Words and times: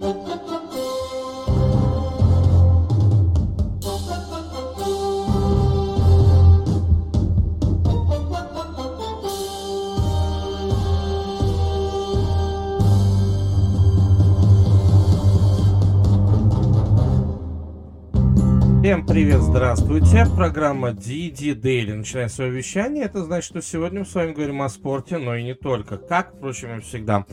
Всем 0.00 0.14
привет, 19.04 19.40
здравствуйте. 19.40 20.26
Программа 20.36 20.90
DD 20.90 21.60
Daily 21.60 21.94
начинает 21.94 22.30
свое 22.30 22.52
вещание. 22.52 23.06
Это 23.06 23.24
значит, 23.24 23.50
что 23.50 23.60
сегодня 23.60 24.00
мы 24.00 24.06
с 24.06 24.14
вами 24.14 24.32
говорим 24.32 24.62
о 24.62 24.68
спорте, 24.68 25.18
но 25.18 25.34
и 25.34 25.42
не 25.42 25.54
только. 25.54 25.96
Как, 25.96 26.36
впрочем, 26.36 26.78
и 26.78 26.82
всегда. 26.82 27.26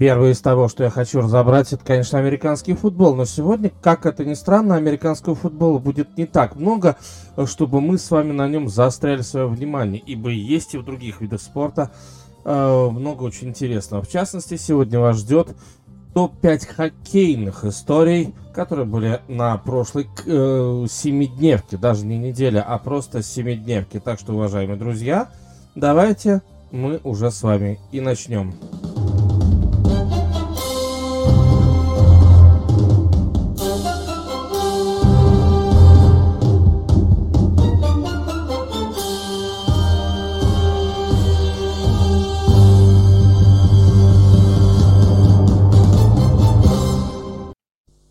Первое 0.00 0.30
из 0.30 0.40
того, 0.40 0.68
что 0.68 0.82
я 0.82 0.88
хочу 0.88 1.20
разобрать, 1.20 1.74
это, 1.74 1.84
конечно, 1.84 2.18
американский 2.18 2.72
футбол. 2.72 3.14
Но 3.14 3.26
сегодня, 3.26 3.70
как 3.82 4.06
это 4.06 4.24
ни 4.24 4.32
странно, 4.32 4.76
американского 4.76 5.34
футбола 5.34 5.78
будет 5.78 6.16
не 6.16 6.24
так 6.24 6.56
много, 6.56 6.96
чтобы 7.44 7.82
мы 7.82 7.98
с 7.98 8.10
вами 8.10 8.32
на 8.32 8.48
нем 8.48 8.70
заостряли 8.70 9.20
свое 9.20 9.46
внимание. 9.46 10.02
Ибо 10.06 10.30
есть 10.30 10.72
и 10.72 10.78
в 10.78 10.86
других 10.86 11.20
видах 11.20 11.42
спорта 11.42 11.90
э, 12.46 12.88
много 12.90 13.24
очень 13.24 13.48
интересного. 13.48 14.02
В 14.02 14.08
частности, 14.08 14.56
сегодня 14.56 14.98
вас 15.00 15.18
ждет 15.18 15.48
топ-5 16.14 16.74
хоккейных 16.74 17.66
историй, 17.66 18.34
которые 18.54 18.86
были 18.86 19.20
на 19.28 19.54
прошлой 19.58 20.08
э, 20.24 20.86
семидневке, 20.88 21.76
даже 21.76 22.06
не 22.06 22.16
неделя, 22.16 22.64
а 22.66 22.78
просто 22.78 23.22
семидневке. 23.22 24.00
Так 24.00 24.18
что, 24.18 24.32
уважаемые 24.32 24.78
друзья, 24.78 25.28
давайте 25.74 26.40
мы 26.70 27.00
уже 27.04 27.30
с 27.30 27.42
вами 27.42 27.78
и 27.92 28.00
начнем. 28.00 28.54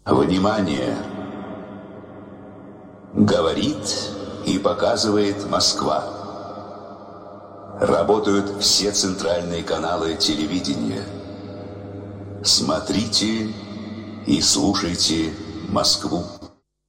Внимание! 0.09 0.97
Говорит 3.13 4.11
и 4.43 4.57
показывает 4.57 5.47
Москва. 5.47 6.03
Работают 7.79 8.59
все 8.59 8.91
центральные 8.91 9.61
каналы 9.61 10.15
телевидения. 10.15 11.03
Смотрите 12.43 13.53
и 14.25 14.41
слушайте 14.41 15.31
Москву. 15.69 16.23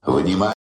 Внимание! 0.03 0.55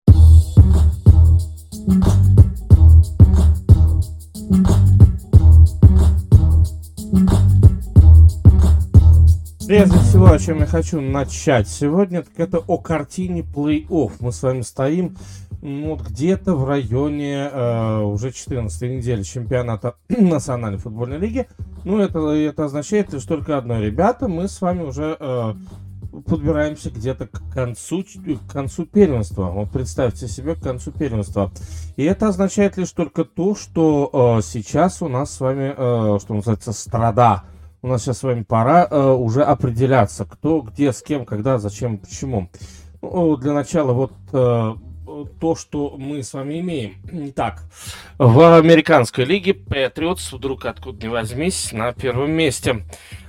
Прежде 9.68 9.98
всего, 9.98 10.32
о 10.32 10.38
чем 10.38 10.60
я 10.60 10.66
хочу 10.66 10.98
начать 11.02 11.68
сегодня, 11.68 12.22
так 12.22 12.32
это 12.38 12.56
о 12.56 12.78
картине 12.78 13.42
плей-офф. 13.42 14.12
Мы 14.20 14.32
с 14.32 14.42
вами 14.42 14.62
стоим 14.62 15.14
ну, 15.60 15.90
вот 15.90 16.08
где-то 16.08 16.54
в 16.54 16.66
районе 16.66 17.50
э, 17.52 18.00
уже 18.00 18.32
14 18.32 18.80
недели 18.90 19.22
чемпионата 19.22 19.96
Национальной 20.08 20.78
футбольной 20.78 21.18
лиги. 21.18 21.46
Ну, 21.84 21.98
это, 21.98 22.18
это 22.30 22.64
означает 22.64 23.12
лишь 23.12 23.24
только 23.24 23.58
одно, 23.58 23.78
ребята, 23.78 24.26
мы 24.26 24.48
с 24.48 24.58
вами 24.62 24.84
уже 24.84 25.18
э, 25.20 25.54
подбираемся 26.26 26.90
где-то 26.90 27.26
к 27.26 27.52
концу, 27.52 28.02
к 28.02 28.50
концу 28.50 28.86
первенства. 28.86 29.50
Вот 29.50 29.70
представьте 29.70 30.28
себе 30.28 30.54
к 30.54 30.62
концу 30.62 30.92
первенства. 30.92 31.52
И 31.96 32.04
это 32.04 32.28
означает 32.28 32.78
лишь 32.78 32.92
только 32.92 33.26
то, 33.26 33.54
что 33.54 34.38
э, 34.38 34.42
сейчас 34.42 35.02
у 35.02 35.08
нас 35.08 35.30
с 35.30 35.40
вами, 35.40 35.74
э, 35.76 36.18
что 36.20 36.32
называется, 36.32 36.72
страда 36.72 37.42
у 37.82 37.88
нас 37.88 38.02
сейчас 38.02 38.18
с 38.18 38.22
вами 38.22 38.42
пора 38.42 38.86
э, 38.90 39.10
уже 39.12 39.42
определяться, 39.42 40.24
кто, 40.24 40.60
где, 40.62 40.92
с 40.92 41.02
кем, 41.02 41.24
когда, 41.24 41.58
зачем, 41.58 41.98
почему. 41.98 42.50
Ну, 43.02 43.36
для 43.36 43.52
начала 43.52 43.92
вот 43.92 44.12
э, 44.32 44.74
то, 45.40 45.54
что 45.54 45.96
мы 45.96 46.22
с 46.22 46.34
вами 46.34 46.60
имеем. 46.60 46.94
Итак, 47.30 47.62
в 48.18 48.58
американской 48.58 49.24
лиге 49.24 49.52
Patriots 49.52 50.34
вдруг 50.34 50.66
откуда 50.66 51.06
ни 51.06 51.08
возьмись 51.08 51.72
на 51.72 51.92
первом 51.92 52.32
месте. 52.32 52.84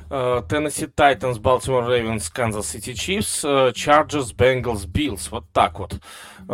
Теннесси 0.09 0.87
Тайтанс, 0.87 1.37
Балтимор 1.37 1.87
Рейвенс, 1.87 2.31
Канзас 2.31 2.69
Сити 2.69 2.93
Чифс, 2.93 3.45
Чарджерс, 3.75 4.33
Бенгалс, 4.33 4.85
Биллс. 4.85 5.29
Вот 5.29 5.45
так 5.53 5.77
вот. 5.77 5.99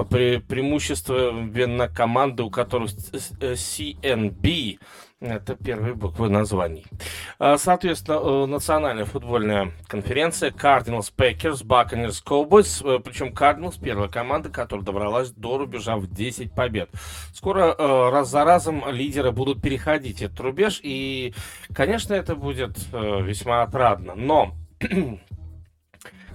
Пре 0.09 0.41
преимущественно 0.41 1.87
команды, 1.87 2.43
у 2.43 2.49
которых 2.49 2.91
CNB 2.91 4.77
это 5.21 5.55
первые 5.55 5.93
буквы 5.93 6.29
названий. 6.29 6.85
А, 7.39 7.57
соответственно, 7.57 8.17
э, 8.17 8.45
национальная 8.47 9.05
футбольная 9.05 9.71
конференция 9.87 10.51
Cardinals, 10.51 11.11
Packers, 11.15 11.65
Buccaneers, 11.65 12.23
Cowboys. 12.23 12.83
Э, 12.85 12.99
Причем 12.99 13.27
Cardinals 13.27 13.79
первая 13.81 14.09
команда, 14.09 14.49
которая 14.49 14.85
добралась 14.85 15.31
до 15.31 15.57
рубежа 15.57 15.95
в 15.95 16.07
10 16.07 16.53
побед. 16.53 16.89
Скоро 17.33 17.73
э, 17.77 18.09
раз 18.09 18.29
за 18.29 18.43
разом 18.43 18.83
лидеры 18.89 19.31
будут 19.31 19.61
переходить 19.61 20.21
этот 20.21 20.39
рубеж. 20.41 20.81
И, 20.83 21.33
конечно, 21.73 22.13
это 22.13 22.35
будет 22.35 22.77
весьма 22.91 23.63
отрадно. 23.63 24.15
Но 24.15 24.53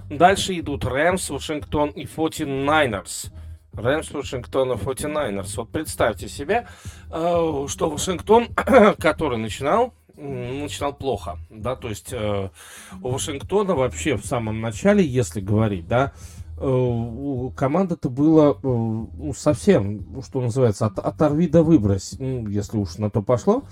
дальше 0.09 0.57
идут 0.59 0.85
Рэмс, 0.85 1.29
Вашингтон 1.29 1.89
и 1.89 2.05
49ers. 2.05 3.31
Рэмс 3.73 4.11
Вашингтона 4.11 4.73
49ers. 4.73 5.53
Вот 5.57 5.69
представьте 5.69 6.27
себе, 6.27 6.67
э, 7.09 7.65
что 7.67 7.89
Вашингтон, 7.89 8.47
который 8.99 9.37
начинал, 9.37 9.93
начинал 10.17 10.93
плохо, 10.93 11.39
да, 11.49 11.75
то 11.75 11.87
есть 11.87 12.11
э, 12.11 12.49
у 13.01 13.09
Вашингтона 13.09 13.73
вообще 13.73 14.17
в 14.17 14.25
самом 14.25 14.59
начале, 14.59 15.05
если 15.05 15.39
говорить, 15.39 15.87
да, 15.87 16.11
э, 16.57 17.49
команда-то 17.55 18.09
была 18.09 18.55
ну, 18.61 19.33
совсем, 19.35 20.21
что 20.21 20.41
называется, 20.41 20.87
от, 20.87 20.99
оторви 20.99 21.47
да 21.47 21.63
выбрось, 21.63 22.15
ну, 22.19 22.47
если 22.49 22.77
уж 22.77 22.97
на 22.97 23.09
то 23.09 23.21
пошло. 23.21 23.63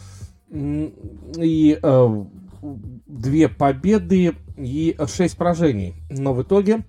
И 0.52 1.80
две 3.06 3.50
победы 3.50 4.36
и 4.58 4.98
шесть 5.08 5.38
поражений. 5.38 5.96
Но 6.10 6.34
в 6.34 6.42
итоге 6.42 6.84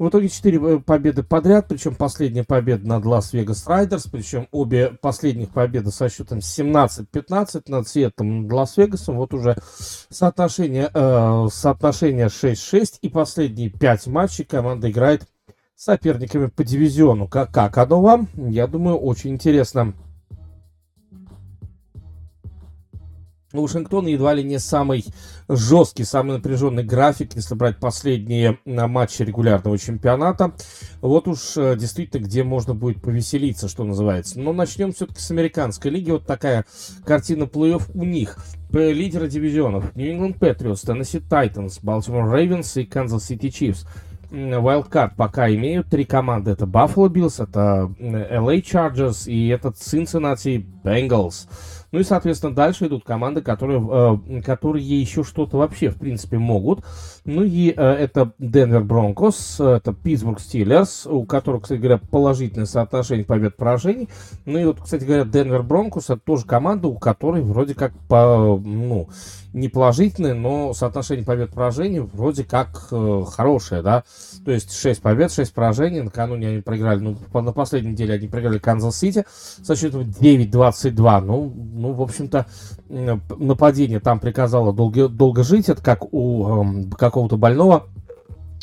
в 0.00 0.08
итоге 0.08 0.30
4 0.30 0.58
э, 0.58 0.78
победы 0.78 1.22
подряд, 1.22 1.66
причем 1.68 1.94
последняя 1.94 2.42
победа 2.42 2.88
над 2.88 3.04
Лас-Вегас 3.04 3.66
Райдерс, 3.66 4.06
причем 4.06 4.48
обе 4.50 4.88
последних 4.88 5.50
победы 5.50 5.90
со 5.90 6.08
счетом 6.08 6.38
17-15 6.38 7.64
над 7.68 7.86
Сиэтлом 7.86 8.44
над 8.44 8.52
Лас-Вегасом. 8.52 9.18
Вот 9.18 9.34
уже 9.34 9.58
соотношение, 10.08 10.90
э, 10.92 11.48
соотношение 11.52 12.28
6-6 12.28 12.96
и 13.02 13.10
последние 13.10 13.68
5 13.68 14.06
матчей 14.06 14.46
команда 14.46 14.90
играет 14.90 15.28
соперниками 15.76 16.46
по 16.46 16.64
дивизиону. 16.64 17.28
Как, 17.28 17.52
как 17.52 17.76
оно 17.76 18.00
вам? 18.00 18.28
Я 18.34 18.66
думаю, 18.66 18.96
очень 18.96 19.32
интересно. 19.32 19.92
У 23.52 23.62
Вашингтона 23.62 24.08
едва 24.08 24.34
ли 24.34 24.44
не 24.44 24.58
самый 24.58 25.04
жесткий, 25.48 26.04
самый 26.04 26.36
напряженный 26.36 26.84
график, 26.84 27.34
если 27.34 27.54
брать 27.54 27.78
последние 27.78 28.58
э, 28.64 28.86
матчи 28.86 29.22
регулярного 29.22 29.76
чемпионата. 29.76 30.52
Вот 31.00 31.26
уж 31.26 31.56
э, 31.56 31.76
действительно, 31.76 32.24
где 32.24 32.44
можно 32.44 32.74
будет 32.74 33.02
повеселиться, 33.02 33.68
что 33.68 33.82
называется. 33.82 34.38
Но 34.38 34.52
начнем 34.52 34.92
все-таки 34.92 35.20
с 35.20 35.30
американской 35.30 35.90
лиги. 35.90 36.12
Вот 36.12 36.26
такая 36.26 36.64
картина 37.04 37.44
плей-офф 37.44 37.90
у 37.94 38.04
них. 38.04 38.38
Лидеры 38.70 39.28
дивизионов. 39.28 39.96
England 39.96 40.38
Patriots, 40.38 40.86
Tennessee 40.86 41.22
Titans, 41.28 41.80
Baltimore 41.82 42.30
Ravens 42.30 42.80
и 42.80 42.86
Kansas 42.86 43.28
City 43.28 43.48
Chiefs. 43.48 43.84
Wildcard 44.30 45.14
пока 45.16 45.52
имеют 45.52 45.88
три 45.88 46.04
команды. 46.04 46.52
Это 46.52 46.64
Buffalo 46.64 47.08
Bills, 47.08 47.42
это 47.42 47.92
LA 47.98 48.62
Chargers 48.62 49.28
и 49.28 49.48
этот 49.48 49.74
Cincinnati 49.74 50.64
Bengals. 50.84 51.48
Ну 51.92 51.98
и, 51.98 52.04
соответственно, 52.04 52.54
дальше 52.54 52.86
идут 52.86 53.04
команды, 53.04 53.42
которые, 53.42 53.80
э, 53.80 54.42
которые 54.42 54.84
еще 54.84 55.24
что-то 55.24 55.58
вообще, 55.58 55.90
в 55.90 55.98
принципе, 55.98 56.38
могут. 56.38 56.84
Ну 57.24 57.42
и 57.42 57.72
э, 57.76 57.82
это 57.82 58.32
Денвер 58.38 58.82
Бронкос, 58.82 59.60
это 59.60 59.92
Питтсбург 59.92 60.40
Стиллерс, 60.40 61.06
у 61.06 61.24
которых, 61.24 61.62
кстати 61.62 61.78
говоря, 61.78 61.98
положительное 61.98 62.66
соотношение 62.66 63.24
побед-поражений. 63.24 64.08
Ну 64.46 64.58
и 64.58 64.64
вот, 64.64 64.80
кстати 64.80 65.04
говоря, 65.04 65.24
Денвер 65.24 65.62
Бронкос 65.62 66.10
это 66.10 66.20
тоже 66.20 66.46
команда, 66.46 66.88
у 66.88 66.98
которой 66.98 67.42
вроде 67.42 67.74
как 67.74 67.92
по, 68.08 68.60
ну, 68.62 69.08
не 69.52 69.68
положительное, 69.68 70.34
но 70.34 70.72
соотношение 70.72 71.24
побед-поражений 71.24 72.00
вроде 72.00 72.44
как 72.44 72.88
э, 72.92 73.24
хорошее, 73.28 73.82
да. 73.82 74.04
То 74.44 74.52
есть 74.52 74.72
6 74.72 75.02
побед, 75.02 75.32
6 75.32 75.52
поражений. 75.52 76.02
Накануне 76.02 76.48
они 76.48 76.60
проиграли, 76.62 77.00
ну, 77.00 77.16
на 77.40 77.52
последней 77.52 77.92
неделе 77.92 78.14
они 78.14 78.28
проиграли 78.28 78.58
Канзас-Сити 78.58 79.24
со 79.62 79.74
счетом 79.74 80.02
9-22. 80.02 81.20
Ну, 81.20 81.52
ну, 81.74 81.92
в 81.92 82.02
общем-то, 82.02 82.46
нападение 82.88 84.00
там 84.00 84.20
приказало 84.20 84.72
долго, 84.72 85.08
долго 85.08 85.42
жить. 85.42 85.68
Это 85.68 85.82
как 85.82 86.12
у 86.12 86.64
э, 86.64 86.84
какого-то 87.10 87.36
больного 87.36 87.84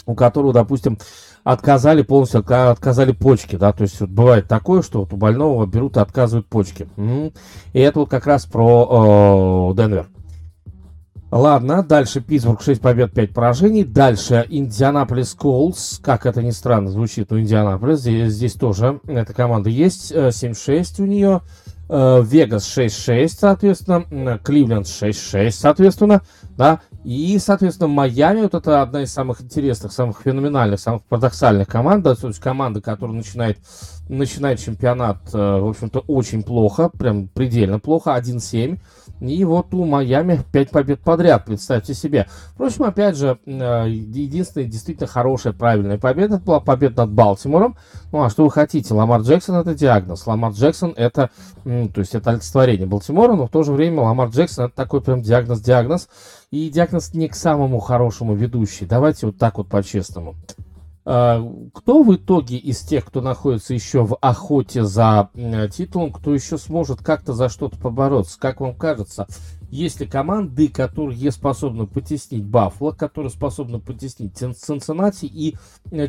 у 0.08 0.16
которого, 0.16 0.54
допустим, 0.54 0.98
отказали 1.44 2.02
полностью, 2.02 2.44
отказали 2.48 3.12
почки, 3.12 3.56
да, 3.58 3.74
то 3.74 3.84
есть 3.84 4.00
вот 4.00 4.10
бывает 4.10 4.48
такое, 4.48 4.82
что 4.82 5.02
вот 5.02 5.14
у 5.14 5.18
больного 5.18 5.66
берут 5.66 5.98
и 5.98 6.00
отказывают 6.00 6.48
почки. 6.48 6.88
И 7.74 7.80
это 7.80 8.00
вот 8.00 8.10
как 8.10 8.26
раз 8.26 8.46
про 8.46 9.72
э, 9.72 9.76
Денвер. 9.76 10.08
Ладно, 11.30 11.84
дальше 11.84 12.22
Питтсбург 12.22 12.62
6 12.62 12.80
побед, 12.80 13.12
5 13.14 13.34
поражений. 13.34 13.84
Дальше 13.84 14.46
Индианаполис 14.48 15.34
Колс. 15.34 16.00
Как 16.02 16.26
это 16.26 16.42
ни 16.42 16.52
странно 16.52 16.90
звучит, 16.90 17.34
у 17.34 17.40
Индианаполис. 17.40 18.00
Здесь, 18.00 18.32
здесь 18.32 18.54
тоже 18.54 19.02
эта 19.06 19.34
команда 19.34 19.70
есть. 19.70 20.14
7-6 20.14 21.02
у 21.02 21.06
нее. 21.06 21.42
Вегас 21.90 22.66
6-6, 22.78 23.28
соответственно. 23.28 24.40
Кливленд 24.42 24.86
6-6, 24.86 25.52
соответственно. 25.52 26.22
Да. 26.56 26.80
И, 27.08 27.40
соответственно, 27.40 27.88
Майами, 27.88 28.42
вот 28.42 28.54
это 28.54 28.82
одна 28.82 29.04
из 29.04 29.14
самых 29.14 29.42
интересных, 29.42 29.94
самых 29.94 30.20
феноменальных, 30.26 30.78
самых 30.78 31.04
парадоксальных 31.04 31.66
команд. 31.66 32.04
Да, 32.04 32.14
то 32.16 32.28
есть 32.28 32.42
команда, 32.42 32.82
которая 32.82 33.16
начинает, 33.16 33.58
начинает 34.10 34.60
чемпионат, 34.60 35.20
э, 35.34 35.38
в 35.38 35.70
общем-то, 35.70 36.00
очень 36.00 36.44
плохо, 36.44 36.90
прям 36.90 37.30
предельно 37.30 37.80
плохо, 37.80 38.14
1-7. 38.14 38.82
И 39.20 39.44
вот 39.46 39.74
у 39.74 39.86
Майами 39.86 40.42
5 40.52 40.70
побед 40.70 41.02
подряд, 41.02 41.46
представьте 41.46 41.94
себе. 41.94 42.28
Впрочем, 42.54 42.84
опять 42.84 43.18
же, 43.18 43.40
э, 43.46 43.86
единственная 43.90 44.68
действительно 44.68 45.08
хорошая, 45.08 45.54
правильная 45.54 45.98
победа, 45.98 46.38
была 46.38 46.60
победа 46.60 47.06
над 47.06 47.14
Балтимором. 47.14 47.78
Ну, 48.12 48.24
а 48.24 48.30
что 48.30 48.44
вы 48.44 48.52
хотите? 48.52 48.94
Ламар 48.94 49.22
Джексон 49.22 49.56
это 49.56 49.74
диагноз. 49.74 50.28
Ламар 50.28 50.52
Джексон 50.52 50.94
это, 50.96 51.32
то 51.64 52.00
есть 52.00 52.16
это 52.16 52.32
олицетворение 52.32 52.88
Балтимора, 52.88 53.34
но 53.34 53.48
в 53.48 53.50
то 53.50 53.64
же 53.64 53.72
время 53.72 54.02
Ламар 54.04 54.30
Джексон 54.30 54.66
это 54.66 54.76
такой 54.76 55.02
прям 55.02 55.22
диагноз-диагноз. 55.22 56.10
И 56.52 56.70
диагноз 56.70 57.14
не 57.14 57.28
к 57.28 57.36
самому 57.36 57.80
хорошему 57.80 58.36
ведущий. 58.36 58.86
Давайте 58.86 59.26
вот 59.26 59.38
так 59.38 59.58
вот 59.58 59.68
по-честному. 59.68 60.36
А, 61.10 61.42
кто 61.74 62.04
в 62.04 62.14
итоге 62.14 62.58
из 62.58 62.82
тех, 62.82 63.06
кто 63.06 63.22
находится 63.22 63.74
еще 63.74 64.04
в 64.04 64.18
охоте 64.20 64.84
за 64.84 65.30
титулом, 65.72 66.12
кто 66.12 66.34
еще 66.34 66.58
сможет 66.58 67.02
как-то 67.02 67.32
за 67.32 67.48
что-то 67.48 67.78
побороться? 67.78 68.38
Как 68.38 68.60
вам 68.60 68.76
кажется, 68.76 69.26
есть 69.70 70.02
ли 70.02 70.06
команды, 70.06 70.68
которые 70.68 71.32
способны 71.32 71.88
потеснить 71.88 72.44
Баффало, 72.44 72.92
которые 72.92 73.30
способны 73.30 73.80
потеснить 73.80 74.38
Цинциннати 74.38 75.28
и 75.28 75.56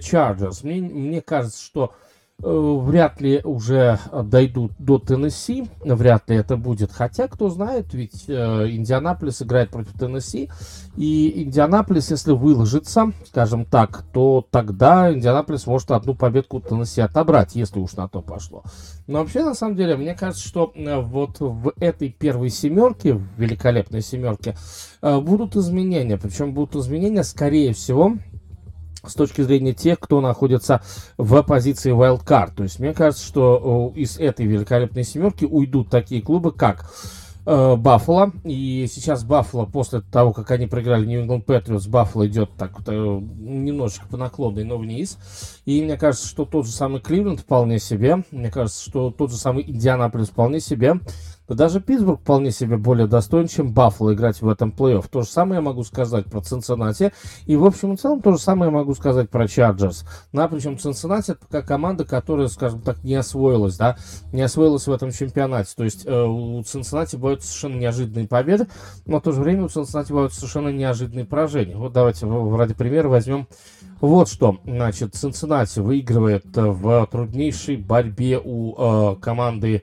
Чарджерс? 0.00 0.65
Мне, 0.65 0.81
мне 0.81 1.23
кажется, 1.23 1.62
что 1.62 1.93
Э, 1.93 2.07
вряд 2.40 3.20
ли 3.20 3.40
уже 3.43 3.99
дойдут 4.12 4.73
до 4.79 4.99
Теннесси, 4.99 5.69
вряд 5.85 6.31
ли 6.31 6.37
это 6.37 6.56
будет. 6.56 6.93
Хотя, 6.93 7.26
кто 7.26 7.50
знает, 7.50 7.93
ведь 7.94 8.29
э, 8.29 8.69
Индианаполис 8.70 9.43
играет 9.43 9.70
против 9.70 9.93
Теннесси, 9.99 10.49
и 10.96 11.43
Индианаполис, 11.43 12.11
если 12.11 12.32
выложится, 12.32 13.12
скажем 13.26 13.64
так, 13.64 14.05
то 14.12 14.46
тогда 14.50 15.12
Индианаполис 15.12 15.67
может 15.67 15.90
одну 15.90 16.14
победку 16.14 16.61
Теннесси 16.61 17.00
отобрать, 17.00 17.56
если 17.56 17.81
уж 17.81 17.94
на 17.94 18.08
то 18.08 18.23
пошло. 18.23 18.62
Но 19.08 19.19
вообще, 19.20 19.43
на 19.43 19.55
самом 19.55 19.75
деле, 19.75 19.96
мне 19.96 20.14
кажется, 20.14 20.46
что 20.46 20.73
э, 20.75 21.00
вот 21.00 21.40
в 21.40 21.73
этой 21.81 22.11
первой 22.11 22.50
семерке, 22.50 23.14
в 23.14 23.26
великолепной 23.37 24.00
семерке, 24.00 24.56
э, 25.02 25.19
будут 25.19 25.56
изменения. 25.56 26.19
Причем 26.19 26.55
будут 26.55 26.76
изменения, 26.76 27.25
скорее 27.25 27.73
всего, 27.73 28.12
с 29.06 29.15
точки 29.15 29.43
зрения 29.43 29.73
тех, 29.73 29.99
кто 30.00 30.21
находится 30.21 30.83
в 31.17 31.43
позиции 31.43 31.93
wildcard. 31.93 32.55
То 32.56 32.62
есть 32.65 32.79
мне 32.79 32.93
кажется, 32.95 33.25
что 33.25 33.93
из 33.95 34.19
этой 34.19 34.47
великолепной 34.47 35.05
семерки 35.05 35.45
уйдут 35.45 35.91
такие 35.91 36.23
клубы, 36.23 36.53
как 36.53 36.91
э, 37.47 37.77
Баффало. 37.77 38.33
И 38.45 38.87
сейчас 38.91 39.25
Баффало, 39.25 39.67
после 39.67 40.00
того, 40.00 40.33
как 40.33 40.50
они 40.50 40.67
проиграли 40.67 41.06
New 41.06 41.25
England 41.25 41.45
Patriots, 41.45 41.89
Баффало 41.89 42.27
идет 42.27 42.50
так 42.56 42.79
вот, 42.79 42.89
э, 42.89 42.93
немножечко 42.93 44.06
по 44.09 44.17
наклонной, 44.17 44.65
но 44.65 44.79
вниз. 44.79 45.19
И 45.65 45.83
мне 45.83 45.97
кажется, 45.97 46.29
что 46.29 46.45
тот 46.45 46.67
же 46.67 46.73
самый 46.73 47.00
Кливленд 47.00 47.41
вполне 47.41 47.79
себе. 47.79 48.25
Мне 48.31 48.50
кажется, 48.50 48.83
что 48.83 49.11
тот 49.11 49.31
же 49.31 49.37
самый 49.37 49.65
Индианаполис 49.69 50.29
вполне 50.29 50.61
себе. 50.61 51.00
Да 51.49 51.55
даже 51.55 51.81
Питтсбург 51.81 52.21
вполне 52.21 52.50
себе 52.50 52.77
более 52.77 53.06
достоин, 53.06 53.49
чем 53.49 53.73
Баффало 53.73 54.12
играть 54.12 54.43
в 54.43 54.49
этом 54.49 54.71
плей-офф. 54.71 55.06
То 55.11 55.23
же 55.23 55.29
самое 55.29 55.56
я 55.56 55.62
могу 55.62 55.83
сказать 55.83 56.27
про 56.27 56.43
Цинциннати. 56.43 57.12
И, 57.47 57.56
в 57.56 57.65
общем 57.65 57.95
и 57.95 57.97
целом, 57.97 58.21
то 58.21 58.33
же 58.33 58.39
самое 58.39 58.71
я 58.71 58.77
могу 58.77 58.95
сказать 58.95 59.31
про 59.31 59.49
Чарджерс. 59.49 60.05
На, 60.33 60.47
причем 60.49 60.79
Цинциннати 60.79 61.33
это 61.33 61.41
пока 61.41 61.62
команда, 61.62 62.05
которая, 62.05 62.49
скажем 62.49 62.83
так, 62.83 63.03
не 63.03 63.15
освоилась, 63.15 63.79
да, 63.79 63.97
не 64.33 64.43
освоилась 64.43 64.87
в 64.87 64.93
этом 64.93 65.11
чемпионате. 65.11 65.73
То 65.75 65.85
есть 65.85 66.05
э, 66.05 66.23
у 66.23 66.62
Цинциннати 66.62 67.17
бывают 67.17 67.43
совершенно 67.43 67.79
неожиданные 67.79 68.29
победы, 68.29 68.69
но 69.06 69.19
в 69.19 69.23
то 69.23 69.33
же 69.33 69.41
время 69.41 69.65
у 69.65 69.69
Цинциннати 69.69 70.12
бывают 70.12 70.35
совершенно 70.35 70.69
неожиданные 70.69 71.25
поражения. 71.25 71.77
Вот 71.77 71.95
давайте 71.95 72.27
ради 72.27 72.75
примера 72.75 73.09
возьмем 73.09 73.49
вот 74.03 74.29
что. 74.29 74.59
Значит, 74.65 75.15
Цинциннати 75.15 75.81
выигрывает 75.81 76.45
в 76.55 77.09
труднейшей 77.11 77.77
борьбе 77.77 78.39
у 78.43 78.75
э, 78.77 79.17
команды 79.17 79.83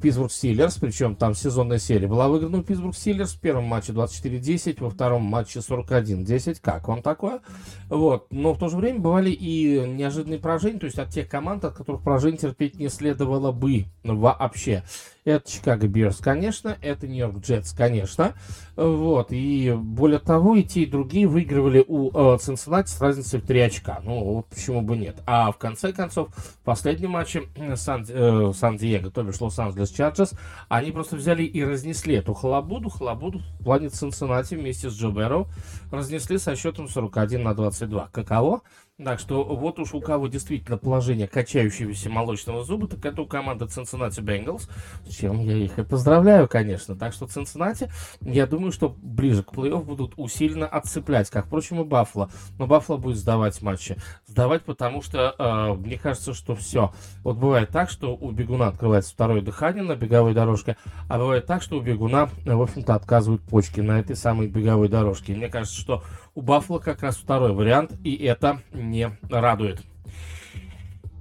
Питтсбург 0.00 0.30
Стиллерс, 0.30 0.76
причем 0.76 1.16
там 1.16 1.34
сезонная 1.34 1.78
серия 1.78 2.06
была 2.06 2.28
выиграна 2.28 2.58
у 2.58 2.62
Питтсбург 2.62 2.94
Стиллерс 2.94 3.32
в 3.32 3.40
первом 3.40 3.64
матче 3.64 3.92
24-10, 3.92 4.76
во 4.78 4.90
втором 4.90 5.22
матче 5.22 5.58
41-10. 5.58 6.58
Как 6.62 6.86
вам 6.86 7.02
такое? 7.02 7.40
Вот. 7.88 8.28
Но 8.30 8.52
в 8.54 8.58
то 8.58 8.68
же 8.68 8.76
время 8.76 9.00
бывали 9.00 9.30
и 9.30 9.80
неожиданные 9.80 10.38
поражения, 10.38 10.78
то 10.78 10.86
есть 10.86 11.00
от 11.00 11.10
тех 11.10 11.28
команд, 11.28 11.64
от 11.64 11.74
которых 11.74 12.04
поражение 12.04 12.38
терпеть 12.38 12.78
не 12.78 12.88
следовало 12.88 13.50
бы 13.50 13.86
вообще. 14.04 14.84
Это 15.28 15.46
Чикаго 15.46 15.86
Бирс, 15.88 16.20
конечно, 16.20 16.78
это 16.80 17.06
Нью-Йорк 17.06 17.40
Джетс, 17.40 17.72
конечно. 17.72 18.32
Вот, 18.76 19.26
и 19.30 19.76
более 19.76 20.20
того, 20.20 20.56
и 20.56 20.62
те, 20.62 20.84
и 20.84 20.86
другие 20.86 21.26
выигрывали 21.26 21.84
у 21.86 22.10
э, 22.10 22.38
Цинциннати 22.38 22.88
с 22.88 22.98
разницей 22.98 23.38
в 23.38 23.46
3 23.46 23.60
очка. 23.60 24.00
Ну, 24.02 24.24
вот 24.24 24.46
почему 24.46 24.80
бы 24.80 24.96
нет. 24.96 25.18
А 25.26 25.52
в 25.52 25.58
конце 25.58 25.92
концов, 25.92 26.30
в 26.34 26.64
последнем 26.64 27.10
матче 27.10 27.42
Сан, 27.74 28.06
э, 28.08 28.52
Сан-Диего, 28.54 29.10
то 29.10 29.22
бишь 29.22 29.38
Лос-Анджелес 29.38 29.90
Чарджерс, 29.90 30.32
они 30.70 30.92
просто 30.92 31.16
взяли 31.16 31.42
и 31.42 31.62
разнесли 31.62 32.14
эту 32.14 32.32
халабуду, 32.32 32.88
халабуду 32.88 33.42
в 33.60 33.64
плане 33.64 33.90
Цинциннати 33.90 34.54
вместе 34.54 34.88
с 34.88 34.94
Джо 34.94 35.10
Бэрроу, 35.10 35.48
разнесли 35.90 36.38
со 36.38 36.56
счетом 36.56 36.88
41 36.88 37.42
на 37.42 37.52
22. 37.52 38.08
Каково? 38.12 38.62
Так 39.02 39.20
что 39.20 39.44
вот 39.44 39.78
уж 39.78 39.94
у 39.94 40.00
кого 40.00 40.26
действительно 40.26 40.76
положение 40.76 41.28
качающегося 41.28 42.10
молочного 42.10 42.64
зуба, 42.64 42.88
так 42.88 43.06
это 43.06 43.22
у 43.22 43.26
команды 43.26 43.66
Cincinnati 43.66 44.20
Bengals, 44.20 44.68
с 45.08 45.14
чем 45.14 45.38
я 45.38 45.56
их 45.56 45.78
и 45.78 45.84
поздравляю, 45.84 46.48
конечно. 46.48 46.96
Так 46.96 47.12
что 47.12 47.26
Cincinnati, 47.26 47.88
я 48.22 48.48
думаю, 48.48 48.72
что 48.72 48.88
ближе 49.00 49.44
к 49.44 49.52
плей-офф 49.52 49.84
будут 49.84 50.14
усиленно 50.16 50.66
отцеплять, 50.66 51.30
как, 51.30 51.46
впрочем, 51.46 51.80
и 51.80 51.84
Баффало. 51.84 52.28
Но 52.58 52.66
Баффало 52.66 52.96
будет 52.96 53.18
сдавать 53.18 53.62
матчи. 53.62 53.96
Сдавать, 54.26 54.64
потому 54.64 55.00
что 55.00 55.32
э, 55.38 55.74
мне 55.74 55.96
кажется, 55.96 56.34
что 56.34 56.56
все. 56.56 56.92
Вот 57.22 57.36
бывает 57.36 57.68
так, 57.68 57.90
что 57.90 58.16
у 58.16 58.32
бегуна 58.32 58.66
открывается 58.66 59.12
второе 59.12 59.42
дыхание 59.42 59.84
на 59.84 59.94
беговой 59.94 60.34
дорожке, 60.34 60.76
а 61.08 61.18
бывает 61.18 61.46
так, 61.46 61.62
что 61.62 61.78
у 61.78 61.80
бегуна, 61.80 62.28
в 62.44 62.62
общем-то, 62.62 62.96
отказывают 62.96 63.42
почки 63.42 63.80
на 63.80 64.00
этой 64.00 64.16
самой 64.16 64.48
беговой 64.48 64.88
дорожке. 64.88 65.34
И 65.34 65.36
мне 65.36 65.48
кажется, 65.48 65.78
что 65.78 66.02
у 66.38 66.40
Баффала 66.40 66.78
как 66.78 67.02
раз 67.02 67.16
второй 67.16 67.52
вариант, 67.52 67.98
и 68.04 68.14
это 68.14 68.62
не 68.72 69.10
радует. 69.28 69.80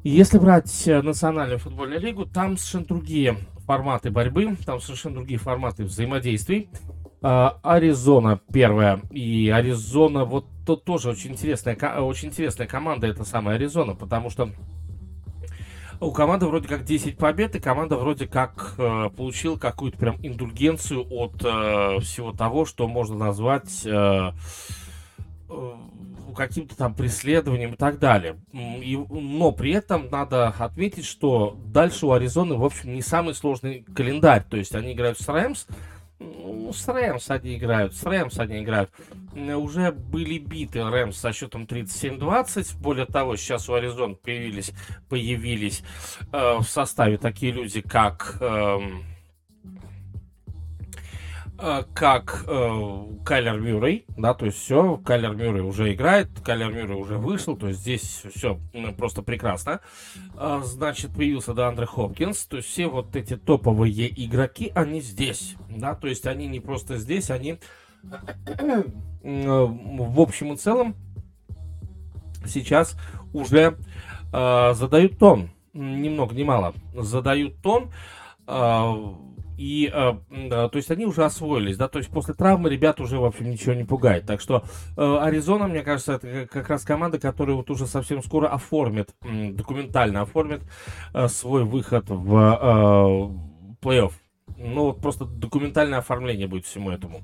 Если 0.03 0.37
брать 0.37 0.87
э, 0.87 1.01
Национальную 1.01 1.57
футбольную 1.57 1.99
лигу, 1.99 2.27
там 2.27 2.55
совершенно 2.55 2.85
другие 2.85 3.37
форматы 3.65 4.11
борьбы, 4.11 4.55
там 4.63 4.79
совершенно 4.79 5.15
другие 5.15 5.39
форматы 5.39 5.85
взаимодействий. 5.85 6.69
А, 7.23 7.57
Аризона 7.63 8.39
первая, 8.53 9.01
и 9.09 9.49
Аризона, 9.49 10.23
вот 10.23 10.45
тут 10.67 10.83
тоже 10.83 11.09
очень 11.09 11.31
интересная, 11.31 11.75
очень 11.99 12.27
интересная 12.27 12.67
команда, 12.67 13.07
это 13.07 13.23
самая 13.23 13.55
Аризона, 13.55 13.95
потому 13.95 14.29
что 14.29 14.51
у 15.99 16.11
команды 16.11 16.45
вроде 16.45 16.67
как 16.67 16.83
10 16.85 17.17
побед, 17.17 17.55
и 17.55 17.59
команда 17.59 17.95
вроде 17.95 18.27
как 18.27 18.75
э, 18.77 19.09
получила 19.17 19.57
какую-то 19.57 19.97
прям 19.97 20.17
индульгенцию 20.21 21.07
от 21.09 21.43
э, 21.43 22.01
всего 22.01 22.33
того, 22.33 22.65
что 22.65 22.87
можно 22.87 23.15
назвать... 23.15 23.83
Э, 23.83 24.33
каким-то 26.35 26.77
там 26.77 26.93
преследованием 26.93 27.73
и 27.73 27.75
так 27.75 27.99
далее. 27.99 28.37
И, 28.53 28.97
но 29.09 29.51
при 29.51 29.71
этом 29.71 30.09
надо 30.09 30.49
отметить, 30.49 31.05
что 31.05 31.57
дальше 31.65 32.05
у 32.05 32.11
Аризоны, 32.11 32.55
в 32.55 32.63
общем, 32.63 32.93
не 32.93 33.01
самый 33.01 33.33
сложный 33.33 33.83
календарь. 33.95 34.45
То 34.49 34.57
есть 34.57 34.75
они 34.75 34.93
играют 34.93 35.19
с 35.19 35.27
Рэмс, 35.27 35.65
ну, 36.19 36.71
с 36.73 36.87
Рэмс 36.87 37.29
они 37.29 37.57
играют, 37.57 37.95
с 37.95 38.03
Рэмс 38.03 38.39
они 38.39 38.63
играют. 38.63 38.91
Уже 39.35 39.91
были 39.91 40.37
биты 40.37 40.83
Рэмс 40.83 41.17
со 41.17 41.33
счетом 41.33 41.63
37-20. 41.63 42.77
Более 42.79 43.05
того, 43.05 43.35
сейчас 43.35 43.67
у 43.69 43.73
Аризон 43.73 44.15
появились, 44.15 44.71
появились 45.09 45.83
э, 46.31 46.57
в 46.59 46.65
составе 46.65 47.17
такие 47.17 47.51
люди, 47.51 47.81
как... 47.81 48.37
Э, 48.39 48.79
Э, 48.79 48.79
как 51.93 52.43
э, 52.47 53.03
Кайлер 53.25 53.59
Мюррей, 53.59 54.05
да, 54.15 54.33
то 54.33 54.45
есть 54.45 54.59
все, 54.59 54.97
Кайлер 54.97 55.35
Мюррей 55.35 55.61
уже 55.61 55.91
играет, 55.93 56.29
Кайлер 56.43 56.71
Мюррей 56.71 56.95
уже 56.95 57.17
вышел, 57.17 57.57
то 57.57 57.67
есть 57.67 57.79
здесь 57.79 58.23
все 58.33 58.59
просто 58.97 59.23
прекрасно. 59.23 59.81
Э, 60.35 60.61
значит, 60.63 61.13
появился 61.15 61.53
Андре 61.67 61.87
Хопкинс, 61.87 62.45
то 62.45 62.57
есть 62.57 62.69
все 62.69 62.87
вот 62.87 63.15
эти 63.15 63.35
топовые 63.35 64.07
игроки, 64.25 64.71
они 64.75 65.01
здесь, 65.01 65.55
да, 65.69 65.95
то 65.95 66.07
есть 66.07 66.27
они 66.27 66.47
не 66.47 66.59
просто 66.59 66.97
здесь, 66.97 67.31
они 67.31 67.59
в 69.23 70.21
общем 70.21 70.53
и 70.53 70.57
целом 70.57 70.95
сейчас 72.45 72.95
уже 73.33 73.77
э, 74.31 74.73
задают 74.75 75.17
тон, 75.17 75.49
ни 75.73 76.09
много 76.09 76.35
ни 76.35 76.43
мало, 76.43 76.73
задают 76.93 77.61
тон, 77.61 77.85
э, 77.85 77.89
и, 79.57 79.91
э, 79.91 80.13
то 80.29 80.71
есть, 80.73 80.91
они 80.91 81.05
уже 81.05 81.25
освоились, 81.25 81.77
да, 81.77 81.87
то 81.87 81.97
есть, 81.97 82.11
после 82.11 82.35
травмы 82.35 82.69
ребят 82.69 83.01
уже, 83.01 83.17
в 83.17 83.25
общем, 83.25 83.49
ничего 83.49 83.73
не 83.73 83.83
пугает. 83.83 84.27
Так 84.27 84.39
что 84.39 84.63
э, 84.95 85.17
Аризона, 85.19 85.67
мне 85.67 85.81
кажется, 85.81 86.13
это 86.13 86.47
как 86.47 86.69
раз 86.69 86.83
команда, 86.83 87.19
которая 87.19 87.55
вот 87.55 87.71
уже 87.71 87.87
совсем 87.87 88.21
скоро 88.21 88.47
оформит, 88.47 89.15
документально 89.21 90.21
оформит 90.21 90.61
э, 91.13 91.27
свой 91.27 91.63
выход 91.63 92.05
в 92.07 92.35
э, 92.35 93.83
плей-офф. 93.83 94.11
Ну, 94.57 94.85
вот 94.85 95.01
просто 95.01 95.25
документальное 95.25 95.99
оформление 95.99 96.47
будет 96.47 96.65
всему 96.65 96.91
этому. 96.91 97.21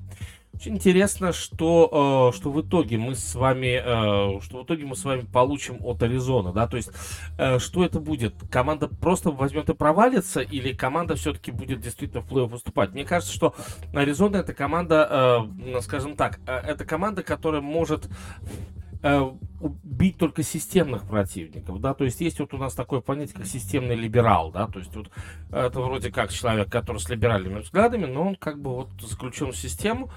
Очень 0.54 0.76
интересно, 0.76 1.32
что, 1.32 2.30
э, 2.32 2.36
что 2.36 2.52
в 2.52 2.60
итоге 2.60 2.96
мы 2.96 3.16
с 3.16 3.34
вами, 3.34 3.82
э, 3.84 4.40
что 4.40 4.60
в 4.60 4.64
итоге 4.64 4.86
мы 4.86 4.94
с 4.94 5.04
вами 5.04 5.22
получим 5.22 5.78
от 5.80 6.00
Аризоны, 6.02 6.52
да, 6.52 6.68
то 6.68 6.76
есть, 6.76 6.90
э, 7.38 7.58
что 7.58 7.84
это 7.84 7.98
будет? 7.98 8.34
Команда 8.52 8.86
просто 8.86 9.32
возьмет 9.32 9.68
и 9.68 9.74
провалится, 9.74 10.40
или 10.40 10.72
команда 10.72 11.16
все-таки 11.16 11.50
будет 11.50 11.80
действительно 11.80 12.22
в 12.22 12.30
плей-офф 12.30 12.46
выступать? 12.46 12.92
Мне 12.92 13.04
кажется, 13.04 13.34
что 13.34 13.54
Аризона 13.92 14.36
это 14.36 14.54
команда, 14.54 15.48
скажем 15.80 16.14
так, 16.14 16.38
это 16.46 16.84
команда, 16.84 17.24
которая 17.24 17.60
может 17.60 18.08
э, 19.04 19.30
убить 19.60 20.16
только 20.16 20.42
системных 20.42 21.04
противников, 21.04 21.80
да, 21.80 21.94
то 21.94 22.04
есть 22.04 22.20
есть 22.20 22.40
вот 22.40 22.54
у 22.54 22.58
нас 22.58 22.74
такое 22.74 23.00
понятие, 23.00 23.36
как 23.36 23.46
системный 23.46 23.94
либерал, 23.94 24.50
да, 24.50 24.66
то 24.66 24.78
есть 24.78 24.94
вот 24.96 25.10
это 25.50 25.80
вроде 25.80 26.10
как 26.10 26.32
человек, 26.32 26.70
который 26.70 26.98
с 26.98 27.08
либеральными 27.08 27.60
взглядами, 27.60 28.06
но 28.06 28.28
он 28.28 28.36
как 28.36 28.60
бы 28.60 28.74
вот 28.74 28.88
заключен 29.00 29.52
в 29.52 29.56
систему, 29.56 30.10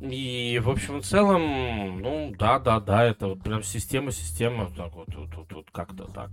и 0.00 0.60
в 0.62 0.68
общем 0.68 0.98
и 0.98 1.00
целом, 1.02 2.00
ну, 2.00 2.34
да, 2.38 2.58
да, 2.58 2.80
да, 2.80 3.04
это 3.04 3.28
вот 3.28 3.42
прям 3.42 3.62
система, 3.62 4.12
система, 4.12 4.70
так 4.76 4.94
вот, 4.94 5.14
вот, 5.14 5.34
вот, 5.34 5.52
вот 5.52 5.70
как-то 5.70 6.04
так. 6.04 6.30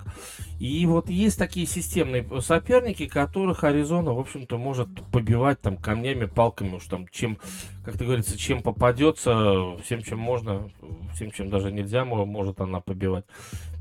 И 0.59 0.85
вот 0.85 1.09
есть 1.09 1.37
такие 1.37 1.65
системные 1.65 2.27
соперники, 2.41 3.07
которых 3.07 3.63
Аризона, 3.63 4.13
в 4.13 4.19
общем-то, 4.19 4.57
может 4.57 4.89
побивать 5.11 5.61
там 5.61 5.77
камнями, 5.77 6.25
палками, 6.25 6.75
уж 6.75 6.85
там, 6.85 7.07
чем, 7.07 7.37
как 7.85 7.97
ты 7.97 8.05
говорится, 8.05 8.37
чем 8.37 8.61
попадется, 8.61 9.77
всем, 9.83 10.03
чем 10.03 10.19
можно, 10.19 10.69
всем, 11.13 11.31
чем 11.31 11.49
даже 11.49 11.71
нельзя, 11.71 12.00
может 12.05 12.59
она 12.61 12.79
побивать. 12.79 13.25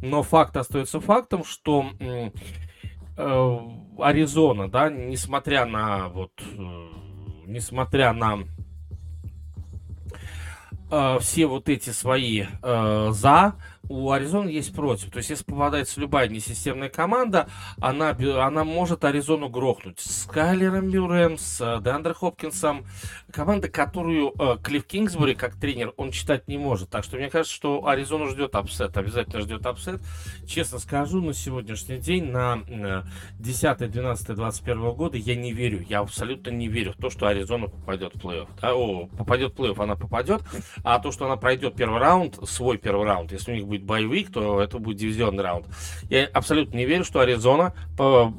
Но 0.02 0.22
факт 0.22 0.56
остается 0.56 1.00
фактом, 1.00 1.44
что 1.44 1.86
э, 2.00 3.58
Аризона, 3.98 4.68
да, 4.68 4.88
несмотря 4.88 5.66
на 5.66 6.08
вот, 6.08 6.32
э, 6.40 6.88
несмотря 7.46 8.12
на 8.12 8.38
э, 10.90 11.18
все 11.20 11.46
вот 11.46 11.68
эти 11.68 11.90
свои 11.90 12.44
за, 12.62 13.54
у 13.90 14.12
Аризоны 14.12 14.48
есть 14.48 14.72
против. 14.72 15.10
То 15.10 15.18
есть, 15.18 15.30
если 15.30 15.44
попадается 15.44 16.00
любая 16.00 16.28
несистемная 16.28 16.88
команда, 16.88 17.48
она, 17.80 18.16
она 18.38 18.64
может 18.64 19.04
Аризону 19.04 19.48
грохнуть. 19.48 19.98
С 19.98 20.26
Кайлером 20.26 20.88
Мюрреем, 20.88 21.36
с 21.36 21.60
э, 21.60 21.82
Деандре 21.82 22.14
Хопкинсом. 22.14 22.86
Команда, 23.32 23.68
которую 23.68 24.32
э, 24.38 24.58
Клифф 24.62 24.86
Кингсбури, 24.86 25.34
как 25.34 25.56
тренер, 25.56 25.92
он 25.96 26.12
читать 26.12 26.46
не 26.46 26.56
может. 26.56 26.88
Так 26.88 27.02
что 27.02 27.16
мне 27.16 27.28
кажется, 27.30 27.52
что 27.52 27.88
Аризону 27.88 28.28
ждет 28.28 28.54
upset. 28.54 28.96
Обязательно 28.96 29.40
ждет 29.40 29.66
upset. 29.66 30.00
Честно 30.46 30.78
скажу, 30.78 31.20
на 31.20 31.34
сегодняшний 31.34 31.98
день, 31.98 32.30
на 32.30 32.62
э, 32.68 33.02
10, 33.40 33.90
12, 33.90 34.36
21 34.36 34.92
года 34.92 35.16
я 35.16 35.34
не 35.34 35.52
верю. 35.52 35.84
Я 35.88 35.98
абсолютно 35.98 36.50
не 36.50 36.68
верю 36.68 36.92
в 36.92 36.96
то, 36.96 37.10
что 37.10 37.26
Аризона 37.26 37.66
попадет 37.66 38.14
в 38.14 38.24
плей-офф. 38.24 38.48
Да, 38.60 38.72
о, 38.72 39.08
попадет 39.18 39.52
в 39.52 39.60
плей-офф, 39.60 39.82
она 39.82 39.96
попадет. 39.96 40.42
А 40.84 41.00
то, 41.00 41.10
что 41.10 41.26
она 41.26 41.34
пройдет 41.34 41.74
первый 41.74 41.98
раунд, 41.98 42.38
свой 42.48 42.78
первый 42.78 43.04
раунд, 43.04 43.32
если 43.32 43.50
у 43.50 43.54
них 43.56 43.66
будет 43.66 43.79
будет 43.80 43.84
боевик, 43.84 44.32
то 44.32 44.60
это 44.60 44.78
будет 44.78 44.98
дивизионный 44.98 45.42
раунд. 45.42 45.66
Я 46.08 46.26
абсолютно 46.26 46.76
не 46.76 46.84
верю, 46.84 47.04
что 47.04 47.20
Аризона 47.20 47.74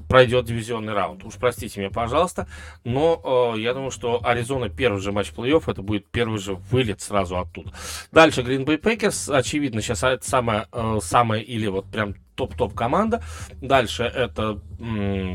пройдет 0.08 0.46
дивизионный 0.46 0.94
раунд. 0.94 1.24
Уж 1.24 1.36
простите 1.36 1.80
меня, 1.80 1.90
пожалуйста, 1.90 2.48
но 2.84 3.54
э, 3.56 3.60
я 3.60 3.74
думаю, 3.74 3.92
что 3.92 4.22
Аризона 4.24 4.70
первый 4.70 5.02
же 5.02 5.12
матч 5.12 5.32
плей-офф, 5.32 5.64
это 5.68 5.82
будет 5.82 6.08
первый 6.10 6.40
же 6.40 6.56
вылет 6.56 7.02
сразу 7.02 7.38
оттуда. 7.38 7.72
Дальше 8.12 8.42
Green 8.42 8.66
Bay 8.66 8.80
Packers, 8.80 9.34
очевидно, 9.34 9.82
сейчас 9.82 10.04
это 10.04 10.28
самая, 10.28 10.68
э, 10.72 11.00
самая 11.02 11.42
или 11.42 11.68
вот 11.68 11.86
прям 11.92 12.16
топ-топ 12.36 12.74
команда. 12.74 13.22
Дальше 13.62 14.04
это 14.04 14.60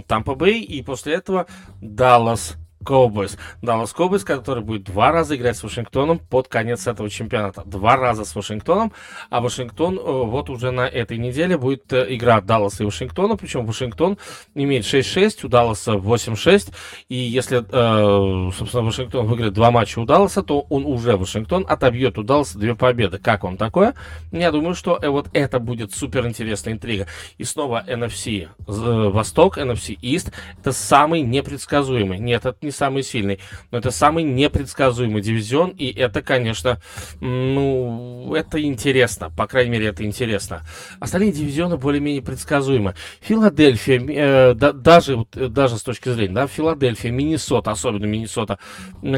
Тампа 0.07 0.35
Бэй, 0.35 0.61
и 0.63 0.83
после 0.83 1.15
этого 1.15 1.47
Даллас 1.81 2.57
Cowboys. 2.87 3.37
Даллас 3.62 3.95
Cowboys, 3.97 4.25
который 4.25 4.62
будет 4.62 4.85
два 4.85 5.12
раза 5.12 5.37
играть 5.37 5.57
с 5.57 5.62
Вашингтоном 5.62 6.19
под 6.19 6.49
конец 6.49 6.87
этого 6.87 7.11
чемпионата. 7.11 7.62
Два 7.64 7.97
раза 7.97 8.25
с 8.25 8.35
Вашингтоном, 8.35 8.93
а 9.31 9.40
Вашингтон 9.40 9.99
э, 9.99 10.00
вот 10.02 10.50
уже 10.50 10.71
на 10.71 10.87
этой 10.87 11.19
неделе 11.19 11.59
будет 11.59 11.93
э, 11.93 12.07
игра 12.14 12.40
Далласа 12.40 12.83
и 12.83 12.87
Вашингтона, 12.87 13.37
причем 13.37 13.66
Вашингтон 13.66 14.19
имеет 14.55 14.85
6-6, 14.85 15.47
у 15.47 15.49
Далласа 15.49 15.93
8-6, 15.93 16.73
и 17.09 17.16
если, 17.16 17.59
э, 17.59 18.52
собственно, 18.52 18.85
Вашингтон 18.85 19.26
выиграет 19.26 19.52
два 19.52 19.71
матча 19.71 19.99
у 19.99 20.05
Далласа, 20.05 20.43
то 20.43 20.61
он 20.61 20.85
уже, 20.87 21.16
Вашингтон, 21.16 21.66
отобьет 21.69 22.19
у 22.19 22.23
Далласа 22.23 22.59
две 22.59 22.75
победы. 22.75 23.19
Как 23.19 23.45
он 23.45 23.57
такое? 23.57 23.95
Я 24.31 24.52
думаю, 24.52 24.75
что 24.75 24.99
вот 25.02 25.28
это 25.33 25.59
будет 25.59 25.93
супер 25.93 26.26
интересная 26.26 26.75
интрига. 26.75 27.07
И 27.38 27.45
снова 27.45 27.85
NFC 27.87 28.49
Восток, 28.66 29.59
NFC 29.59 29.99
East, 30.00 30.33
это 30.61 30.73
самый 30.73 31.23
непредсказуемый. 31.23 32.19
Нет, 32.19 32.47
это 32.47 32.57
не 32.62 32.71
самый 32.76 33.02
сильный, 33.02 33.40
но 33.71 33.78
это 33.78 33.90
самый 33.90 34.23
непредсказуемый 34.23 35.23
дивизион, 35.23 35.71
и 35.71 35.92
это, 35.92 36.23
конечно, 36.23 36.80
ну, 37.21 38.35
это 38.35 38.62
интересно, 38.62 39.30
по 39.30 39.47
крайней 39.47 39.71
мере, 39.71 39.87
это 39.87 40.04
интересно. 40.04 40.62
Остальные 41.00 41.33
дивизионы 41.33 41.76
более-менее 41.76 42.23
предсказуемы. 42.23 42.95
Филадельфия, 43.21 44.00
э, 44.00 44.54
да, 44.54 44.73
даже, 44.73 45.26
даже 45.33 45.78
с 45.78 45.83
точки 45.83 46.11
зрения, 46.11 46.35
да, 46.35 46.47
Филадельфия, 46.47 47.11
Миннесота, 47.11 47.71
особенно 47.71 48.04
Миннесота, 48.04 48.59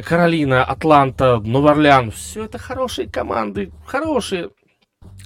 Каролина, 0.05 0.65
Атланта, 0.65 1.39
Новоорлеан, 1.39 2.11
все 2.11 2.45
это 2.45 2.59
хорошие 2.59 3.09
команды, 3.09 3.73
хорошие, 3.87 4.51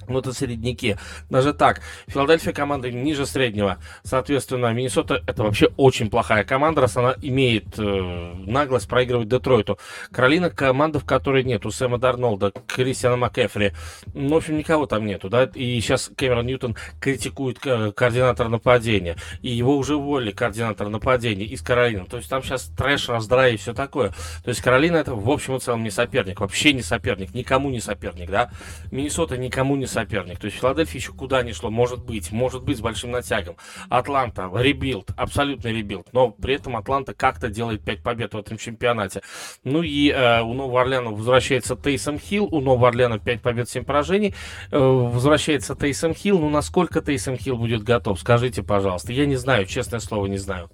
ну, 0.07 0.19
это 0.19 0.33
средники. 0.33 0.97
Даже 1.29 1.53
так, 1.53 1.81
Филадельфия 2.07 2.53
команда 2.53 2.91
ниже 2.91 3.25
среднего. 3.25 3.77
Соответственно, 4.03 4.71
Миннесота 4.73 5.21
это 5.27 5.43
вообще 5.43 5.69
очень 5.77 6.09
плохая 6.09 6.43
команда, 6.43 6.81
раз 6.81 6.97
она 6.97 7.15
имеет 7.21 7.77
э, 7.77 8.33
наглость 8.45 8.87
проигрывать 8.87 9.27
Детройту. 9.27 9.79
Каролина 10.11 10.49
команда, 10.49 10.99
в 10.99 11.05
которой 11.05 11.43
нету 11.43 11.71
Сэма 11.71 11.97
Дарнолда, 11.97 12.51
Кристиана 12.67 13.17
МакЭфри. 13.17 13.73
Ну, 14.13 14.35
в 14.35 14.37
общем, 14.37 14.57
никого 14.57 14.85
там 14.85 15.05
нету, 15.05 15.29
да. 15.29 15.49
И 15.53 15.79
сейчас 15.79 16.11
Кэмерон 16.15 16.45
Ньютон 16.45 16.75
критикует 16.99 17.59
координатора 17.59 18.49
нападения. 18.49 19.15
И 19.41 19.49
его 19.49 19.77
уже 19.77 19.95
уволили, 19.95 20.31
координатор 20.31 20.89
нападения 20.89 21.45
из 21.45 21.61
Каролины. 21.61 22.05
То 22.05 22.17
есть 22.17 22.29
там 22.29 22.43
сейчас 22.43 22.69
трэш, 22.77 23.09
раздрай 23.09 23.53
и 23.53 23.57
все 23.57 23.73
такое. 23.73 24.09
То 24.43 24.49
есть 24.49 24.61
Каролина 24.61 24.97
это 24.97 25.15
в 25.15 25.29
общем 25.29 25.55
и 25.55 25.59
целом 25.59 25.83
не 25.83 25.91
соперник. 25.91 26.41
Вообще 26.41 26.73
не 26.73 26.81
соперник. 26.81 27.33
Никому 27.33 27.69
не 27.69 27.79
соперник, 27.79 28.29
да. 28.29 28.51
Миннесота 28.91 29.37
никому 29.37 29.62
не 29.75 29.85
соперник. 29.85 30.39
То 30.39 30.45
есть 30.45 30.57
Филадельфия 30.57 30.99
еще 30.99 31.13
куда 31.13 31.43
ни 31.43 31.51
шло, 31.51 31.69
может 31.69 32.03
быть, 32.03 32.31
может 32.31 32.63
быть 32.63 32.77
с 32.77 32.81
большим 32.81 33.11
натягом. 33.11 33.55
Атланта, 33.89 34.49
rebuild, 34.53 35.11
абсолютный 35.17 35.73
rebuild, 35.73 36.07
но 36.11 36.31
при 36.31 36.55
этом 36.55 36.75
Атланта 36.75 37.13
как-то 37.13 37.49
делает 37.49 37.83
5 37.83 38.03
побед 38.03 38.33
в 38.33 38.37
этом 38.37 38.57
чемпионате. 38.57 39.21
Ну 39.63 39.81
и 39.81 40.09
э, 40.09 40.41
у 40.41 40.53
Нового 40.53 40.81
Орлеана 40.81 41.11
возвращается 41.11 41.75
Тейсом 41.75 42.19
Хилл, 42.19 42.47
у 42.51 42.61
Нового 42.61 42.89
Орлеана 42.89 43.19
5 43.19 43.41
побед, 43.41 43.69
7 43.69 43.83
поражений. 43.83 44.33
Э, 44.71 44.77
возвращается 44.77 45.75
Тейсом 45.75 46.13
Хилл, 46.13 46.39
ну 46.39 46.49
насколько 46.49 47.01
Тейсом 47.01 47.37
Хилл 47.37 47.57
будет 47.57 47.83
готов, 47.83 48.19
скажите, 48.19 48.63
пожалуйста. 48.63 49.13
Я 49.13 49.25
не 49.25 49.35
знаю, 49.35 49.65
честное 49.65 49.99
слово, 49.99 50.27
не 50.27 50.37
знаю. 50.37 50.69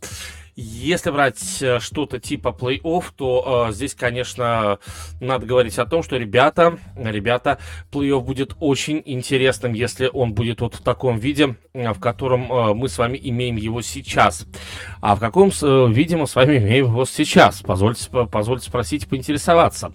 Если 0.61 1.09
брать 1.09 1.61
э, 1.61 1.79
что-то 1.79 2.19
типа 2.19 2.49
плей-офф, 2.49 3.05
то 3.15 3.67
э, 3.69 3.71
здесь, 3.71 3.95
конечно, 3.95 4.79
надо 5.21 5.45
говорить 5.45 5.79
о 5.79 5.85
том, 5.85 6.03
что 6.03 6.17
ребята, 6.17 6.77
ребята, 6.97 7.59
плей-офф 7.93 8.19
будет 8.19 8.55
очень 8.59 9.01
интересным, 9.05 9.71
если 9.71 10.09
он 10.11 10.33
будет 10.33 10.59
вот 10.59 10.75
в 10.75 10.81
таком 10.81 11.17
виде, 11.17 11.55
э, 11.73 11.93
в 11.93 11.99
котором 12.01 12.51
э, 12.51 12.73
мы 12.73 12.89
с 12.89 12.97
вами 12.97 13.17
имеем 13.23 13.55
его 13.55 13.81
сейчас. 13.81 14.45
А 14.99 15.15
в 15.15 15.21
каком 15.21 15.49
э, 15.49 15.87
виде 15.93 16.17
мы 16.17 16.27
с 16.27 16.35
вами 16.35 16.57
имеем 16.57 16.87
его 16.87 17.05
сейчас? 17.05 17.61
Позвольте, 17.61 18.09
позвольте 18.09 18.67
спросить, 18.67 19.07
поинтересоваться. 19.07 19.93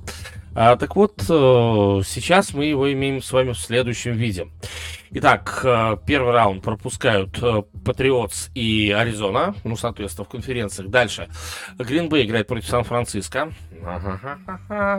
А, 0.57 0.77
так 0.77 0.95
вот, 0.95 1.21
э, 1.29 2.03
сейчас 2.07 2.55
мы 2.55 2.67
его 2.67 2.93
имеем 2.93 3.21
с 3.21 3.33
вами 3.33 3.53
в 3.53 3.59
следующем 3.59 4.13
виде. 4.13 4.49
Итак, 5.11 5.61
э, 5.65 5.97
первый 6.07 6.33
раунд 6.33 6.63
пропускают 6.63 7.39
Патриотс 7.85 8.51
и 8.55 8.91
Аризона, 8.91 9.55
ну, 9.65 9.77
соответственно, 9.77 10.25
в 10.25 10.29
конференциях. 10.29 10.91
Дальше. 10.91 11.29
Грин 11.79 12.09
Бэй 12.09 12.25
играет 12.25 12.47
против 12.47 12.69
Сан-Франциско. 12.69 13.53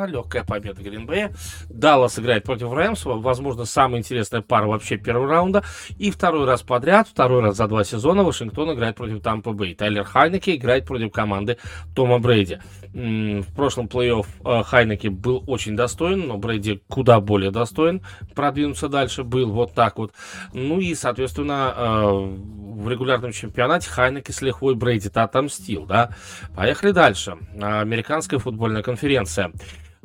Легкая 0.07 0.43
победа 0.43 0.81
Гринбея. 0.81 1.33
Даллас 1.69 2.19
играет 2.19 2.43
против 2.43 2.71
Рэмс. 2.71 3.05
Возможно, 3.05 3.65
самая 3.65 3.99
интересная 3.99 4.41
пара 4.41 4.67
вообще 4.67 4.97
первого 4.97 5.27
раунда. 5.27 5.63
И 5.97 6.11
второй 6.11 6.45
раз 6.45 6.61
подряд, 6.61 7.07
второй 7.07 7.41
раз 7.41 7.57
за 7.57 7.67
два 7.67 7.83
сезона 7.83 8.23
Вашингтон 8.23 8.73
играет 8.73 8.95
против 8.95 9.21
Тампа 9.21 9.53
Бэй. 9.53 9.75
Тайлер 9.75 10.03
Хайнеке 10.03 10.55
играет 10.55 10.85
против 10.85 11.11
команды 11.11 11.57
Тома 11.95 12.19
Брейди. 12.19 12.59
В 12.93 13.55
прошлом 13.55 13.87
плей-офф 13.87 14.25
э, 14.45 14.63
Хайнеке 14.63 15.09
был 15.09 15.43
очень 15.47 15.75
достоин, 15.75 16.27
но 16.27 16.37
Брейди 16.37 16.81
куда 16.87 17.19
более 17.19 17.51
достоин 17.51 18.01
продвинуться 18.33 18.87
дальше 18.87 19.23
был 19.23 19.51
вот 19.51 19.73
так 19.73 19.97
вот. 19.97 20.13
Ну 20.53 20.79
и, 20.79 20.95
соответственно, 20.95 21.73
э, 21.75 22.35
в 22.75 22.89
регулярном 22.89 23.31
чемпионате 23.31 23.89
Хайнеке 23.89 24.31
с 24.31 24.41
лихвой 24.41 24.75
Брейди-то 24.75 25.23
отомстил, 25.23 25.85
да. 25.85 26.11
Поехали 26.55 26.91
дальше. 26.91 27.37
Американская 27.61 28.39
футбольная 28.39 28.74
конференция. 28.83 29.51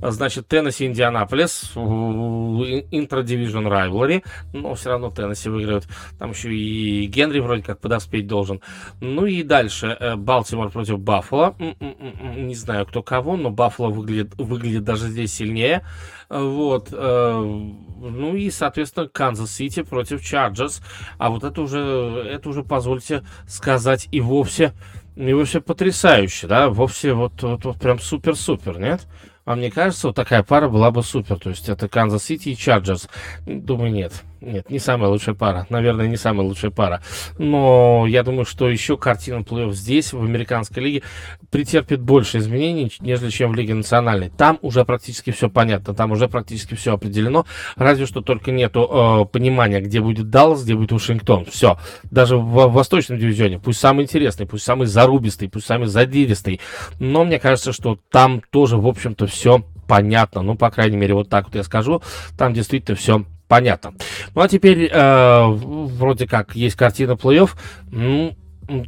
Значит, 0.03 0.49
Теннесси, 0.49 0.87
Индианаполис, 0.87 1.73
intra-division 1.75 3.67
rivalry, 3.67 4.25
но 4.55 4.75
все 4.75 4.91
равно 4.91 5.11
Теннесси 5.11 5.51
выиграют. 5.51 5.87
Там 6.19 6.31
еще 6.31 6.55
и 6.55 7.05
Генри 7.07 7.41
вроде 7.41 7.63
как 7.63 7.81
подоспеть 7.81 8.27
должен. 8.27 8.63
Ну 9.01 9.27
и 9.27 9.43
дальше 9.43 9.95
э, 10.01 10.17
Балтимор 10.17 10.71
против 10.71 10.99
Баффало. 11.01 11.55
Не 11.59 12.55
знаю, 12.55 12.87
кто 12.87 13.03
кого, 13.03 13.37
но 13.37 13.51
Баффало 13.51 13.91
выглядит, 13.91 14.35
выглядит 14.39 14.85
даже 14.85 15.09
здесь 15.09 15.35
сильнее. 15.35 15.85
Вот. 16.31 16.89
Э, 16.93 17.39
ну 17.39 18.35
и, 18.35 18.51
соответственно, 18.51 19.07
Канзас-Сити 19.07 19.83
против 19.83 20.25
Чарджерс. 20.25 20.81
А 21.19 21.29
вот 21.29 21.45
это 21.45 21.61
уже, 21.61 21.79
это 21.79 22.49
уже, 22.49 22.63
позвольте 22.63 23.23
сказать, 23.47 24.09
и 24.13 24.21
вовсе, 24.21 24.73
и 25.17 25.33
вовсе 25.33 25.61
потрясающе, 25.61 26.47
да? 26.47 26.69
Вовсе 26.69 27.13
вот, 27.13 27.43
вот, 27.43 27.65
вот 27.65 27.79
прям 27.79 27.99
супер-супер, 27.99 28.79
нет? 28.79 29.07
А 29.45 29.57
мне 29.57 29.71
кажется, 29.71 30.09
вот 30.09 30.17
такая 30.17 30.43
пара 30.43 30.69
была 30.69 30.91
бы 30.91 31.03
супер. 31.03 31.39
То 31.39 31.51
есть 31.51 31.69
это 31.69 31.89
Канзас 31.89 32.25
Сити 32.25 32.51
и 32.51 32.57
Чарджерс. 32.57 33.09
Думаю, 33.47 33.93
нет. 33.93 34.23
Нет, 34.41 34.71
не 34.71 34.79
самая 34.79 35.11
лучшая 35.11 35.35
пара. 35.35 35.67
Наверное, 35.69 36.07
не 36.07 36.17
самая 36.17 36.47
лучшая 36.47 36.71
пара. 36.71 37.03
Но 37.39 38.07
я 38.09 38.23
думаю, 38.23 38.47
что 38.47 38.71
еще 38.71 38.97
картина 38.97 39.41
плей-офф 39.41 39.73
здесь, 39.73 40.13
в 40.13 40.23
американской 40.23 40.83
лиге, 40.83 41.03
претерпит 41.51 42.01
больше 42.01 42.39
изменений, 42.39 42.91
нежели 43.01 43.31
чем 43.31 43.53
в 43.53 43.55
Лиге 43.55 43.75
национальной. 43.75 44.31
Там 44.31 44.59
уже 44.63 44.85
практически 44.85 45.31
все 45.31 45.51
понятно, 45.51 45.95
там 45.95 46.13
уже 46.13 46.29
практически 46.29 46.75
все 46.75 46.95
определено. 46.95 47.45
Разве 47.77 48.07
что 48.07 48.23
только 48.23 48.51
нету 48.51 48.89
э, 48.91 49.25
понимания, 49.27 49.81
где 49.81 50.01
будет 50.01 50.31
Даллас, 50.31 50.65
где 50.65 50.75
будет 50.75 50.93
Вашингтон. 50.93 51.45
Все. 51.45 51.79
Даже 52.11 52.37
в, 52.37 52.69
в 52.69 52.73
восточном 52.73 53.19
дивизионе. 53.19 53.59
Пусть 53.59 53.81
самый 53.81 54.05
интересный, 54.05 54.47
пусть 54.47 54.65
самый 54.65 54.87
зарубистый, 54.87 55.51
пусть 55.51 55.67
самый 55.67 55.87
задиристый. 55.87 56.61
Но 56.99 57.25
мне 57.25 57.39
кажется, 57.39 57.73
что 57.73 57.99
там 58.11 58.43
тоже, 58.51 58.79
в 58.79 58.87
общем-то, 58.87 59.27
все 59.27 59.63
понятно. 59.87 60.43
Ну, 60.43 60.55
по 60.55 60.71
крайней 60.71 60.97
мере, 60.97 61.15
вот 61.15 61.29
так 61.29 61.47
вот 61.47 61.57
я 61.57 61.65
скажу. 61.65 62.01
Там 62.39 62.55
действительно 62.55 62.97
все 62.97 63.25
понятно. 63.51 63.93
Ну 64.37 64.41
а 64.43 64.49
теперь 64.49 64.89
э, 64.91 65.45
вроде 65.45 66.29
как 66.29 66.55
есть 66.55 66.77
картина 66.77 67.13
плей-офф. 67.13 67.51
Ну, 67.91 68.37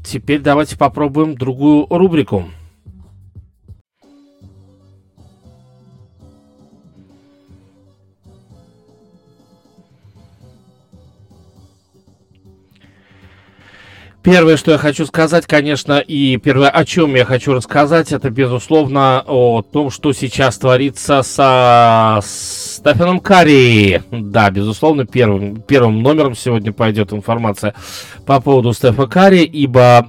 теперь 0.04 0.38
давайте 0.38 0.78
попробуем 0.78 1.34
другую 1.34 1.86
рубрику. 1.90 2.48
Первое, 14.22 14.56
что 14.56 14.70
я 14.70 14.78
хочу 14.78 15.04
сказать, 15.04 15.46
конечно, 15.48 15.98
и 15.98 16.36
первое, 16.36 16.68
о 16.68 16.84
чем 16.84 17.16
я 17.16 17.24
хочу 17.24 17.54
рассказать, 17.54 18.12
это, 18.12 18.30
безусловно, 18.30 19.24
о 19.26 19.62
том, 19.62 19.90
что 19.90 20.12
сейчас 20.12 20.58
творится 20.58 21.22
со 21.24 22.20
Стефаном 22.22 23.18
Карри. 23.18 24.00
Да, 24.12 24.48
безусловно, 24.52 25.06
первым, 25.06 25.56
первым 25.62 26.02
номером 26.02 26.36
сегодня 26.36 26.72
пойдет 26.72 27.12
информация 27.12 27.74
по 28.24 28.40
поводу 28.40 28.72
Стефа 28.72 29.08
Карри, 29.08 29.42
ибо 29.42 30.06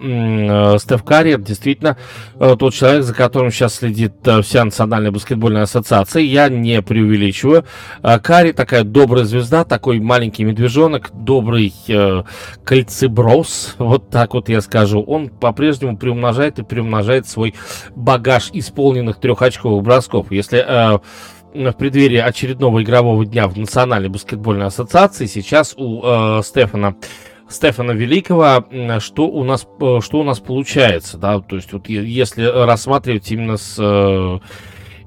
Стеф 0.79 1.03
Карри 1.03 1.35
действительно 1.39 1.97
э, 2.39 2.55
тот 2.59 2.75
человек, 2.75 3.03
за 3.03 3.15
которым 3.15 3.51
сейчас 3.51 3.75
следит 3.75 4.13
э, 4.25 4.43
вся 4.43 4.63
Национальная 4.63 5.09
баскетбольная 5.09 5.63
ассоциация. 5.63 6.21
Я 6.21 6.49
не 6.49 6.83
преувеличиваю. 6.83 7.65
Э, 8.03 8.19
Карри 8.19 8.51
такая 8.51 8.83
добрая 8.83 9.25
звезда, 9.25 9.63
такой 9.63 9.99
маленький 9.99 10.43
медвежонок, 10.43 11.09
добрый 11.13 11.73
э, 11.87 12.23
кольцеброс, 12.63 13.75
вот 13.79 14.02
так 14.11 14.33
вот 14.33 14.49
я 14.49 14.61
скажу. 14.61 15.01
Он 15.01 15.29
по-прежнему 15.29 15.97
приумножает 15.97 16.59
и 16.59 16.63
приумножает 16.63 17.27
свой 17.27 17.53
багаж 17.95 18.49
исполненных 18.53 19.19
трехочковых 19.19 19.83
бросков. 19.83 20.31
Если 20.31 20.59
э, 20.59 20.99
в 21.53 21.73
преддверии 21.73 22.17
очередного 22.17 22.83
игрового 22.83 23.25
дня 23.25 23.47
в 23.47 23.57
Национальной 23.57 24.09
баскетбольной 24.09 24.67
ассоциации 24.67 25.25
сейчас 25.25 25.73
у 25.77 26.01
э, 26.03 26.41
Стефана 26.43 26.95
Стефана 27.49 27.91
Великого, 27.91 28.65
что 28.99 29.27
у 29.27 29.43
нас, 29.43 29.67
э, 29.79 29.99
что 30.01 30.19
у 30.19 30.23
нас 30.23 30.39
получается, 30.39 31.17
да, 31.17 31.39
то 31.39 31.55
есть 31.55 31.71
вот 31.73 31.89
если 31.89 32.43
рассматривать 32.43 33.31
именно 33.31 33.57
с 33.57 33.75
э, 33.79 34.39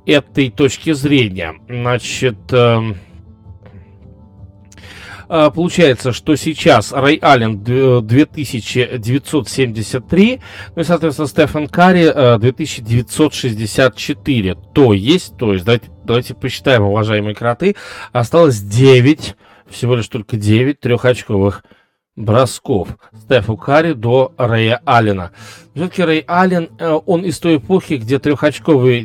этой 0.07 0.51
точки 0.51 0.93
зрения, 0.93 1.55
значит, 1.69 2.37
э 2.53 2.95
Получается, 5.29 6.13
что 6.13 6.37
сейчас 6.37 6.93
Рэй 6.93 7.17
Аллен 7.17 7.63
2973, 7.63 10.41
ну 10.75 10.83
и, 10.83 10.85
соответственно, 10.85 11.29
Стефан 11.29 11.69
Карри 11.69 12.13
2964. 12.39 14.51
Э, 14.51 14.55
то 14.75 14.93
есть, 14.93 15.37
то 15.37 15.53
есть, 15.53 15.65
давайте 15.65 15.91
давайте 16.07 16.35
посчитаем, 16.35 16.85
уважаемые 16.85 17.35
кроты. 17.35 17.77
Осталось 18.13 18.61
9, 18.61 19.37
всего 19.69 19.97
лишь 19.97 20.09
только 20.09 20.37
9 20.37 20.81
трехочковых 20.81 21.65
бросков 22.15 22.89
Стефу 23.25 23.57
Карри 23.57 23.93
до 23.93 24.33
Рэя 24.39 24.81
Аллена. 24.87 25.33
Все-таки 25.75 26.03
Рэй 26.03 26.25
Аллен, 26.27 26.71
э, 26.79 26.99
он 27.05 27.25
из 27.25 27.39
той 27.39 27.57
эпохи, 27.57 27.95
где 27.95 28.19
трехочковые 28.19 29.05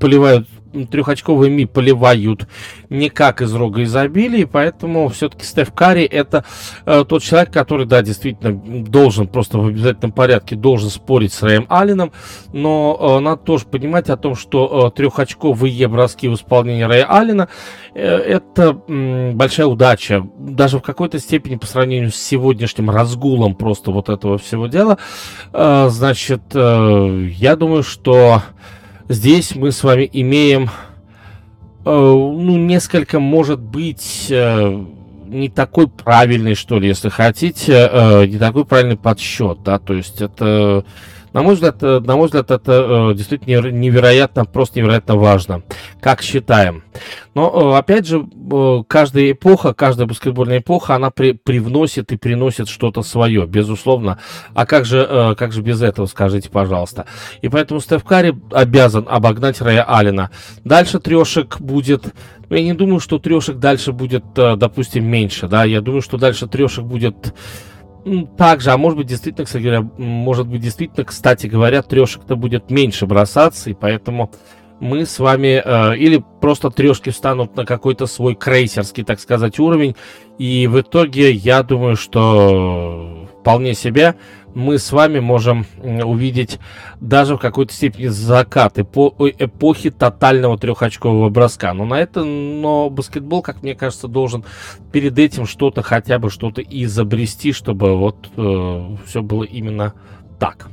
поливают 0.00 0.48
трехочковыми 0.90 1.64
поливают 1.64 2.48
не 2.88 3.08
как 3.08 3.42
из 3.42 3.54
рога 3.54 3.82
изобилия, 3.82 4.46
поэтому 4.46 5.08
все-таки 5.08 5.44
Стеф 5.44 5.72
Карри 5.72 6.04
это 6.04 6.44
э, 6.86 7.04
тот 7.08 7.22
человек, 7.22 7.52
который, 7.52 7.86
да, 7.86 8.02
действительно 8.02 8.52
должен 8.84 9.28
просто 9.28 9.58
в 9.58 9.66
обязательном 9.66 10.12
порядке 10.12 10.56
должен 10.56 10.90
спорить 10.90 11.32
с 11.32 11.42
Рэем 11.42 11.66
Алленом, 11.68 12.12
но 12.52 12.98
э, 13.00 13.20
надо 13.20 13.42
тоже 13.42 13.66
понимать 13.66 14.10
о 14.10 14.16
том, 14.16 14.34
что 14.34 14.88
э, 14.88 14.96
трехочковые 14.96 15.88
броски 15.88 16.28
в 16.28 16.34
исполнении 16.34 16.82
Рэя 16.82 17.06
Аллена 17.06 17.48
э, 17.94 18.02
это 18.02 18.80
э, 18.86 19.32
большая 19.32 19.66
удача, 19.66 20.26
даже 20.38 20.78
в 20.78 20.82
какой-то 20.82 21.18
степени 21.18 21.56
по 21.56 21.66
сравнению 21.66 22.10
с 22.10 22.16
сегодняшним 22.16 22.90
разгулом 22.90 23.54
просто 23.54 23.90
вот 23.90 24.08
этого 24.08 24.38
всего 24.38 24.66
дела, 24.66 24.98
э, 25.52 25.88
значит, 25.90 26.42
э, 26.54 27.28
я 27.36 27.56
думаю, 27.56 27.82
что 27.82 28.42
Здесь 29.10 29.56
мы 29.56 29.72
с 29.72 29.82
вами 29.82 30.08
имеем, 30.12 30.70
э, 31.84 31.90
ну, 31.90 32.56
несколько, 32.56 33.18
может 33.18 33.58
быть, 33.58 34.28
э, 34.30 34.84
не 35.26 35.48
такой 35.48 35.88
правильный, 35.88 36.54
что 36.54 36.78
ли, 36.78 36.86
если 36.86 37.08
хотите, 37.08 37.90
э, 37.90 38.26
не 38.26 38.38
такой 38.38 38.64
правильный 38.64 38.96
подсчет, 38.96 39.64
да, 39.64 39.80
то 39.80 39.94
есть 39.94 40.20
это 40.20 40.84
на 41.32 41.42
мой 41.42 41.54
взгляд, 41.54 41.76
э, 41.82 42.00
на 42.00 42.16
мой 42.16 42.26
взгляд, 42.26 42.50
это 42.50 43.10
э, 43.12 43.14
действительно 43.14 43.68
невероятно, 43.68 44.44
просто 44.44 44.80
невероятно 44.80 45.16
важно, 45.16 45.62
как 46.00 46.22
считаем. 46.22 46.82
Но, 47.34 47.74
э, 47.74 47.78
опять 47.78 48.06
же, 48.06 48.26
каждая 48.88 49.30
эпоха, 49.30 49.72
каждая 49.72 50.06
баскетбольная 50.08 50.58
эпоха, 50.58 50.96
она 50.96 51.10
при, 51.10 51.32
привносит 51.32 52.10
и 52.12 52.16
приносит 52.16 52.68
что-то 52.68 53.02
свое, 53.02 53.46
безусловно. 53.46 54.18
А 54.54 54.66
как 54.66 54.84
же, 54.84 55.36
как 55.38 55.52
же 55.52 55.62
без 55.62 55.82
этого, 55.82 56.06
скажите, 56.06 56.50
пожалуйста. 56.50 57.06
И 57.42 57.48
поэтому 57.48 57.80
Стеф 57.80 58.02
Карри 58.02 58.34
обязан 58.50 59.06
обогнать 59.08 59.60
Рэя 59.60 59.84
Аллена. 59.84 60.30
Дальше 60.64 60.98
трешек 60.98 61.60
будет 61.60 62.12
я 62.48 62.64
не 62.64 62.72
думаю, 62.72 62.98
что 62.98 63.20
трешек 63.20 63.58
дальше 63.58 63.92
будет, 63.92 64.24
допустим, 64.34 65.06
меньше, 65.06 65.46
да, 65.46 65.62
я 65.62 65.80
думаю, 65.80 66.02
что 66.02 66.18
дальше 66.18 66.48
трешек 66.48 66.84
будет 66.84 67.32
также, 68.36 68.70
а 68.70 68.78
может 68.78 68.98
быть, 68.98 69.06
действительно, 69.06 69.44
кстати 69.44 69.62
говоря, 69.62 69.88
может 69.98 70.46
быть, 70.46 70.60
действительно, 70.60 71.04
кстати 71.04 71.46
говоря, 71.46 71.82
трешек-то 71.82 72.36
будет 72.36 72.70
меньше 72.70 73.06
бросаться, 73.06 73.70
и 73.70 73.74
поэтому 73.74 74.30
мы 74.80 75.04
с 75.04 75.18
вами 75.18 75.62
э, 75.62 75.96
или 75.96 76.24
просто 76.40 76.70
трешки 76.70 77.10
встанут 77.10 77.56
на 77.56 77.66
какой-то 77.66 78.06
свой 78.06 78.34
крейсерский, 78.34 79.04
так 79.04 79.20
сказать, 79.20 79.58
уровень, 79.58 79.94
и 80.38 80.66
в 80.66 80.80
итоге 80.80 81.30
я 81.30 81.62
думаю, 81.62 81.96
что 81.96 83.28
вполне 83.40 83.74
себе 83.74 84.16
мы 84.54 84.78
с 84.78 84.92
вами 84.92 85.20
можем 85.20 85.66
увидеть 85.82 86.58
даже 87.00 87.36
в 87.36 87.38
какой-то 87.38 87.72
степени 87.72 88.06
закат 88.06 88.78
эпо 88.78 89.14
эпохи 89.38 89.90
тотального 89.90 90.58
трехочкового 90.58 91.28
броска. 91.28 91.72
Но 91.74 91.84
на 91.84 92.00
это, 92.00 92.24
но 92.24 92.90
баскетбол, 92.90 93.42
как 93.42 93.62
мне 93.62 93.74
кажется, 93.74 94.08
должен 94.08 94.44
перед 94.92 95.18
этим 95.18 95.46
что-то 95.46 95.82
хотя 95.82 96.18
бы 96.18 96.30
что-то 96.30 96.62
изобрести, 96.62 97.52
чтобы 97.52 97.96
вот 97.96 98.28
э, 98.36 98.96
все 99.06 99.22
было 99.22 99.44
именно 99.44 99.94
так. 100.38 100.68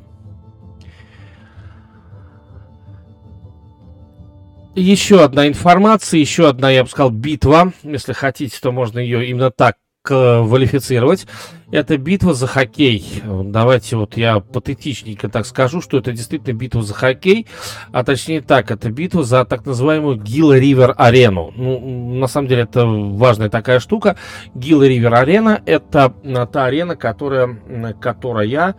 еще 4.80 5.24
одна 5.24 5.48
информация, 5.48 6.20
еще 6.20 6.48
одна, 6.48 6.70
я 6.70 6.84
бы 6.84 6.90
сказал, 6.90 7.10
битва. 7.10 7.74
Если 7.82 8.14
хотите, 8.14 8.60
то 8.62 8.72
можно 8.72 9.00
ее 9.00 9.26
именно 9.28 9.50
так 9.50 9.78
квалифицировать. 10.08 11.28
Это 11.70 11.98
битва 11.98 12.34
за 12.34 12.48
хоккей. 12.48 13.22
Давайте 13.26 13.98
вот 13.98 14.16
я 14.16 14.40
патетичненько 14.40 15.28
так 15.28 15.46
скажу, 15.46 15.82
что 15.82 15.98
это 15.98 16.14
действительно 16.14 16.54
битва 16.58 16.82
за 16.82 16.94
хоккей, 16.94 17.46
а 17.92 18.06
точнее 18.06 18.40
так, 18.42 18.72
это 18.72 18.90
битва 18.90 19.24
за 19.24 19.44
так 19.44 19.66
называемую 19.66 20.16
Гилла 20.16 20.58
Ривер 20.58 20.94
Арену. 20.98 21.52
Ну, 21.58 22.16
на 22.20 22.28
самом 22.28 22.48
деле 22.48 22.62
это 22.62 22.86
важная 22.86 23.50
такая 23.50 23.82
штука. 23.82 24.16
Гилла 24.56 24.88
Ривер 24.88 25.14
Арена 25.14 25.62
это 25.66 26.14
та 26.54 26.66
арена, 26.66 26.96
которая, 26.96 27.60
которая 28.00 28.76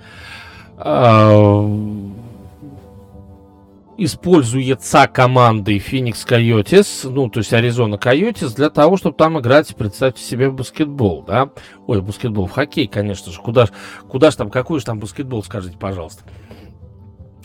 э, 0.78 1.98
используется 3.98 5.08
командой 5.08 5.78
Phoenix 5.78 6.24
Coyotes, 6.26 7.10
ну, 7.10 7.28
то 7.28 7.40
есть 7.40 7.52
Аризона 7.52 7.96
Coyotes, 7.96 8.54
для 8.54 8.70
того, 8.70 8.96
чтобы 8.96 9.16
там 9.16 9.38
играть, 9.40 9.74
представьте 9.76 10.22
себе, 10.22 10.48
в 10.48 10.54
баскетбол, 10.54 11.24
да? 11.26 11.50
Ой, 11.86 12.00
баскетбол, 12.00 12.46
в 12.46 12.52
хоккей, 12.52 12.86
конечно 12.86 13.32
же. 13.32 13.40
Куда, 13.40 13.68
куда 14.08 14.30
же 14.30 14.36
там, 14.36 14.50
какой 14.50 14.78
же 14.78 14.86
там 14.86 15.00
баскетбол, 15.00 15.42
скажите, 15.42 15.76
пожалуйста. 15.76 16.22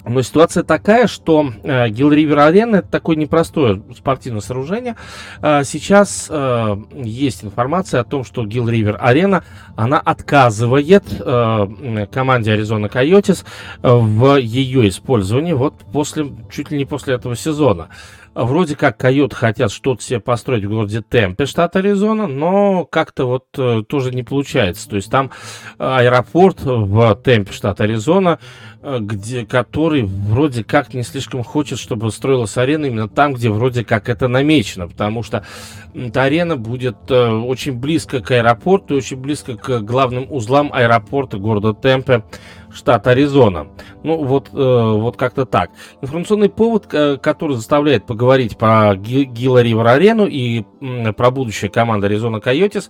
Но 0.05 0.21
ситуация 0.21 0.63
такая, 0.63 1.07
что 1.07 1.51
э, 1.63 1.89
Гил 1.89 2.11
Ривер 2.11 2.39
Арена 2.39 2.77
это 2.77 2.89
такое 2.89 3.15
непростое 3.15 3.81
спортивное 3.95 4.41
сооружение. 4.41 4.95
Э, 5.41 5.63
сейчас 5.63 6.27
э, 6.29 6.77
есть 6.93 7.43
информация 7.43 8.01
о 8.01 8.03
том, 8.03 8.23
что 8.25 8.45
Гил 8.45 8.67
Ривер 8.67 8.97
Арена 8.99 9.43
она 9.75 9.99
отказывает 9.99 11.05
э, 11.19 12.07
команде 12.11 12.51
Аризона 12.51 12.89
Койотис 12.89 13.45
в 13.81 14.37
ее 14.37 14.89
использовании 14.89 15.53
вот 15.53 15.75
после 15.91 16.27
чуть 16.51 16.69
ли 16.71 16.77
не 16.77 16.85
после 16.85 17.15
этого 17.15 17.35
сезона. 17.35 17.87
Вроде 18.35 18.75
как 18.75 18.97
койоты 18.97 19.35
хотят 19.35 19.71
что-то 19.71 20.01
себе 20.01 20.19
построить 20.19 20.65
в 20.65 20.69
городе 20.69 21.01
Темпе, 21.01 21.45
штат 21.45 21.75
Аризона, 21.75 22.25
но 22.25 22.83
как-то 22.85 23.25
вот 23.25 23.45
э, 23.57 23.83
тоже 23.87 24.11
не 24.11 24.23
получается. 24.23 24.89
То 24.89 24.95
есть 24.95 25.11
там 25.11 25.29
аэропорт 25.77 26.63
в 26.63 27.15
Темпе, 27.23 27.53
штат 27.53 27.79
Аризона, 27.81 28.39
э, 28.81 28.97
где, 29.01 29.45
который 29.45 30.03
вроде 30.03 30.63
как 30.63 30.95
не 30.95 31.03
слишком 31.03 31.43
хочет, 31.43 31.77
чтобы 31.77 32.11
строилась 32.11 32.57
арена 32.57 32.87
именно 32.87 33.07
там, 33.07 33.33
где 33.33 33.51
вроде 33.51 33.85
как 33.85 34.09
это 34.09 34.27
намечено, 34.27 34.87
потому 34.87 35.21
что 35.21 35.45
эта 35.93 36.23
арена 36.23 36.57
будет 36.57 36.97
э, 37.09 37.29
очень 37.29 37.73
близко 37.73 38.19
к 38.19 38.31
аэропорту 38.31 38.95
и 38.95 38.97
очень 38.97 39.17
близко 39.17 39.55
к 39.57 39.81
главным 39.81 40.25
узлам 40.31 40.71
аэропорта 40.73 41.37
города 41.37 41.73
Темпе 41.73 42.23
штат 42.73 43.07
Аризона. 43.07 43.67
Ну, 44.03 44.23
вот, 44.23 44.49
э, 44.53 44.53
вот 44.53 45.15
как-то 45.17 45.45
так. 45.45 45.71
Информационный 46.01 46.49
повод, 46.49 46.87
э, 46.93 47.17
который 47.17 47.55
заставляет 47.55 48.05
поговорить 48.05 48.57
про 48.57 48.95
Гила 48.95 49.61
Ривер 49.61 49.87
Арену 49.87 50.25
и 50.25 50.65
э, 50.81 51.13
про 51.13 51.31
будущее 51.31 51.69
команды 51.69 52.07
Аризона 52.07 52.39
Койотис, 52.39 52.89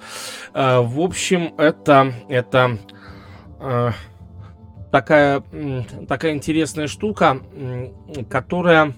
э, 0.54 0.80
в 0.80 1.00
общем, 1.00 1.54
это, 1.58 2.14
это 2.30 2.78
э, 3.60 3.92
такая, 4.92 5.44
такая 6.08 6.34
интересная 6.34 6.88
штука, 6.88 7.40
которая... 8.30 8.94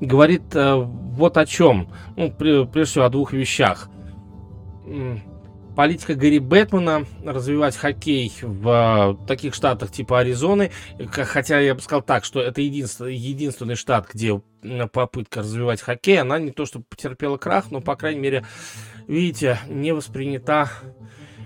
Говорит 0.00 0.56
э, 0.56 0.74
вот 0.74 1.36
о 1.36 1.46
чем. 1.46 1.86
Ну, 2.16 2.32
прежде 2.32 2.84
всего 2.84 3.04
о 3.04 3.08
двух 3.08 3.32
вещах 3.32 3.88
политика 5.76 6.14
Гэри 6.14 6.38
Бэтмена 6.38 7.06
развивать 7.24 7.76
хоккей 7.76 8.32
в 8.42 9.16
э, 9.20 9.26
таких 9.26 9.54
штатах 9.54 9.90
типа 9.90 10.20
Аризоны, 10.20 10.70
хотя 11.10 11.60
я 11.60 11.74
бы 11.74 11.80
сказал 11.80 12.02
так, 12.02 12.24
что 12.24 12.40
это 12.40 12.60
единственный, 12.60 13.16
единственный 13.16 13.74
штат, 13.74 14.08
где 14.12 14.40
попытка 14.92 15.40
развивать 15.40 15.80
хоккей, 15.80 16.20
она 16.20 16.38
не 16.38 16.50
то 16.52 16.66
что 16.66 16.80
потерпела 16.80 17.36
крах, 17.36 17.70
но, 17.70 17.80
по 17.80 17.96
крайней 17.96 18.20
мере, 18.20 18.46
видите, 19.08 19.58
не 19.66 19.92
воспринята 19.92 20.70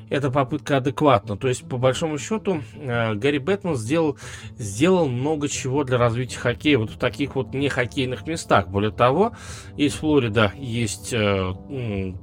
эта 0.09 0.31
попытка 0.31 0.79
адекватна. 0.79 1.37
То 1.37 1.49
есть, 1.49 1.69
по 1.69 1.79
большому 1.79 2.19
счету, 2.19 2.63
э, 2.75 3.15
Гарри 3.15 3.39
Бэтмен 3.39 3.77
сделал, 3.77 4.17
сделал 4.57 5.09
много 5.09 5.49
чего 5.49 5.85
для 5.85 5.99
развития 5.99 6.39
хоккея 6.39 6.79
вот 6.79 6.91
в 6.91 6.99
таких 6.99 7.35
вот 7.35 7.55
не 7.55 7.69
хоккейных 7.69 8.27
местах. 8.27 8.69
Более 8.69 8.93
того, 8.93 9.33
есть 9.77 9.97
Флорида, 9.97 10.53
есть 10.57 11.13
э, 11.13 11.53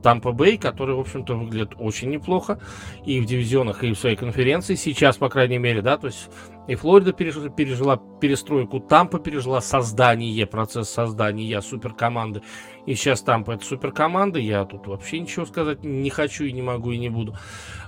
Тампа 0.01 0.31
Бэй, 0.31 0.57
который, 0.57 0.95
в 0.95 0.99
общем-то, 0.99 1.35
выглядит 1.35 1.73
очень 1.77 2.09
неплохо 2.09 2.59
и 3.05 3.19
в 3.19 3.25
дивизионах, 3.25 3.83
и 3.83 3.93
в 3.93 3.99
своей 3.99 4.15
конференции 4.15 4.75
сейчас, 4.75 5.17
по 5.17 5.29
крайней 5.29 5.57
мере, 5.57 5.81
да, 5.81 5.97
то 5.97 6.07
есть 6.07 6.29
и 6.67 6.75
Флорида 6.75 7.11
пережила, 7.11 7.49
пережила 7.49 7.97
перестройку, 7.97 8.79
Тампа 8.79 9.19
пережила 9.19 9.59
создание, 9.59 10.45
процесс 10.47 10.89
создания 10.89 11.61
суперкоманды. 11.61 12.41
И 12.85 12.95
сейчас 12.95 13.21
Тампа 13.21 13.53
это 13.53 13.65
суперкоманда, 13.65 14.39
я 14.39 14.65
тут 14.65 14.87
вообще 14.87 15.19
ничего 15.19 15.45
сказать 15.45 15.83
не 15.83 16.09
хочу 16.09 16.43
и 16.43 16.51
не 16.51 16.61
могу 16.61 16.91
и 16.91 16.97
не 16.97 17.09
буду. 17.09 17.35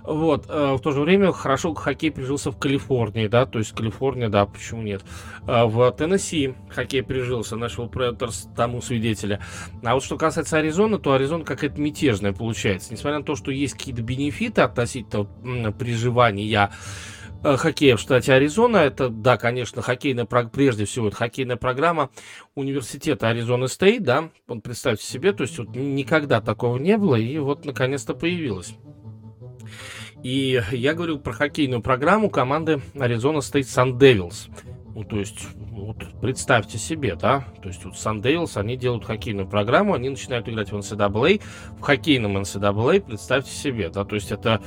Вот, 0.03 0.45
э, 0.47 0.75
в 0.75 0.79
то 0.79 0.91
же 0.91 1.01
время 1.01 1.34
хорошо 1.34 1.73
хоккей 1.73 2.12
прижился 2.12 2.51
в 2.51 2.58
Калифорнии, 2.58 3.27
да, 3.27 3.45
то 3.45 3.60
есть 3.60 3.73
Калифорния, 3.73 4.29
да, 4.29 4.45
почему 4.45 4.84
нет. 4.84 5.03
Э, 5.47 5.65
в 5.65 5.91
Теннесси 5.91 6.53
хоккей 6.69 7.03
прижился, 7.03 7.55
Nashville 7.55 7.91
Predators 7.91 8.47
тому 8.55 8.81
свидетели. 8.81 9.41
А 9.84 9.95
вот 9.95 10.03
что 10.03 10.17
касается 10.17 10.58
Аризоны, 10.58 10.97
то 10.99 11.13
Аризона 11.13 11.43
какая-то 11.43 11.81
мятежная 11.81 12.34
получается. 12.34 12.93
Несмотря 12.93 13.19
на 13.19 13.25
то, 13.25 13.36
что 13.36 13.51
есть 13.51 13.73
какие-то 13.73 14.01
бенефиты 14.01 14.62
относительно 14.62 15.71
приживания 15.71 16.71
хоккея 17.58 17.95
в 17.95 17.99
штате 17.99 18.34
Аризона. 18.34 18.77
Это, 18.77 19.10
да, 19.10 19.38
конечно, 19.38 19.81
хоккейная, 19.81 20.25
прежде 20.25 20.86
всего, 20.86 21.08
это 21.08 21.17
хоккейная 21.17 21.58
программа 21.58 22.10
университета 22.55 23.29
Аризона 23.29 23.67
Стейт, 23.67 24.03
да, 24.03 24.29
вот 24.47 24.63
представьте 24.63 25.05
себе, 25.05 25.31
то 25.34 25.43
есть 25.43 25.58
вот 25.58 25.75
никогда 25.75 26.41
такого 26.41 26.77
не 26.77 26.97
было, 26.97 27.15
и 27.15 27.38
вот 27.38 27.65
наконец-то 27.65 28.13
появилось. 28.13 28.75
И 30.23 30.62
я 30.71 30.93
говорю 30.95 31.19
про 31.19 31.34
хоккейную 31.34 31.81
программу 31.81 32.29
команды 32.31 32.81
Аризона 32.97 33.41
Стейт 33.41 33.67
Сан 33.67 33.99
Девилс. 33.99 34.47
Ну, 34.95 35.03
то 35.03 35.19
есть, 35.19 35.45
вот 35.55 35.97
представьте 36.21 36.77
себе, 36.77 37.15
да, 37.15 37.45
то 37.62 37.67
есть 37.67 37.84
вот 37.84 37.97
Сан 37.97 38.21
Девилс, 38.21 38.55
они 38.55 38.77
делают 38.77 39.03
хоккейную 39.03 39.47
программу, 39.47 39.93
они 39.93 40.10
начинают 40.10 40.47
играть 40.47 40.71
в 40.71 40.77
NCAA, 40.77 41.41
в 41.77 41.81
хоккейном 41.81 42.38
NCAA, 42.38 43.01
представьте 43.01 43.51
себе, 43.51 43.89
да, 43.89 44.05
то 44.05 44.15
есть 44.15 44.31
это 44.31 44.62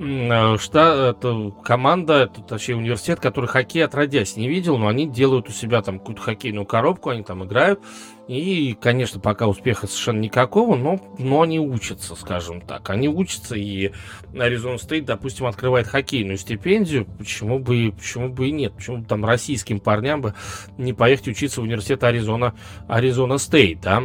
Э, 0.00 0.56
что 0.58 1.10
это 1.10 1.52
команда, 1.62 2.22
это, 2.22 2.40
точнее 2.40 2.76
университет, 2.76 3.20
который 3.20 3.46
хоккей 3.46 3.84
отродясь 3.84 4.36
не 4.36 4.48
видел, 4.48 4.78
но 4.78 4.88
они 4.88 5.06
делают 5.06 5.48
у 5.48 5.52
себя 5.52 5.82
там 5.82 5.98
какую-то 5.98 6.22
хоккейную 6.22 6.64
коробку, 6.64 7.10
они 7.10 7.22
там 7.22 7.44
играют. 7.44 7.80
И, 8.26 8.76
конечно, 8.80 9.20
пока 9.20 9.46
успеха 9.46 9.86
совершенно 9.86 10.20
никакого, 10.20 10.76
но, 10.76 11.00
но 11.18 11.42
они 11.42 11.58
учатся, 11.60 12.14
скажем 12.14 12.62
так. 12.62 12.88
Они 12.88 13.08
учатся, 13.08 13.56
и 13.56 13.92
Arizona 14.32 14.76
State, 14.76 15.02
допустим, 15.02 15.46
открывает 15.46 15.86
хоккейную 15.86 16.38
стипендию. 16.38 17.04
Почему 17.18 17.58
бы, 17.58 17.92
почему 17.94 18.30
бы 18.30 18.48
и 18.48 18.52
нет? 18.52 18.72
Почему 18.74 18.98
бы 18.98 19.04
там 19.04 19.24
российским 19.24 19.80
парням 19.80 20.22
бы 20.22 20.34
не 20.78 20.94
поехать 20.94 21.28
учиться 21.28 21.60
в 21.60 21.64
университет 21.64 22.04
Аризона, 22.04 22.54
Аризона 22.88 23.36
Стейт, 23.36 23.80
да? 23.80 24.04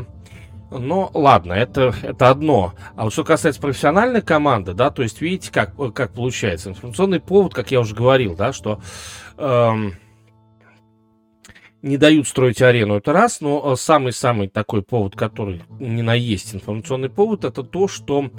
Но 0.71 1.11
ладно, 1.13 1.53
это, 1.53 1.93
это 2.01 2.29
одно. 2.29 2.73
А 2.95 3.03
вот 3.03 3.13
что 3.13 3.23
касается 3.23 3.61
профессиональной 3.61 4.21
команды, 4.21 4.73
да, 4.73 4.89
то 4.89 5.03
есть 5.03 5.21
видите, 5.21 5.51
как, 5.51 5.75
как 5.93 6.13
получается. 6.13 6.69
Информационный 6.69 7.19
повод, 7.19 7.53
как 7.53 7.71
я 7.71 7.79
уже 7.79 7.95
говорил, 7.95 8.35
да, 8.35 8.51
что 8.51 8.81
эм, 9.37 9.93
не 11.81 11.97
дают 11.97 12.27
строить 12.27 12.61
арену, 12.61 12.95
это 12.95 13.13
раз, 13.13 13.41
но 13.41 13.75
самый-самый 13.75 14.47
такой 14.47 14.81
повод, 14.81 15.15
который 15.15 15.61
не 15.79 16.01
на 16.01 16.15
есть 16.15 16.55
информационный 16.55 17.09
повод, 17.09 17.45
это 17.45 17.63
то, 17.63 17.87
что 17.87 18.31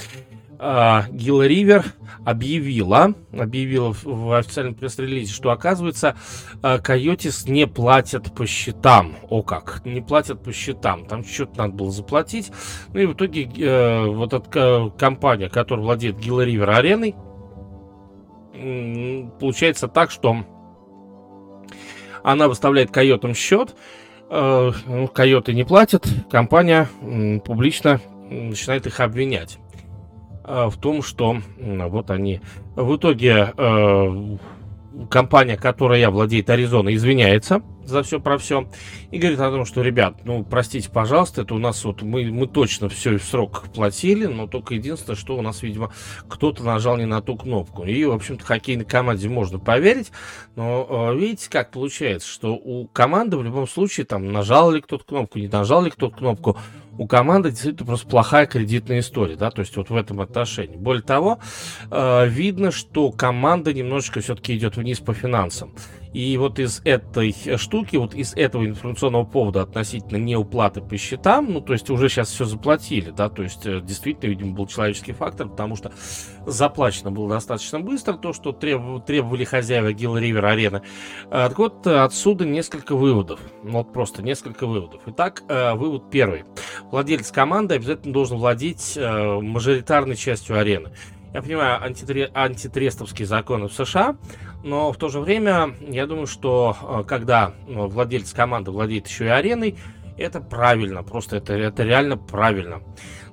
а, 0.59 1.05
Гилла 1.11 1.47
Ривер 1.47 1.85
объявила, 2.25 3.15
объявила 3.33 3.95
в 4.03 4.37
официальном 4.37 4.75
пресс-релизе, 4.75 5.33
что, 5.33 5.51
оказывается, 5.51 6.17
а, 6.63 6.79
Койотис 6.79 7.47
не 7.47 7.67
платят 7.67 8.35
по 8.35 8.47
счетам. 8.47 9.17
О 9.29 9.43
как, 9.43 9.83
не 9.85 10.01
платят 10.01 10.43
по 10.43 10.53
счетам. 10.53 11.07
Там 11.07 11.25
что-то 11.25 11.59
надо 11.59 11.75
было 11.75 11.91
заплатить. 11.91 12.51
Ну 12.93 13.01
и 13.01 13.07
в 13.07 13.15
итоге 13.15 13.45
э, 13.45 14.07
вот 14.07 14.33
эта 14.33 14.93
компания, 14.99 15.49
которая 15.49 15.85
владеет 15.85 16.19
Гилла 16.19 16.43
Ривер 16.43 16.71
ареной, 16.71 17.15
получается 19.39 19.89
так, 19.89 20.11
что 20.11 20.45
она 22.23 22.49
выставляет 22.49 22.91
койотам 22.91 23.35
счет, 23.35 23.77
э, 24.31 24.73
ну, 24.87 25.09
койоты 25.09 25.53
не 25.53 25.65
платят, 25.65 26.07
компания 26.31 26.89
публично 27.45 28.01
начинает 28.31 28.87
их 28.87 29.01
обвинять. 29.01 29.59
Э, 30.47 30.69
в 30.71 30.77
том, 30.77 31.03
что 31.03 31.39
вот 31.59 32.11
они 32.11 32.41
в 32.77 32.97
итоге 32.97 33.53
э, 33.57 34.37
компания, 35.11 35.57
которая 35.57 36.09
владеет 36.09 36.49
Аризоной, 36.49 36.95
извиняется 36.95 37.63
за 37.85 38.03
все 38.03 38.21
про 38.21 38.39
все 38.39 38.69
и 39.11 39.19
говорит 39.19 39.41
о 39.41 39.51
том, 39.51 39.65
что, 39.65 39.83
ребят, 39.83 40.25
ну, 40.25 40.45
простите, 40.45 40.91
пожалуйста, 40.91 41.43
это 41.43 41.55
у 41.55 41.59
нас 41.59 41.85
вот, 41.85 42.03
мы, 42.03 42.31
мы 42.31 42.47
точно 42.47 42.89
все 42.89 43.19
в 43.19 43.23
срок 43.25 43.65
платили, 43.75 44.27
но 44.27 44.47
только 44.47 44.75
единственное, 44.75 45.17
что 45.17 45.37
у 45.37 45.43
нас, 45.43 45.63
видимо, 45.63 45.93
кто-то 46.29 46.63
нажал 46.63 46.97
не 46.97 47.07
на 47.07 47.23
ту 47.23 47.37
кнопку. 47.37 47.85
И, 47.85 48.05
в 48.05 48.13
общем-то, 48.13 48.45
хоккейной 48.45 48.85
команде 48.85 49.29
можно 49.29 49.59
поверить, 49.59 50.13
но 50.55 51.13
э, 51.13 51.19
видите, 51.19 51.51
как 51.51 51.73
получается, 51.73 52.29
что 52.29 52.55
у 52.55 52.87
команды 52.87 53.37
в 53.37 53.43
любом 53.43 53.69
случае, 53.69 54.07
там, 54.07 54.33
нажал 54.33 54.71
ли 54.71 54.81
кто-то 54.81 55.05
кнопку, 55.05 55.39
не 55.39 55.49
нажал 55.49 55.83
ли 55.83 55.91
кто-то 55.91 56.17
кнопку, 56.17 56.57
у 56.99 57.07
команды 57.07 57.51
действительно 57.51 57.87
просто 57.87 58.07
плохая 58.09 58.47
кредитная 58.47 59.01
история, 59.01 59.37
да, 59.37 59.51
то 59.51 59.61
есть 59.61 59.77
вот 59.77 59.91
в 59.91 59.97
этом 59.97 60.21
отношении. 60.21 60.77
Более 60.77 61.03
того, 61.03 61.39
э, 61.91 62.29
видно, 62.29 62.71
что 62.71 63.13
команда 63.13 63.73
немножечко 63.73 64.21
все-таки 64.21 64.57
идет 64.57 64.77
вниз 64.77 65.01
по 65.01 65.15
финансам. 65.15 65.75
И 66.13 66.37
вот 66.39 66.59
из 66.59 66.81
этой 66.85 67.35
штуки, 67.57 67.97
вот 67.97 68.15
из 68.15 68.35
этого 68.35 68.67
информационного 68.67 69.25
повода 69.25 69.63
относительно 69.63 70.17
неуплаты 70.17 70.81
по 70.81 70.97
счетам, 70.97 71.53
ну, 71.53 71.61
то 71.61 71.73
есть 71.73 71.91
уже 71.91 72.09
сейчас 72.09 72.31
все 72.31 72.45
заплатили, 72.45 73.11
да, 73.11 73.29
то 73.29 73.43
есть 73.43 73.67
э, 73.67 73.81
действительно, 73.81 74.31
видимо, 74.31 74.55
был 74.55 74.67
человеческий 74.67 75.13
фактор, 75.13 75.49
потому 75.49 75.77
что 75.77 75.93
заплачено 76.47 77.11
было 77.11 77.29
достаточно 77.29 77.81
быстро, 77.81 78.15
то, 78.15 78.33
что 78.33 78.53
требовали, 78.53 79.01
требовали 79.03 79.45
хозяева 79.45 79.93
Гилл 79.93 80.17
Ривер 80.17 80.45
арены. 80.45 80.83
А, 81.31 81.49
так 81.49 81.59
вот, 81.59 81.87
отсюда 81.87 82.45
несколько 82.45 82.97
выводов, 82.97 83.41
ну, 83.63 83.79
вот 83.79 83.93
просто 83.93 84.23
несколько 84.23 84.67
выводов. 84.67 85.03
Итак, 85.07 85.43
э, 85.49 85.75
вывод 85.75 86.11
первый. 86.11 86.45
Владелец 86.91 87.31
команды 87.31 87.75
обязательно 87.75 88.13
должен 88.13 88.39
владеть 88.39 88.95
э, 88.97 89.41
мажоритарной 89.41 90.17
частью 90.17 90.59
арены. 90.59 90.93
Я 91.37 91.43
понимаю 91.43 91.83
антитре- 91.83 92.31
антитрестовские 92.33 93.29
законы 93.29 93.69
в 93.69 93.73
США, 93.75 94.17
но 94.65 94.91
в 94.91 94.97
то 94.97 95.11
же 95.11 95.21
время 95.21 95.75
я 95.87 96.07
думаю, 96.07 96.27
что 96.27 96.75
э, 96.81 97.05
когда 97.07 97.53
ну, 97.69 97.89
владелец 97.89 98.33
команды 98.33 98.71
владеет 98.71 99.07
еще 99.07 99.27
и 99.27 99.29
ареной, 99.29 99.77
это 100.17 100.41
правильно, 100.41 101.03
просто 101.03 101.37
это, 101.37 101.53
это 101.53 101.83
реально 101.83 102.17
правильно. 102.17 102.81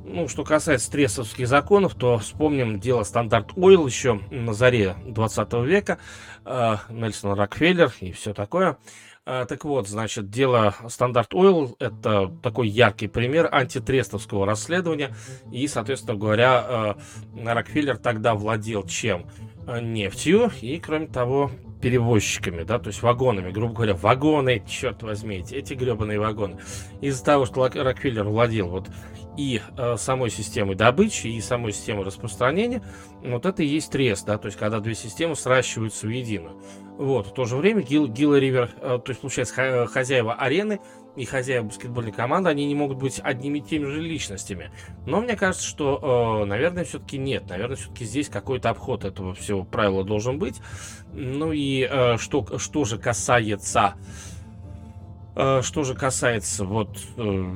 Ну, 0.04 0.28
что 0.28 0.44
касается 0.44 0.88
трестовских 0.88 1.48
законов, 1.48 1.96
то 1.96 2.18
вспомним 2.18 2.82
дело 2.82 3.04
Стандарт 3.04 3.52
Ойл 3.56 3.88
еще 3.88 4.20
на 4.32 4.54
заре 4.54 4.98
20 5.06 5.54
века, 5.64 5.98
э, 6.44 6.76
Нельсон 6.90 7.40
Рокфеллер 7.40 7.94
и 8.02 8.12
все 8.12 8.34
такое. 8.34 8.76
Э, 9.26 9.46
так 9.48 9.64
вот, 9.64 9.88
значит, 9.88 10.30
дело 10.30 10.76
Стандарт 10.90 11.34
Ойл– 11.34 11.76
это 11.80 12.28
такой 12.42 12.68
яркий 12.68 13.08
пример 13.08 13.48
антитрестовского 13.52 14.46
расследования. 14.46 15.16
И, 15.52 15.68
соответственно 15.68 16.18
говоря, 16.18 16.98
э, 17.38 17.54
Рокфеллер 17.54 17.98
тогда 17.98 18.36
владел 18.36 18.84
чем? 18.84 19.26
Э, 19.66 19.80
нефтью 19.80 20.52
и, 20.62 20.78
кроме 20.80 21.08
того, 21.08 21.52
перевозчиками, 21.84 22.64
да, 22.64 22.80
то 22.80 22.88
есть 22.88 23.02
вагонами, 23.02 23.52
грубо 23.52 23.74
говоря, 23.74 23.94
вагоны, 23.94 24.64
черт 24.66 25.04
возьми, 25.04 25.44
эти, 25.52 25.74
гребаные 25.74 26.18
вагоны. 26.18 26.58
Из-за 27.02 27.26
того, 27.26 27.46
что 27.46 27.68
Рокфеллер 27.68 28.24
владел 28.24 28.70
вот 28.70 28.88
и 29.36 29.60
э, 29.78 29.98
самой 29.98 30.30
системой 30.30 30.76
добычи, 30.76 31.28
и 31.28 31.42
самой 31.42 31.74
системой 31.74 32.06
распространения, 32.06 32.82
вот 33.22 33.46
это 33.46 33.64
и 33.64 33.66
есть 33.66 33.92
трест, 33.92 34.26
да, 34.26 34.38
то 34.38 34.46
есть 34.46 34.58
когда 34.58 34.80
две 34.80 34.96
системы 34.96 35.36
сращиваются 35.36 36.08
в 36.08 36.10
единую. 36.10 36.58
Вот, 36.98 37.28
в 37.28 37.34
то 37.34 37.44
же 37.44 37.58
время 37.58 37.82
Гил, 37.82 38.08
Гилла 38.08 38.40
Ривер, 38.40 38.70
э, 38.80 39.00
то 39.04 39.10
есть, 39.10 39.20
получается, 39.20 39.86
хозяева 39.88 40.36
арены 40.36 40.80
и 41.16 41.26
хозяева 41.26 41.66
баскетбольной 41.66 42.12
команды, 42.12 42.50
они 42.50 42.66
не 42.66 42.76
могут 42.76 42.98
быть 42.98 43.20
одними 43.24 43.60
и 43.60 43.62
теми 43.62 43.86
же 43.86 44.02
личностями. 44.02 44.72
Но 45.06 45.22
мне 45.22 45.36
кажется, 45.36 45.68
что, 45.68 46.42
э, 46.44 46.46
наверное, 46.46 46.84
все-таки 46.84 47.18
нет. 47.18 47.48
Наверное, 47.50 47.76
все-таки 47.76 48.06
здесь 48.06 48.30
какой-то 48.30 48.70
обход 48.70 49.06
этого 49.06 49.34
всего 49.34 49.64
правила 49.64 50.04
должен 50.04 50.40
быть. 50.40 50.60
Ну 51.14 51.52
и 51.52 51.88
э, 51.90 52.18
что, 52.18 52.58
что 52.58 52.86
же 52.86 52.98
касается... 52.98 53.96
Э, 55.36 55.62
что 55.64 55.84
же 55.84 55.94
касается 55.94 56.66
вот... 56.66 56.98
Э, 57.18 57.54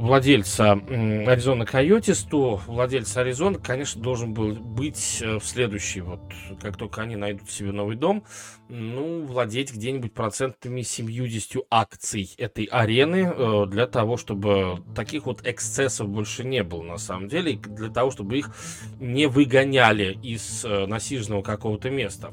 владельца 0.00 0.72
Аризона 0.72 1.66
Койотис, 1.66 2.22
то 2.22 2.60
владелец 2.66 3.16
Аризона, 3.16 3.58
конечно, 3.58 4.00
должен 4.02 4.32
был 4.32 4.54
быть 4.54 5.18
э, 5.20 5.38
в 5.38 5.44
следующий, 5.44 6.00
вот 6.00 6.20
как 6.60 6.76
только 6.76 7.02
они 7.02 7.16
найдут 7.16 7.50
себе 7.50 7.70
новый 7.70 7.96
дом, 7.96 8.24
ну, 8.68 9.26
владеть 9.26 9.74
где-нибудь 9.74 10.14
процентами 10.14 10.80
70 10.80 11.66
акций 11.70 12.34
этой 12.38 12.64
арены 12.64 13.30
э, 13.36 13.66
для 13.66 13.86
того, 13.86 14.16
чтобы 14.16 14.82
таких 14.96 15.26
вот 15.26 15.46
эксцессов 15.46 16.08
больше 16.08 16.44
не 16.44 16.62
было 16.62 16.82
на 16.82 16.96
самом 16.96 17.28
деле, 17.28 17.56
для 17.56 17.90
того, 17.90 18.10
чтобы 18.10 18.38
их 18.38 18.50
не 18.98 19.26
выгоняли 19.26 20.18
из 20.22 20.64
э, 20.64 20.86
насиженного 20.86 21.42
какого-то 21.42 21.90
места. 21.90 22.32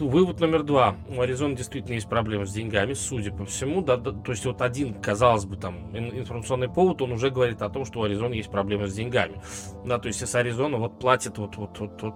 Вывод 0.00 0.40
номер 0.40 0.62
два. 0.62 0.96
У 1.08 1.20
Аризоны 1.20 1.56
действительно 1.56 1.94
есть 1.94 2.08
проблемы 2.08 2.46
с 2.46 2.52
деньгами, 2.52 2.94
судя 2.94 3.32
по 3.32 3.44
всему. 3.44 3.82
Да, 3.82 3.96
да, 3.96 4.12
то 4.12 4.32
есть 4.32 4.44
вот 4.44 4.60
один, 4.60 4.94
казалось 4.94 5.44
бы, 5.44 5.56
там 5.56 5.96
информационный 5.96 6.68
повод, 6.68 7.02
он 7.02 7.12
уже 7.12 7.30
говорит 7.30 7.62
о 7.62 7.68
том, 7.68 7.84
что 7.84 8.00
у 8.00 8.02
Аризоны 8.02 8.34
есть 8.34 8.50
проблемы 8.50 8.88
с 8.88 8.94
деньгами. 8.94 9.40
Да, 9.84 9.98
то 9.98 10.08
есть 10.08 10.20
если 10.20 10.38
Аризона 10.38 10.78
вот 10.78 10.98
платит 10.98 11.38
вот, 11.38 11.56
вот, 11.56 11.78
вот, 11.78 12.02
вот 12.02 12.14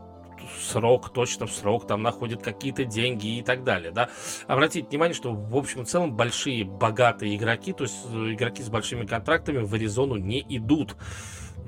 срок, 0.61 1.13
точно 1.13 1.47
в 1.47 1.53
срок, 1.53 1.87
там 1.87 2.03
находит 2.03 2.43
какие-то 2.43 2.85
деньги 2.85 3.39
и 3.39 3.43
так 3.43 3.65
далее, 3.65 3.91
да. 3.91 4.09
Обратите 4.47 4.89
внимание, 4.89 5.15
что 5.15 5.33
в 5.33 5.57
общем 5.57 5.83
и 5.83 5.85
целом 5.85 6.15
большие 6.15 6.65
богатые 6.65 7.37
игроки, 7.37 7.73
то 7.73 7.85
есть 7.85 7.97
э, 8.13 8.35
игроки 8.35 8.63
с 8.63 8.69
большими 8.69 9.07
контрактами 9.07 9.59
в 9.59 9.73
Аризону 9.75 10.17
не 10.17 10.45
идут. 10.49 10.97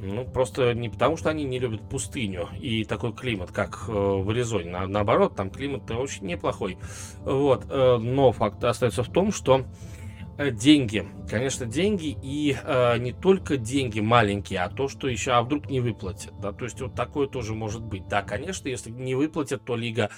Ну, 0.03 0.25
просто 0.25 0.73
не 0.73 0.89
потому, 0.89 1.17
что 1.17 1.29
они 1.31 1.45
не 1.45 1.59
любят 1.59 1.89
пустыню 1.89 2.49
и 2.59 2.85
такой 2.85 3.13
климат, 3.13 3.53
как 3.53 3.85
э, 3.89 3.93
в 3.93 4.29
Аризоне. 4.31 4.71
На, 4.71 4.87
наоборот, 4.87 5.37
там 5.37 5.51
климат 5.51 5.91
очень 5.91 6.27
неплохой. 6.27 6.79
Вот. 7.25 7.67
Э, 7.69 7.99
но 7.99 8.33
факт 8.33 8.65
остается 8.65 9.03
в 9.03 9.11
том, 9.11 9.31
что 9.31 9.67
э, 10.39 10.51
деньги, 10.51 11.07
конечно, 11.29 11.67
деньги 11.67 12.17
и 12.23 12.57
э, 12.63 12.99
не 12.99 13.13
только 13.13 13.59
деньги 13.59 14.01
маленькие, 14.01 14.61
а 14.61 14.71
то, 14.71 14.89
что 14.89 15.07
еще, 15.07 15.33
а 15.33 15.43
вдруг 15.43 15.69
не 15.69 15.81
выплатят, 15.81 16.33
да, 16.41 16.53
то 16.53 16.65
есть 16.65 16.81
вот 16.81 16.95
такое 16.95 17.27
тоже 17.27 17.55
может 17.55 17.83
быть. 17.83 18.09
Да, 18.09 18.23
конечно, 18.23 18.69
если 18.69 18.91
не 18.91 19.15
выплатят, 19.15 19.65
то 19.65 19.77
лига, 19.77 20.09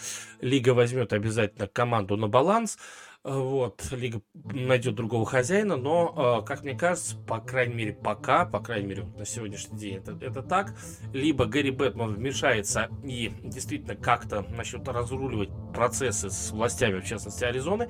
лига 0.41 0.75
возьмет 0.75 1.13
обязательно 1.13 1.67
команду 1.67 2.17
на 2.17 2.29
баланс, 2.29 2.79
вот, 3.25 3.87
лига 3.93 4.21
найдет 4.35 4.97
другого 4.97 5.25
хозяина, 5.25 5.77
но, 5.77 6.41
э, 6.43 6.47
как 6.47 6.65
мне 6.65 6.75
кажется, 6.75 7.17
по 7.17 7.39
крайней 7.39 7.75
мере, 7.75 7.93
пока, 7.93 8.45
по 8.45 8.59
крайней 8.59 8.89
мере, 8.89 9.05
на 9.17 9.25
сегодняшний 9.25 9.79
день 9.79 9.97
это, 9.99 10.19
это 10.21 10.43
так, 10.43 10.75
либо 11.13 11.47
Гэри 11.47 11.71
Бэтмен 11.71 12.15
вмешается 12.15 12.89
и 13.05 13.33
действительно 13.45 13.95
как-то 13.95 14.43
начнет 14.43 14.89
разруливать 14.89 15.51
процессы 15.73 16.31
с 16.31 16.51
властями, 16.51 16.99
в 16.99 17.05
частности, 17.05 17.45
Аризоны, 17.45 17.89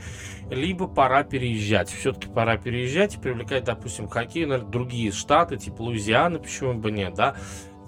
либо 0.51 0.87
пора 0.87 1.23
переезжать. 1.25 1.89
Все-таки 1.89 2.29
пора 2.29 2.59
переезжать 2.59 3.17
и 3.17 3.19
привлекать, 3.19 3.65
допустим, 3.65 4.09
хоккей 4.09 4.45
на 4.45 4.59
другие 4.59 5.13
штаты, 5.13 5.57
типа 5.57 5.81
Луизианы, 5.81 6.41
почему 6.41 6.75
бы 6.75 6.91
нет, 6.91 7.15
да, 7.15 7.37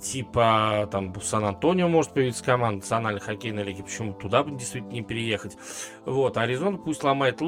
типа 0.05 0.89
там 0.93 1.15
Сан-Антонио 1.21 1.89
может 1.89 2.13
появиться 2.13 2.45
команда 2.45 2.77
национальной 2.77 3.21
хоккейной 3.21 3.65
лиги, 3.65 3.83
почему 3.83 4.13
туда 4.13 4.45
бы 4.45 4.57
действительно 4.57 4.93
не 4.93 5.03
переехать. 5.03 5.57
Вот, 6.05 6.37
Аризона 6.37 6.77
пусть 6.77 7.03
ломает, 7.03 7.39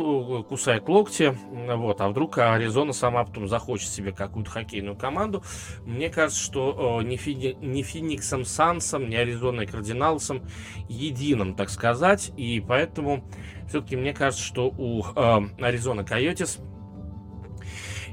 кусает 0.48 0.88
локти, 0.88 1.36
вот, 1.52 2.00
а 2.00 2.08
вдруг 2.08 2.38
Аризона 2.38 2.92
сама 2.92 3.24
потом 3.24 3.46
захочет 3.46 3.88
себе 3.90 4.12
какую-то 4.12 4.50
хоккейную 4.50 4.96
команду. 4.96 5.42
Мне 5.84 6.08
кажется, 6.08 6.42
что 6.42 7.02
не, 7.02 7.16
Фини, 7.16 7.56
не 7.60 7.82
Фениксом 7.82 8.44
Сансом, 8.44 9.08
не 9.08 9.16
Аризоной 9.16 9.66
Кардиналсом 9.66 10.42
единым, 10.88 11.54
так 11.54 11.68
сказать, 11.68 12.32
и 12.36 12.64
поэтому 12.66 13.24
все-таки 13.68 13.96
мне 13.96 14.14
кажется, 14.14 14.44
что 14.44 14.68
у 14.68 15.04
э, 15.04 15.40
Аризона 15.60 16.04
Койотис 16.04 16.58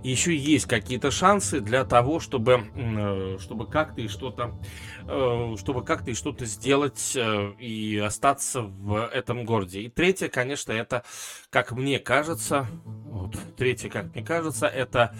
еще 0.03 0.35
есть 0.35 0.65
какие-то 0.65 1.11
шансы 1.11 1.61
для 1.61 1.85
того, 1.85 2.19
чтобы, 2.19 2.65
э, 2.75 3.37
чтобы 3.39 3.67
как-то 3.67 4.01
и 4.01 4.07
что-то 4.07 4.59
э, 5.07 5.55
чтобы 5.57 5.83
как-то 5.83 6.11
и 6.11 6.13
что-то 6.13 6.45
сделать 6.45 7.13
э, 7.15 7.53
и 7.59 7.97
остаться 7.97 8.61
в 8.61 9.05
этом 9.07 9.45
городе. 9.45 9.81
И 9.81 9.89
третье, 9.89 10.27
конечно, 10.27 10.71
это, 10.71 11.03
как 11.49 11.71
мне 11.71 11.99
кажется, 11.99 12.67
вот, 12.85 13.37
третье, 13.57 13.89
как 13.89 14.13
мне 14.13 14.23
кажется, 14.23 14.67
это 14.67 15.15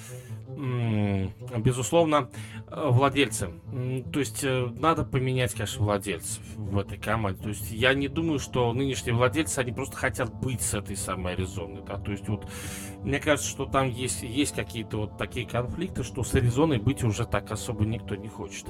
безусловно, 1.58 2.30
владельцы. 2.68 3.50
То 4.14 4.20
есть 4.20 4.44
надо 4.44 5.04
поменять, 5.04 5.54
конечно, 5.54 5.84
владельцев 5.84 6.44
в 6.56 6.78
этой 6.78 7.00
команде. 7.00 7.42
То 7.42 7.50
есть 7.50 7.72
я 7.72 7.96
не 7.96 8.08
думаю, 8.08 8.38
что 8.38 8.72
нынешние 8.72 9.16
владельцы, 9.16 9.60
они 9.60 9.72
просто 9.72 9.96
хотят 9.96 10.32
быть 10.42 10.62
с 10.62 10.76
этой 10.76 10.96
самой 10.96 11.34
Аризоной. 11.34 11.82
Да? 11.82 11.98
То 11.98 12.12
есть 12.12 12.28
вот 12.28 12.48
мне 13.04 13.20
кажется, 13.20 13.50
что 13.50 13.66
там 13.66 13.90
есть, 13.90 14.24
есть 14.24 14.56
какие-то 14.56 14.98
вот 14.98 15.18
такие 15.18 15.46
конфликты, 15.46 16.04
что 16.04 16.24
с 16.24 16.34
Аризоной 16.36 16.78
быть 16.78 17.04
уже 17.04 17.26
так 17.26 17.52
особо 17.52 17.86
никто 17.86 18.16
не 18.16 18.30
хочет. 18.30 18.66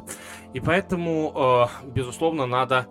И 0.54 0.60
поэтому, 0.60 1.69
э, 1.84 1.89
безусловно, 1.89 2.46
надо 2.46 2.88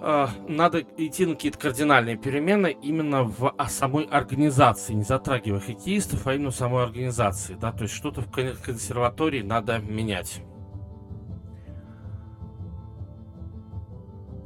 э, 0.00 0.26
надо 0.48 0.80
идти 0.96 1.26
на 1.26 1.34
какие-то 1.34 1.58
кардинальные 1.58 2.16
перемены 2.16 2.76
именно 2.82 3.22
в 3.22 3.54
а, 3.56 3.68
самой 3.68 4.04
организации, 4.04 4.94
не 4.94 5.04
затрагивая 5.04 5.60
хоккеистов, 5.60 6.26
а 6.26 6.34
именно 6.34 6.50
в 6.50 6.56
самой 6.56 6.84
организации, 6.84 7.54
да, 7.54 7.70
то 7.70 7.82
есть 7.82 7.94
что-то 7.94 8.22
в 8.22 8.30
консерватории 8.30 9.42
надо 9.42 9.78
менять. 9.78 10.42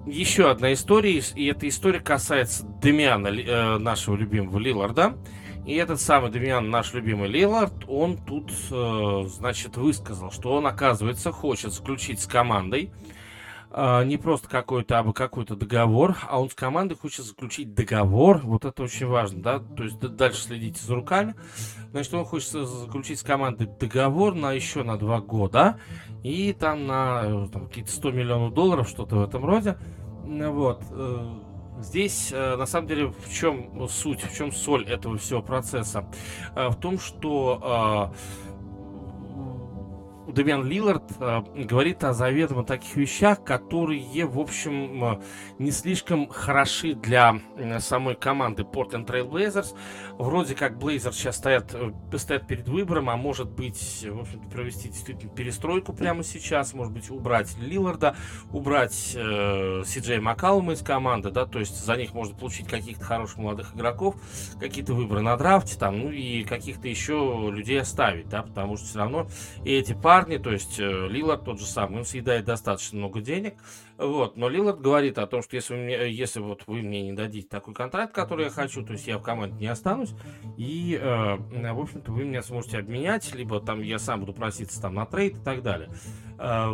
еще 0.06 0.50
одна 0.50 0.72
история, 0.72 1.22
и 1.34 1.46
эта 1.46 1.68
история 1.68 2.00
касается 2.00 2.66
Демиана, 2.82 3.28
э, 3.28 3.78
нашего 3.78 4.16
любимого 4.16 4.58
Лиларда. 4.58 5.16
И 5.66 5.74
этот 5.76 5.98
самый 5.98 6.30
Демиан, 6.30 6.68
наш 6.68 6.92
любимый 6.92 7.28
Лилард, 7.28 7.72
он 7.88 8.18
тут, 8.18 8.52
э, 8.70 9.24
значит, 9.28 9.78
высказал, 9.78 10.30
что 10.30 10.52
он, 10.52 10.66
оказывается, 10.66 11.32
хочет 11.32 11.72
заключить 11.72 12.20
с 12.20 12.26
командой 12.26 12.92
э, 13.70 14.04
не 14.04 14.18
просто 14.18 14.46
какой-то, 14.46 14.98
а 14.98 15.12
какой-то 15.14 15.56
договор, 15.56 16.18
а 16.28 16.38
он 16.38 16.50
с 16.50 16.54
командой 16.54 16.96
хочет 16.96 17.24
заключить 17.24 17.72
договор. 17.72 18.40
Вот 18.44 18.66
это 18.66 18.82
очень 18.82 19.06
важно, 19.06 19.42
да? 19.42 19.58
То 19.58 19.84
есть 19.84 19.98
дальше 19.98 20.42
следите 20.42 20.84
за 20.84 20.96
руками. 20.96 21.34
Значит, 21.92 22.12
он 22.12 22.26
хочет 22.26 22.50
заключить 22.50 23.20
с 23.20 23.22
командой 23.22 23.66
договор 23.66 24.34
на 24.34 24.52
еще 24.52 24.82
на 24.82 24.98
два 24.98 25.22
года. 25.22 25.80
И 26.22 26.52
там 26.52 26.86
на 26.86 27.22
э, 27.24 27.48
там, 27.50 27.68
какие-то 27.68 27.90
100 27.90 28.10
миллионов 28.12 28.52
долларов, 28.52 28.86
что-то 28.86 29.16
в 29.16 29.22
этом 29.22 29.46
роде. 29.46 29.78
Вот. 30.26 30.82
Здесь, 31.78 32.30
э, 32.32 32.56
на 32.56 32.66
самом 32.66 32.86
деле, 32.86 33.06
в 33.06 33.32
чем 33.32 33.88
суть, 33.88 34.22
в 34.22 34.36
чем 34.36 34.52
соль 34.52 34.88
этого 34.88 35.18
всего 35.18 35.42
процесса? 35.42 36.06
Э, 36.54 36.68
в 36.68 36.76
том, 36.76 36.98
что 36.98 38.12
Демиан 40.34 40.66
Лилард 40.66 41.04
э, 41.20 41.42
говорит 41.64 42.02
о 42.02 42.12
заведомо 42.12 42.64
таких 42.64 42.96
вещах, 42.96 43.44
которые, 43.44 44.26
в 44.26 44.40
общем, 44.40 45.04
э, 45.04 45.20
не 45.60 45.70
слишком 45.70 46.28
хороши 46.28 46.94
для 46.94 47.40
э, 47.56 47.78
самой 47.78 48.16
команды 48.16 48.64
Portland 48.64 49.06
Trail 49.06 49.30
Blazers. 49.30 49.76
Вроде 50.18 50.56
как 50.56 50.72
Blazers 50.72 51.12
сейчас 51.12 51.36
стоят, 51.36 51.76
стоят 52.16 52.48
перед 52.48 52.68
выбором, 52.68 53.10
а 53.10 53.16
может 53.16 53.48
быть, 53.48 54.04
в 54.10 54.20
общем 54.20 54.40
провести 54.50 54.88
действительно 54.88 55.32
перестройку 55.32 55.92
прямо 55.92 56.24
сейчас, 56.24 56.74
может 56.74 56.92
быть, 56.92 57.10
убрать 57.10 57.56
Лиларда, 57.58 58.16
убрать 58.50 59.12
э, 59.14 59.84
Си 59.86 60.18
Маккалума 60.18 60.72
из 60.72 60.82
команды, 60.82 61.30
да, 61.30 61.46
то 61.46 61.60
есть 61.60 61.84
за 61.84 61.96
них 61.96 62.12
можно 62.12 62.34
получить 62.36 62.66
каких-то 62.66 63.04
хороших 63.04 63.38
молодых 63.38 63.76
игроков, 63.76 64.16
какие-то 64.58 64.94
выборы 64.94 65.20
на 65.20 65.36
драфте, 65.36 65.78
там, 65.78 66.00
ну 66.00 66.10
и 66.10 66.42
каких-то 66.42 66.88
еще 66.88 67.50
людей 67.52 67.80
оставить, 67.80 68.28
да, 68.28 68.42
потому 68.42 68.76
что 68.76 68.86
все 68.86 68.98
равно 68.98 69.28
эти 69.64 69.92
парни 69.92 70.23
парни, 70.24 70.38
то 70.38 70.50
есть 70.50 70.80
э, 70.80 71.08
Лилард 71.08 71.44
тот 71.44 71.60
же 71.60 71.66
самый, 71.66 71.98
он 71.98 72.04
съедает 72.06 72.46
достаточно 72.46 72.98
много 72.98 73.20
денег, 73.20 73.54
вот, 73.98 74.36
но 74.36 74.48
Лилард 74.48 74.80
говорит 74.80 75.18
о 75.18 75.26
том, 75.26 75.42
что 75.42 75.56
если, 75.56 75.74
мне, 75.74 76.10
если 76.10 76.40
вот 76.40 76.62
вы 76.66 76.80
мне 76.80 77.02
не 77.02 77.12
дадите 77.12 77.46
такой 77.46 77.74
контракт, 77.74 78.14
который 78.14 78.46
я 78.46 78.50
хочу, 78.50 78.82
то 78.84 78.92
есть 78.92 79.06
я 79.06 79.18
в 79.18 79.22
команде 79.22 79.56
не 79.60 79.66
останусь, 79.66 80.14
и, 80.56 80.98
э, 81.00 81.72
в 81.72 81.80
общем-то, 81.80 82.10
вы 82.10 82.24
меня 82.24 82.42
сможете 82.42 82.78
обменять, 82.78 83.34
либо 83.34 83.60
там 83.60 83.82
я 83.82 83.98
сам 83.98 84.20
буду 84.20 84.32
проситься 84.32 84.80
там 84.80 84.94
на 84.94 85.04
трейд 85.04 85.36
и 85.36 85.44
так 85.44 85.62
далее. 85.62 85.90
Э, 86.38 86.70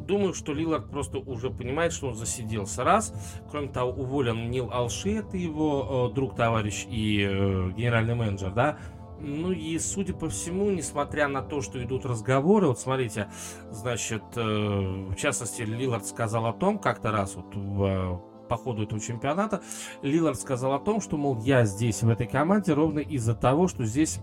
думаю, 0.00 0.34
что 0.34 0.52
Лилард 0.52 0.90
просто 0.90 1.18
уже 1.18 1.50
понимает, 1.50 1.92
что 1.92 2.08
он 2.08 2.14
засиделся 2.14 2.84
раз. 2.84 3.14
Кроме 3.50 3.68
того, 3.68 3.90
уволен 3.90 4.50
Нил 4.50 4.70
Алши, 4.72 5.16
это 5.16 5.36
его 5.36 6.10
э, 6.10 6.14
друг, 6.14 6.36
товарищ 6.36 6.86
и 6.88 7.20
э, 7.22 7.70
генеральный 7.76 8.14
менеджер, 8.14 8.50
да, 8.50 8.78
ну 9.24 9.52
и, 9.52 9.78
судя 9.78 10.14
по 10.14 10.28
всему, 10.28 10.70
несмотря 10.70 11.28
на 11.28 11.42
то, 11.42 11.62
что 11.62 11.82
идут 11.82 12.04
разговоры, 12.04 12.68
вот 12.68 12.78
смотрите, 12.78 13.28
значит, 13.70 14.22
э, 14.36 14.40
в 14.40 15.14
частности, 15.16 15.62
Лилард 15.62 16.06
сказал 16.06 16.46
о 16.46 16.52
том, 16.52 16.78
как-то 16.78 17.10
раз 17.10 17.34
вот 17.34 17.54
в, 17.54 17.84
э, 17.84 18.18
по 18.48 18.56
ходу 18.56 18.82
этого 18.82 19.00
чемпионата, 19.00 19.62
Лилард 20.02 20.38
сказал 20.38 20.74
о 20.74 20.78
том, 20.78 21.00
что, 21.00 21.16
мол, 21.16 21.40
я 21.42 21.64
здесь, 21.64 22.02
в 22.02 22.08
этой 22.08 22.26
команде, 22.26 22.74
ровно 22.74 22.98
из-за 22.98 23.34
того, 23.34 23.66
что 23.66 23.84
здесь 23.84 24.20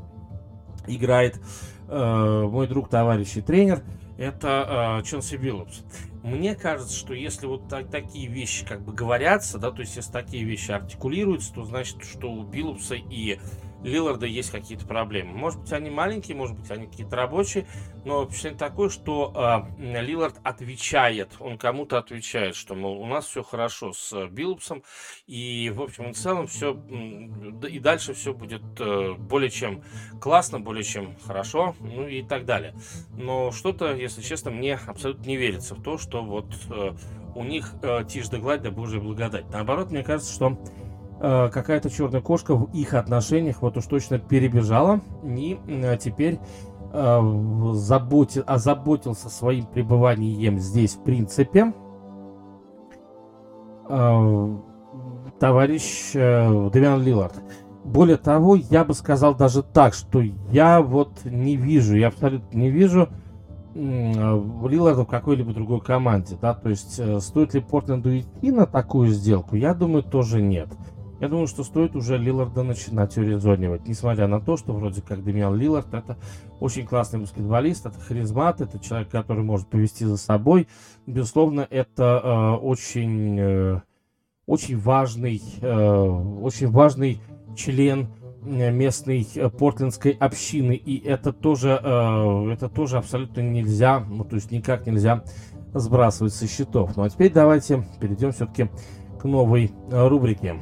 играет 0.87 1.41
э, 1.87 2.47
мой 2.49 2.67
друг, 2.67 2.89
товарищ 2.89 3.35
и 3.37 3.41
тренер, 3.41 3.83
это 4.17 4.99
э, 4.99 5.03
Челси 5.03 5.35
Биллупс. 5.35 5.81
Мне 6.23 6.53
кажется, 6.53 6.95
что 6.95 7.15
если 7.15 7.47
вот 7.47 7.67
так, 7.67 7.89
такие 7.89 8.27
вещи 8.27 8.65
как 8.65 8.81
бы 8.81 8.93
говорятся, 8.93 9.57
да, 9.57 9.71
то 9.71 9.81
есть 9.81 9.95
если 9.95 10.11
такие 10.11 10.43
вещи 10.43 10.71
артикулируются, 10.71 11.53
то 11.53 11.63
значит, 11.63 12.03
что 12.03 12.31
у 12.31 12.43
Биллупса 12.43 12.95
и 12.95 13.39
Лиларда 13.83 14.25
есть 14.25 14.51
какие-то 14.51 14.85
проблемы. 14.85 15.33
Может 15.33 15.61
быть, 15.61 15.73
они 15.73 15.89
маленькие, 15.89 16.37
может 16.37 16.57
быть, 16.57 16.69
они 16.71 16.87
какие-то 16.87 17.15
рабочие, 17.15 17.65
но 18.05 18.25
впечатление 18.25 18.59
такое, 18.59 18.89
что 18.89 19.67
э, 19.79 20.01
Лилард 20.01 20.35
отвечает, 20.43 21.31
он 21.39 21.57
кому-то 21.57 21.97
отвечает, 21.97 22.55
что, 22.55 22.75
мол, 22.75 22.99
у 23.01 23.05
нас 23.05 23.25
все 23.25 23.43
хорошо 23.43 23.93
с 23.93 24.27
Биллупсом, 24.27 24.83
и, 25.27 25.71
в 25.73 25.81
общем 25.81 26.11
и 26.11 26.13
целом, 26.13 26.47
все, 26.47 26.79
и 27.67 27.79
дальше 27.79 28.13
все 28.13 28.33
будет 28.33 28.61
э, 28.79 29.13
более 29.17 29.49
чем 29.49 29.83
классно, 30.19 30.59
более 30.59 30.83
чем 30.83 31.15
хорошо, 31.25 31.75
ну 31.79 32.07
и 32.07 32.21
так 32.21 32.45
далее. 32.45 32.75
Но 33.17 33.51
что-то, 33.51 33.93
если 33.93 34.21
честно, 34.21 34.51
мне 34.51 34.75
абсолютно 34.75 35.27
не 35.27 35.37
верится 35.37 35.75
в 35.75 35.81
то, 35.81 35.97
что 35.97 36.23
вот 36.23 36.53
э, 36.69 36.93
у 37.35 37.43
них 37.43 37.73
э, 37.81 38.03
тишь 38.07 38.27
да 38.29 38.37
гладь, 38.37 38.61
да 38.61 38.71
божья 38.71 38.99
благодать. 38.99 39.49
Наоборот, 39.49 39.91
мне 39.91 40.03
кажется, 40.03 40.33
что 40.33 40.57
Э, 40.59 40.90
какая-то 41.21 41.89
черная 41.91 42.21
кошка 42.21 42.55
в 42.55 42.73
их 42.73 42.95
отношениях 42.95 43.61
вот 43.61 43.77
уж 43.77 43.85
точно 43.85 44.17
перебежала 44.17 45.01
и 45.23 45.59
э, 45.67 45.97
теперь 45.97 46.39
э, 46.91 47.19
заботи, 47.73 48.43
озаботился 48.45 49.29
своим 49.29 49.67
пребыванием 49.67 50.57
здесь 50.57 50.95
в 50.95 51.03
принципе 51.03 51.73
товарищ 55.39 56.13
Девиан 56.13 57.03
Лилард. 57.03 57.35
Более 57.83 58.17
того, 58.17 58.55
я 58.55 58.85
бы 58.85 58.93
сказал 58.93 59.35
даже 59.35 59.63
так, 59.63 59.93
что 59.93 60.21
я 60.49 60.81
вот 60.81 61.25
не 61.25 61.57
вижу, 61.57 61.97
я 61.97 62.07
абсолютно 62.07 62.57
не 62.57 62.69
вижу 62.69 63.09
Лиларда 63.73 65.03
в 65.03 65.07
какой-либо 65.07 65.53
другой 65.53 65.81
команде, 65.81 66.37
да, 66.41 66.53
то 66.53 66.69
есть 66.69 67.01
стоит 67.21 67.53
ли 67.53 67.59
Портленду 67.59 68.17
идти 68.17 68.51
на 68.51 68.65
такую 68.65 69.09
сделку, 69.09 69.55
я 69.55 69.73
думаю, 69.73 70.03
тоже 70.03 70.41
нет. 70.41 70.69
Я 71.21 71.27
думаю, 71.27 71.45
что 71.45 71.63
стоит 71.63 71.95
уже 71.95 72.17
Лиларда 72.17 72.63
начинать 72.63 73.15
урезонивать. 73.15 73.87
Несмотря 73.87 74.25
на 74.25 74.41
то, 74.41 74.57
что 74.57 74.73
вроде 74.73 75.03
как 75.03 75.23
Демиан 75.23 75.55
Лилард 75.55 75.93
это 75.93 76.17
очень 76.59 76.87
классный 76.87 77.19
баскетболист, 77.19 77.85
это 77.85 77.99
харизмат, 77.99 78.59
это 78.59 78.79
человек, 78.79 79.09
который 79.09 79.43
может 79.43 79.67
повести 79.67 80.03
за 80.03 80.17
собой. 80.17 80.67
Безусловно, 81.05 81.67
это 81.69 82.21
э, 82.23 82.65
очень, 82.65 83.39
э, 83.39 83.81
очень 84.47 84.79
важный, 84.79 85.39
э, 85.61 85.99
очень 86.41 86.71
важный 86.71 87.21
член 87.55 88.07
э, 88.43 88.71
местной 88.71 89.27
э, 89.35 89.49
портлендской 89.49 90.13
общины. 90.13 90.73
И 90.73 91.05
это 91.05 91.33
тоже, 91.33 91.79
э, 91.83 92.51
это 92.51 92.67
тоже 92.67 92.97
абсолютно 92.97 93.41
нельзя, 93.41 93.99
ну 93.99 94.23
то 94.23 94.37
есть 94.37 94.49
никак 94.49 94.87
нельзя 94.87 95.23
сбрасывать 95.75 96.33
со 96.33 96.47
счетов. 96.47 96.97
Ну 96.97 97.03
а 97.03 97.09
теперь 97.11 97.31
давайте 97.31 97.85
перейдем 97.99 98.31
все-таки 98.31 98.71
к 99.19 99.25
новой 99.25 99.71
рубрике. 99.91 100.55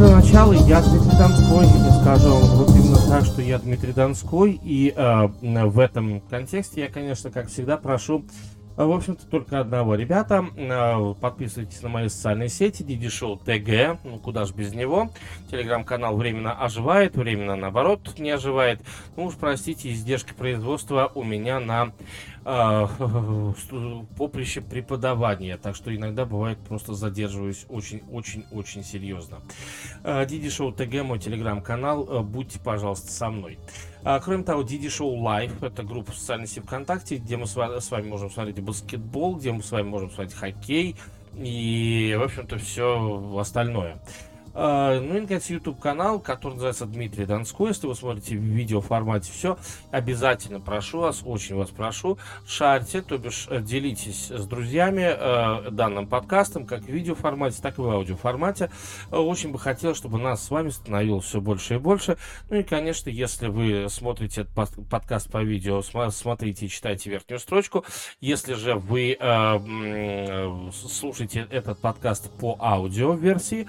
Для 0.00 0.16
начала 0.16 0.54
я 0.54 0.80
Дмитрий 0.80 1.18
Донской, 1.18 1.66
и 1.66 2.00
скажу 2.00 2.34
вот 2.34 2.70
именно 2.70 2.96
так, 3.06 3.24
что 3.26 3.42
я 3.42 3.58
Дмитрий 3.58 3.92
Донской, 3.92 4.58
и 4.62 4.94
э, 4.96 5.26
в 5.42 5.78
этом 5.78 6.22
контексте 6.30 6.80
я, 6.80 6.88
конечно, 6.88 7.30
как 7.30 7.48
всегда, 7.48 7.76
прошу 7.76 8.24
в 8.86 8.92
общем-то, 8.92 9.26
только 9.26 9.60
одного. 9.60 9.94
Ребята, 9.94 10.44
а, 10.56 11.14
подписывайтесь 11.14 11.82
на 11.82 11.88
мои 11.88 12.08
социальные 12.08 12.48
сети, 12.48 12.82
Диди 12.82 13.08
Шоу 13.08 13.36
ТГ, 13.36 13.98
ну 14.04 14.18
куда 14.18 14.46
ж 14.46 14.52
без 14.52 14.72
него. 14.72 15.10
Телеграм-канал 15.50 16.16
временно 16.16 16.52
оживает, 16.52 17.16
временно 17.16 17.56
наоборот 17.56 18.18
не 18.18 18.30
оживает. 18.30 18.80
Ну 19.16 19.24
уж 19.24 19.34
простите, 19.34 19.90
издержки 19.90 20.32
производства 20.32 21.10
у 21.14 21.24
меня 21.24 21.60
на 21.60 21.92
поприще 24.16 24.60
преподавания, 24.60 25.56
так 25.56 25.76
что 25.76 25.94
иногда 25.94 26.24
бывает 26.24 26.58
просто 26.58 26.94
задерживаюсь 26.94 27.66
очень-очень-очень 27.68 28.84
серьезно. 28.84 29.40
Диди 30.26 30.48
Шоу 30.50 30.72
ТГ, 30.72 31.02
мой 31.02 31.18
телеграм-канал, 31.18 32.22
будьте, 32.22 32.58
пожалуйста, 32.58 33.10
со 33.12 33.30
мной. 33.30 33.58
А, 34.02 34.18
кроме 34.20 34.44
того, 34.44 34.62
Диди 34.62 34.88
Шоу 34.88 35.22
Live, 35.22 35.64
это 35.64 35.82
группа 35.82 36.12
в 36.12 36.16
социальной 36.16 36.46
сети 36.46 36.60
ВКонтакте, 36.60 37.16
где 37.16 37.36
мы 37.36 37.46
с 37.46 37.54
вами 37.56 38.08
можем 38.08 38.30
смотреть 38.30 38.60
баскетбол, 38.60 39.36
где 39.36 39.52
мы 39.52 39.62
с 39.62 39.70
вами 39.70 39.88
можем 39.88 40.10
смотреть 40.10 40.34
хоккей 40.34 40.96
и, 41.34 42.16
в 42.18 42.22
общем-то, 42.22 42.58
все 42.58 43.36
остальное. 43.38 44.00
Uh, 44.52 44.98
ну 45.00 45.16
и, 45.16 45.20
наконец, 45.20 45.48
YouTube-канал, 45.48 46.18
который 46.18 46.54
называется 46.54 46.86
Дмитрий 46.86 47.24
Донской. 47.24 47.68
Если 47.68 47.86
вы 47.86 47.94
смотрите 47.94 48.36
в 48.36 48.40
видео 48.40 48.80
формате 48.80 49.30
все, 49.32 49.56
обязательно 49.92 50.60
прошу 50.60 51.00
вас, 51.00 51.22
очень 51.24 51.54
вас 51.54 51.70
прошу, 51.70 52.18
шарьте, 52.46 53.00
то 53.00 53.16
бишь 53.16 53.46
э, 53.48 53.60
делитесь 53.60 54.30
с 54.30 54.46
друзьями 54.46 55.02
uh, 55.02 55.70
данным 55.70 56.08
подкастом, 56.08 56.66
как 56.66 56.82
в 56.82 56.88
видео 56.88 57.14
формате, 57.14 57.58
так 57.62 57.78
и 57.78 57.80
в 57.80 57.88
аудио 57.88 58.16
формате. 58.16 58.70
Uh, 59.10 59.20
очень 59.20 59.52
бы 59.52 59.58
хотелось, 59.58 59.96
чтобы 59.96 60.18
нас 60.18 60.44
с 60.44 60.50
вами 60.50 60.70
становилось 60.70 61.26
все 61.26 61.40
больше 61.40 61.74
и 61.74 61.78
больше. 61.78 62.16
Ну 62.48 62.56
и, 62.56 62.62
конечно, 62.64 63.08
если 63.08 63.46
вы 63.46 63.86
смотрите 63.88 64.42
этот 64.42 64.88
подкаст 64.88 65.30
по 65.30 65.42
видео, 65.42 65.80
смотрите 65.82 66.66
и 66.66 66.68
читайте 66.68 67.10
верхнюю 67.10 67.38
строчку. 67.38 67.84
Если 68.20 68.54
же 68.54 68.74
вы 68.74 69.16
слушаете 70.72 71.46
этот 71.50 71.78
подкаст 71.80 72.30
по 72.38 72.56
аудио-версии, 72.60 73.68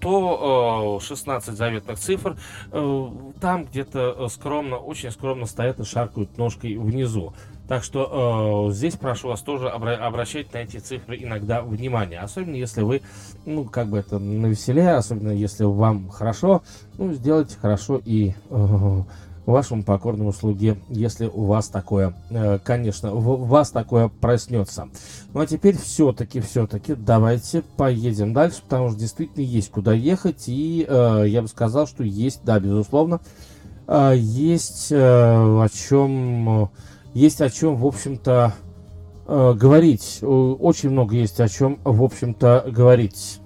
то 0.00 0.98
16 1.00 1.56
заветных 1.56 1.98
цифр 1.98 2.36
э, 2.70 3.10
там 3.40 3.64
где-то 3.64 4.16
э, 4.18 4.28
скромно, 4.28 4.76
очень 4.76 5.10
скромно 5.10 5.46
стоят 5.46 5.80
и 5.80 5.84
шаркают 5.84 6.36
ножкой 6.38 6.76
внизу. 6.76 7.32
Так 7.68 7.84
что 7.84 8.68
э, 8.70 8.72
здесь 8.72 8.96
прошу 8.96 9.28
вас 9.28 9.42
тоже 9.42 9.66
обра- 9.66 9.96
обращать 9.96 10.52
на 10.54 10.58
эти 10.58 10.78
цифры 10.78 11.18
иногда 11.18 11.60
внимание. 11.60 12.20
Особенно 12.20 12.54
если 12.56 12.80
вы, 12.80 13.02
ну, 13.44 13.64
как 13.64 13.88
бы 13.88 13.98
это 13.98 14.18
навеселее, 14.18 14.94
особенно 14.94 15.32
если 15.32 15.64
вам 15.64 16.08
хорошо, 16.08 16.62
ну, 16.96 17.12
сделайте 17.12 17.56
хорошо 17.58 18.00
и 18.02 18.32
э, 18.48 19.02
вашему 19.52 19.82
покорному 19.82 20.32
слуге, 20.32 20.76
если 20.88 21.26
у 21.26 21.44
вас 21.44 21.68
такое, 21.68 22.14
э, 22.30 22.58
конечно, 22.62 23.14
у 23.14 23.20
вас 23.20 23.70
такое 23.70 24.08
проснется. 24.08 24.88
Ну 25.32 25.40
а 25.40 25.46
теперь 25.46 25.76
все-таки, 25.76 26.40
все-таки 26.40 26.94
давайте 26.94 27.62
поедем 27.62 28.34
дальше, 28.34 28.60
потому 28.62 28.90
что 28.90 28.98
действительно 28.98 29.42
есть 29.42 29.70
куда 29.70 29.94
ехать, 29.94 30.44
и 30.48 30.84
э, 30.86 31.24
я 31.28 31.40
бы 31.40 31.48
сказал, 31.48 31.86
что 31.86 32.04
есть, 32.04 32.40
да, 32.44 32.60
безусловно, 32.60 33.20
э, 33.86 34.14
есть 34.16 34.92
о 34.92 35.66
чем, 35.68 36.70
есть 37.14 37.40
о 37.40 37.48
чем, 37.48 37.76
в 37.76 37.86
общем-то, 37.86 38.54
говорить. 39.26 40.20
Очень 40.22 40.88
много 40.90 41.14
есть 41.14 41.38
о 41.40 41.48
чем, 41.48 41.78
в 41.84 42.02
общем-то, 42.02 42.64
говорить. 42.68 43.40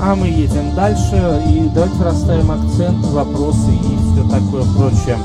А 0.00 0.14
мы 0.14 0.28
едем 0.28 0.76
дальше 0.76 1.42
и 1.48 1.68
давайте 1.74 2.02
расставим 2.04 2.52
акцент, 2.52 3.04
вопросы 3.06 3.72
и 3.72 3.96
все 3.96 4.22
такое 4.30 4.62
прочее. 4.76 5.18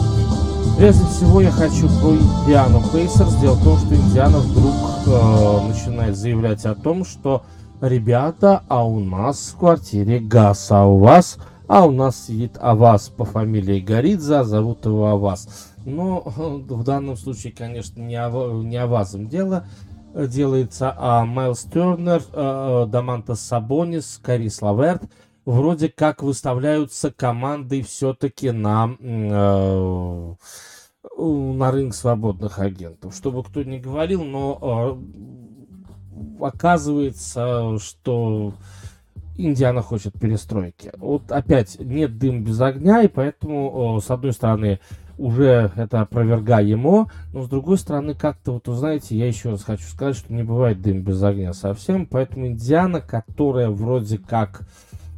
Прежде 0.77 1.05
всего 1.05 1.41
я 1.41 1.51
хочу 1.51 1.87
про 2.01 2.15
Индиану 2.15 2.81
Пейсерс. 2.91 3.35
Дело 3.35 3.53
в 3.53 3.63
том, 3.63 3.77
что 3.77 3.95
Индиана 3.95 4.39
вдруг 4.39 4.73
э, 5.05 5.67
начинает 5.67 6.17
заявлять 6.17 6.65
о 6.65 6.73
том, 6.73 7.05
что 7.05 7.43
ребята, 7.81 8.63
а 8.67 8.83
у 8.83 8.99
нас 8.99 9.53
в 9.53 9.59
квартире 9.59 10.19
газ, 10.19 10.71
а 10.71 10.87
у 10.87 10.97
вас, 10.97 11.37
а 11.67 11.85
у 11.85 11.91
нас 11.91 12.25
сидит 12.25 12.57
Авас 12.59 13.09
по 13.09 13.25
фамилии 13.25 13.79
Горидзе, 13.79 14.43
зовут 14.43 14.85
его 14.85 15.05
Авас. 15.05 15.47
Но 15.85 16.23
э, 16.25 16.73
в 16.73 16.83
данном 16.83 17.15
случае, 17.15 17.53
конечно, 17.53 18.01
не, 18.01 18.15
ава, 18.15 18.63
не 18.63 18.77
Авазом 18.77 19.27
дело 19.27 19.65
делается, 20.13 20.93
а 20.97 21.25
Майлз 21.25 21.63
Тернер, 21.63 22.21
а, 22.33 22.85
Дамантас 22.85 23.41
Сабонис, 23.41 24.19
Карис 24.23 24.61
Лаверт 24.61 25.03
вроде 25.45 25.89
как 25.89 26.23
выставляются 26.23 27.11
командой 27.11 27.81
все-таки 27.81 28.51
на, 28.51 28.95
э, 28.99 30.33
на 31.17 31.71
рынок 31.71 31.95
свободных 31.95 32.59
агентов. 32.59 33.15
Чтобы 33.15 33.43
кто 33.43 33.63
ни 33.63 33.77
говорил, 33.77 34.23
но 34.23 34.97
э, 36.39 36.45
оказывается, 36.45 37.77
что 37.79 38.53
Индиана 39.35 39.81
хочет 39.81 40.13
перестройки. 40.19 40.91
Вот 40.97 41.31
опять 41.31 41.77
нет 41.79 42.17
дым 42.17 42.43
без 42.43 42.61
огня, 42.61 43.01
и 43.01 43.07
поэтому, 43.07 43.99
с 44.01 44.09
одной 44.11 44.33
стороны, 44.33 44.79
уже 45.17 45.71
это 45.75 46.01
опровергаемо, 46.01 47.09
но 47.33 47.43
с 47.43 47.49
другой 47.49 47.77
стороны, 47.77 48.13
как-то 48.13 48.53
вот, 48.53 48.65
знаете, 48.67 49.17
я 49.17 49.27
еще 49.27 49.51
раз 49.51 49.63
хочу 49.63 49.83
сказать, 49.83 50.15
что 50.15 50.33
не 50.33 50.43
бывает 50.43 50.81
дым 50.81 51.01
без 51.01 51.21
огня 51.21 51.53
совсем, 51.53 52.05
поэтому 52.05 52.47
Индиана, 52.47 53.01
которая 53.01 53.69
вроде 53.69 54.17
как 54.17 54.61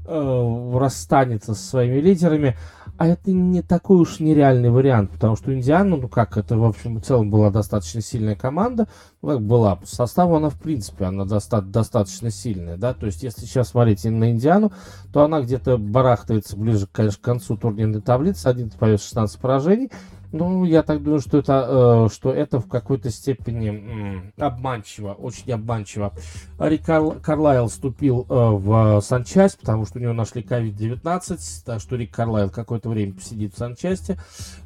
э, 0.06 0.78
расстанется 0.78 1.54
со 1.54 1.70
своими 1.70 2.00
лидерами, 2.00 2.56
а 2.98 3.08
это 3.08 3.32
не 3.32 3.62
такой 3.62 3.98
уж 3.98 4.20
нереальный 4.20 4.70
вариант, 4.70 5.12
потому 5.12 5.36
что 5.36 5.54
Индиана, 5.54 5.98
ну 5.98 6.08
как, 6.08 6.38
это 6.38 6.58
в 6.58 6.64
общем 6.64 6.98
и 6.98 7.02
целом 7.02 7.30
была 7.30 7.52
достаточно 7.52 8.02
сильная 8.02 8.36
команда, 8.36 8.88
ну 9.22 9.30
как 9.30 9.42
была, 9.42 9.76
по 9.76 9.86
составу 9.86 10.36
она 10.36 10.50
в 10.50 10.60
принципе, 10.60 11.06
она 11.06 11.26
доста- 11.26 11.62
достаточно 11.62 12.32
сильная, 12.32 12.78
да, 12.78 12.94
то 12.94 13.06
есть 13.06 13.22
если 13.22 13.42
сейчас 13.42 13.70
смотреть 13.70 14.06
на 14.06 14.32
Индиану, 14.32 14.72
то 15.12 15.24
она 15.24 15.42
где-то 15.42 15.78
барахтается 15.78 16.56
ближе, 16.56 16.88
конечно, 16.92 17.20
к 17.20 17.26
концу 17.26 17.58
турнирной 17.58 18.02
таблицы, 18.02 18.48
11 18.48 18.80
побед, 18.80 19.02
16 19.02 19.40
поражений, 19.40 19.92
ну, 20.36 20.66
я 20.66 20.84
так 20.84 21.02
думаю, 21.02 21.22
что 21.22 21.38
это, 21.38 22.08
э, 22.08 22.14
что 22.14 22.34
это 22.34 22.60
в 22.60 22.68
какой-то 22.68 23.10
степени 23.10 24.34
обманчиво, 24.38 25.14
очень 25.14 25.54
обманчиво. 25.54 26.12
Рик 26.60 26.86
Карл, 26.86 27.16
Карлайл 27.24 27.70
вступил 27.70 28.26
э, 28.28 28.34
в 28.34 29.00
санчасть, 29.02 29.58
потому 29.60 29.86
что 29.86 29.98
у 29.98 30.02
него 30.02 30.12
нашли 30.12 30.42
COVID-19, 30.42 31.40
так 31.66 31.80
что 31.80 31.96
Рик 31.96 32.14
Карлайл 32.14 32.50
какое-то 32.50 32.90
время 32.90 33.14
посидит 33.14 33.54
в 33.54 33.58
санчасти. 33.58 34.18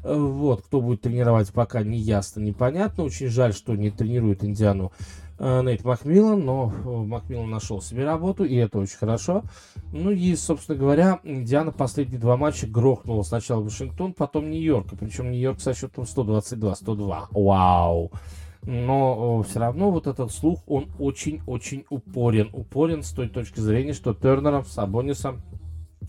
Э, 0.02 0.12
вот, 0.12 0.62
кто 0.62 0.80
будет 0.80 1.02
тренировать, 1.02 1.52
пока 1.52 1.84
не 1.84 1.98
ясно, 1.98 2.40
непонятно. 2.40 3.04
Очень 3.04 3.28
жаль, 3.28 3.54
что 3.54 3.76
не 3.76 3.90
тренирует 3.90 4.42
Индиану 4.42 4.90
Нейт 5.40 5.84
Макмиллан, 5.84 6.44
но 6.44 6.70
э, 6.70 6.88
Макмиллан 6.88 7.48
нашел 7.48 7.80
себе 7.80 8.04
работу, 8.04 8.44
и 8.44 8.56
это 8.56 8.78
очень 8.78 8.98
хорошо. 8.98 9.42
Ну 9.90 10.10
и, 10.10 10.36
собственно 10.36 10.76
говоря, 10.76 11.20
Индиана 11.24 11.72
последние 11.72 12.20
два 12.20 12.36
матча 12.36 12.66
грохнула 12.66 13.22
сначала 13.22 13.62
Вашингтон, 13.62 14.12
потом 14.12 14.50
Нью-Йорк. 14.50 14.88
Причем 15.00 15.30
Нью-Йорк 15.30 15.60
со 15.60 15.72
счетом 15.72 16.04
122-102. 16.04 17.28
Вау! 17.30 18.12
Но 18.64 19.40
э, 19.40 19.48
все 19.48 19.60
равно 19.60 19.90
вот 19.90 20.06
этот 20.06 20.30
слух, 20.30 20.60
он 20.66 20.90
очень-очень 20.98 21.86
упорен. 21.88 22.50
Упорен 22.52 23.02
с 23.02 23.10
той 23.12 23.30
точки 23.30 23.60
зрения, 23.60 23.94
что 23.94 24.12
Тернером, 24.12 24.66
Сабонисом, 24.66 25.40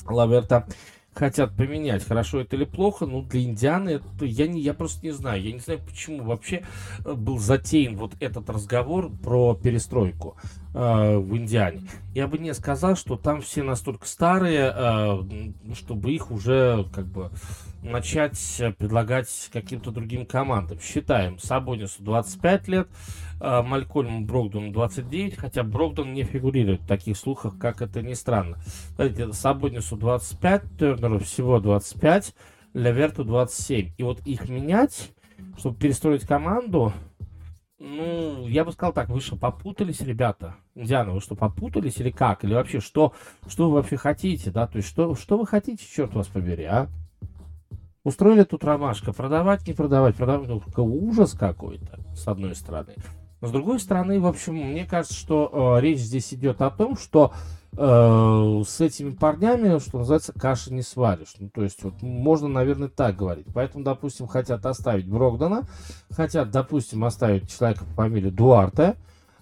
Лаверта 0.09 0.67
хотят 1.14 1.55
поменять. 1.55 2.05
Хорошо 2.05 2.41
это 2.41 2.55
или 2.55 2.66
плохо, 2.66 3.05
ну, 3.05 3.22
для 3.22 3.41
Индианы 3.41 3.89
это, 3.89 4.26
я, 4.26 4.47
не, 4.47 4.62
я 4.62 4.74
просто 4.74 5.05
не 5.05 5.12
знаю. 5.12 5.41
Я 5.41 5.51
не 5.51 5.59
знаю, 5.59 5.80
почему 5.86 6.24
вообще 6.24 6.64
э, 7.05 7.14
был 7.14 7.38
затеян 7.38 7.97
вот 7.97 8.14
этот 8.20 8.49
разговор 8.49 9.12
про 9.12 9.55
перестройку 9.55 10.38
э, 10.74 11.18
в 11.18 11.36
Индиане. 11.36 11.82
Я 12.16 12.28
бы 12.28 12.38
не 12.38 12.53
сказал, 12.53 12.95
что 12.95 13.18
там 13.18 13.41
все 13.41 13.64
настолько 13.64 14.07
старые, 14.07 14.74
э, 14.74 15.74
чтобы 15.76 16.12
их 16.12 16.32
уже 16.32 16.86
как 16.93 17.05
бы 17.07 17.32
начать 17.84 18.62
предлагать 18.78 19.49
каким-то 19.51 19.91
другим 19.91 20.26
командам. 20.26 20.80
Считаем, 20.80 21.39
Сабонису 21.39 22.03
25 22.03 22.68
лет, 22.68 22.88
э, 23.41 23.61
Малькольму 23.61 24.25
Брогдону 24.25 24.71
29, 24.71 25.35
хотя 25.35 25.63
Брогдон 25.63 26.13
не 26.13 26.23
фигурирует 26.23 26.81
в 26.81 26.87
таких 26.87 27.17
слухах, 27.17 27.57
как 27.57 27.81
это 27.81 28.01
ни 28.01 28.13
странно. 28.13 28.57
Смотрите, 28.95 29.33
Сабонису 29.33 29.97
25, 29.97 30.63
Тернеру 30.79 31.19
всего 31.19 31.59
25, 31.59 32.35
Леверту 32.73 33.23
27. 33.23 33.93
И 33.97 34.03
вот 34.03 34.19
их 34.25 34.47
менять, 34.47 35.11
чтобы 35.57 35.77
перестроить 35.77 36.25
команду, 36.25 36.93
ну, 37.79 38.47
я 38.47 38.63
бы 38.63 38.71
сказал 38.71 38.93
так, 38.93 39.09
вы 39.09 39.19
что, 39.21 39.35
попутались, 39.35 40.01
ребята? 40.01 40.55
Диана, 40.75 41.13
вы 41.13 41.19
что, 41.19 41.35
попутались 41.35 41.97
или 41.97 42.11
как? 42.11 42.43
Или 42.43 42.53
вообще, 42.53 42.79
что, 42.79 43.13
что 43.47 43.69
вы 43.69 43.77
вообще 43.77 43.97
хотите, 43.97 44.51
да? 44.51 44.67
То 44.67 44.77
есть, 44.77 44.87
что, 44.87 45.15
что 45.15 45.39
вы 45.39 45.47
хотите, 45.47 45.83
черт 45.83 46.13
вас 46.13 46.27
побери, 46.27 46.65
а? 46.65 46.89
Устроили 48.03 48.43
тут 48.43 48.63
ромашка, 48.63 49.13
продавать, 49.13 49.67
не 49.67 49.73
продавать, 49.73 50.15
продавать, 50.15 50.47
ну, 50.47 50.61
ужас 50.85 51.33
какой-то, 51.33 51.99
с 52.15 52.27
одной 52.27 52.55
стороны. 52.55 52.93
Но 53.41 53.47
с 53.47 53.51
другой 53.51 53.79
стороны, 53.79 54.19
в 54.19 54.27
общем, 54.27 54.55
мне 54.55 54.85
кажется, 54.85 55.15
что 55.15 55.77
э, 55.77 55.81
речь 55.81 55.99
здесь 55.99 56.31
идет 56.33 56.61
о 56.61 56.69
том, 56.69 56.95
что 56.95 57.33
э, 57.75 58.63
с 58.67 58.79
этими 58.79 59.11
парнями, 59.11 59.79
что 59.79 59.97
называется, 59.97 60.31
каши 60.31 60.71
не 60.71 60.83
сваришь. 60.83 61.33
Ну, 61.39 61.49
то 61.49 61.63
есть, 61.63 61.83
вот, 61.83 62.01
можно, 62.03 62.47
наверное, 62.47 62.87
так 62.87 63.15
говорить. 63.15 63.47
Поэтому, 63.51 63.83
допустим, 63.83 64.27
хотят 64.27 64.63
оставить 64.67 65.07
Брогдана, 65.07 65.63
хотят, 66.11 66.51
допустим, 66.51 67.03
оставить 67.03 67.51
человека 67.51 67.83
по 67.85 68.03
фамилии 68.03 68.29
Дуарте, 68.29 68.95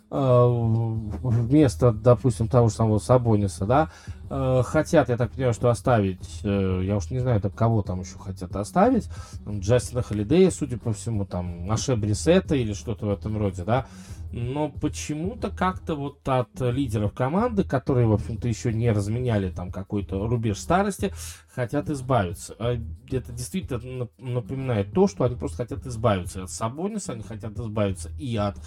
вместо, 0.09 1.91
допустим, 1.91 2.47
того 2.47 2.69
же 2.69 2.75
самого 2.75 2.99
Сабониса, 2.99 3.65
да, 3.65 3.89
э, 4.29 4.63
хотят, 4.65 5.09
я 5.09 5.17
так 5.17 5.31
понимаю, 5.31 5.53
что 5.53 5.69
оставить, 5.69 6.41
э, 6.43 6.81
я 6.83 6.97
уж 6.97 7.11
не 7.11 7.19
знаю, 7.19 7.37
это 7.37 7.49
кого 7.49 7.83
там 7.83 8.01
еще 8.01 8.17
хотят 8.17 8.55
оставить, 8.55 9.07
Джастина 9.47 10.01
Холидея, 10.01 10.49
судя 10.49 10.77
по 10.77 10.93
всему, 10.93 11.25
там, 11.25 11.67
Наше 11.67 11.95
Брисета 11.95 12.55
или 12.55 12.73
что-то 12.73 13.05
в 13.05 13.09
этом 13.11 13.37
роде, 13.37 13.63
да, 13.63 13.85
но 14.31 14.69
почему-то 14.69 15.49
как-то 15.49 15.95
вот 15.95 16.27
от 16.27 16.59
лидеров 16.59 17.13
команды, 17.13 17.63
которые, 17.63 18.07
в 18.07 18.13
общем-то, 18.13 18.47
еще 18.47 18.71
не 18.71 18.91
разменяли 18.91 19.49
там 19.49 19.71
какой-то 19.71 20.27
рубеж 20.27 20.57
старости, 20.57 21.11
хотят 21.53 21.89
избавиться. 21.89 22.55
А 22.59 22.77
это 23.11 23.31
действительно 23.33 24.07
напоминает 24.17 24.93
то, 24.93 25.07
что 25.07 25.23
они 25.23 25.35
просто 25.35 25.57
хотят 25.57 25.85
избавиться 25.85 26.43
от 26.43 26.51
Сабониса, 26.51 27.13
они 27.13 27.23
хотят 27.23 27.57
избавиться 27.57 28.11
и 28.19 28.35
от 28.37 28.57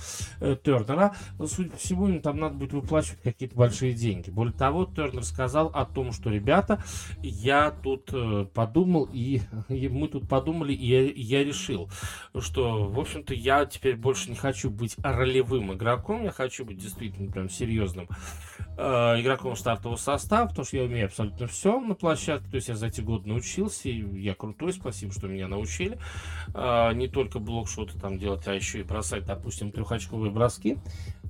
э, 0.41 0.57
Тернера. 0.63 1.15
Судя 1.47 1.71
по 1.71 1.77
всему, 1.77 2.09
им 2.09 2.21
там 2.21 2.39
надо 2.39 2.57
будет 2.57 2.73
выплачивать 2.73 3.23
какие-то 3.23 3.55
большие 3.55 3.95
деньги. 3.95 4.31
Более 4.31 4.53
того, 4.53 4.85
Тернер 4.85 5.25
сказал 5.25 5.69
о 5.69 5.85
том, 5.85 6.13
что, 6.13 6.29
ребята, 6.29 6.83
я 7.23 7.71
тут 7.71 8.11
э, 8.13 8.47
подумал, 8.53 9.09
и, 9.13 9.41
и 9.69 9.89
мы 9.89 10.09
тут 10.09 10.29
подумали, 10.29 10.73
и 10.73 10.87
я, 10.87 11.39
я 11.39 11.45
решил, 11.45 11.89
что, 12.39 12.89
в 12.89 12.99
общем-то, 12.99 13.33
я 13.33 13.65
теперь 13.65 13.97
больше 13.97 14.29
не 14.29 14.37
хочу 14.37 14.71
быть 14.71 14.97
ролевым 15.03 15.52
игроком, 15.59 16.25
я 16.25 16.31
хочу 16.31 16.65
быть 16.65 16.79
действительно 16.79 17.31
прям 17.31 17.49
серьезным 17.49 18.09
э, 18.77 18.83
игроком 19.21 19.57
стартового 19.57 19.97
состава, 19.97 20.49
потому 20.49 20.65
что 20.65 20.77
я 20.77 20.85
умею 20.85 21.07
абсолютно 21.07 21.47
все 21.47 21.81
на 21.81 21.95
площадке, 21.95 22.49
то 22.51 22.57
есть 22.57 22.69
я 22.69 22.77
за 22.77 22.87
эти 22.87 23.01
годы 23.01 23.29
научился, 23.29 23.89
и 23.89 24.21
я 24.21 24.35
крутой, 24.35 24.73
спасибо, 24.73 25.13
что 25.13 25.29
меня 25.29 25.49
научили. 25.49 25.99
А, 26.55 26.93
не 26.93 27.09
только 27.09 27.39
блокшоты 27.39 27.99
там 27.99 28.19
делать, 28.19 28.47
а 28.47 28.55
еще 28.55 28.81
и 28.81 28.83
бросать, 28.83 29.25
допустим, 29.27 29.73
трехочковые 29.73 30.31
броски. 30.31 30.79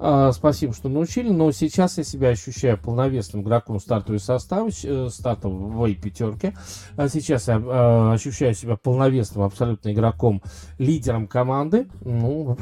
А, 0.05 0.32
спасибо, 0.32 0.72
что 0.72 0.88
научили, 0.88 1.30
но 1.30 1.53
сейчас 1.53 1.96
я 1.96 2.03
себя 2.03 2.30
ощущаю 2.30 2.76
полновесным 2.76 3.42
игроком 3.42 3.78
стартовой 3.78 4.18
составы, 4.18 4.70
э, 4.82 5.09
стартовой 5.09 5.94
пятерки. 5.94 6.55
А 6.96 7.09
сейчас 7.09 7.46
я 7.46 7.62
а, 7.64 8.12
ощущаю 8.12 8.53
себя 8.55 8.74
полновесным 8.74 9.44
абсолютно 9.44 9.92
игроком, 9.92 10.42
лидером 10.78 11.28
команды. 11.28 11.86
Ну, 12.00 12.59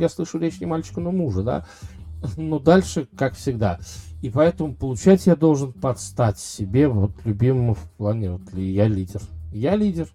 я 0.00 0.08
слышу 0.08 0.38
речь 0.38 0.60
не 0.60 0.66
мальчика, 0.66 1.00
но 1.00 1.10
мужа, 1.10 1.42
да. 1.42 1.66
Но 2.36 2.60
дальше, 2.60 3.08
как 3.16 3.34
всегда, 3.34 3.80
и 4.22 4.30
поэтому 4.30 4.72
получать 4.72 5.26
я 5.26 5.34
должен 5.34 5.72
подстать 5.72 6.38
себе, 6.38 6.86
вот, 6.86 7.10
любимому 7.24 7.74
в 7.74 7.90
плане, 7.96 8.30
вот, 8.30 8.52
ли 8.52 8.70
я 8.70 8.86
лидер. 8.86 9.20
Я 9.52 9.74
лидер. 9.74 10.06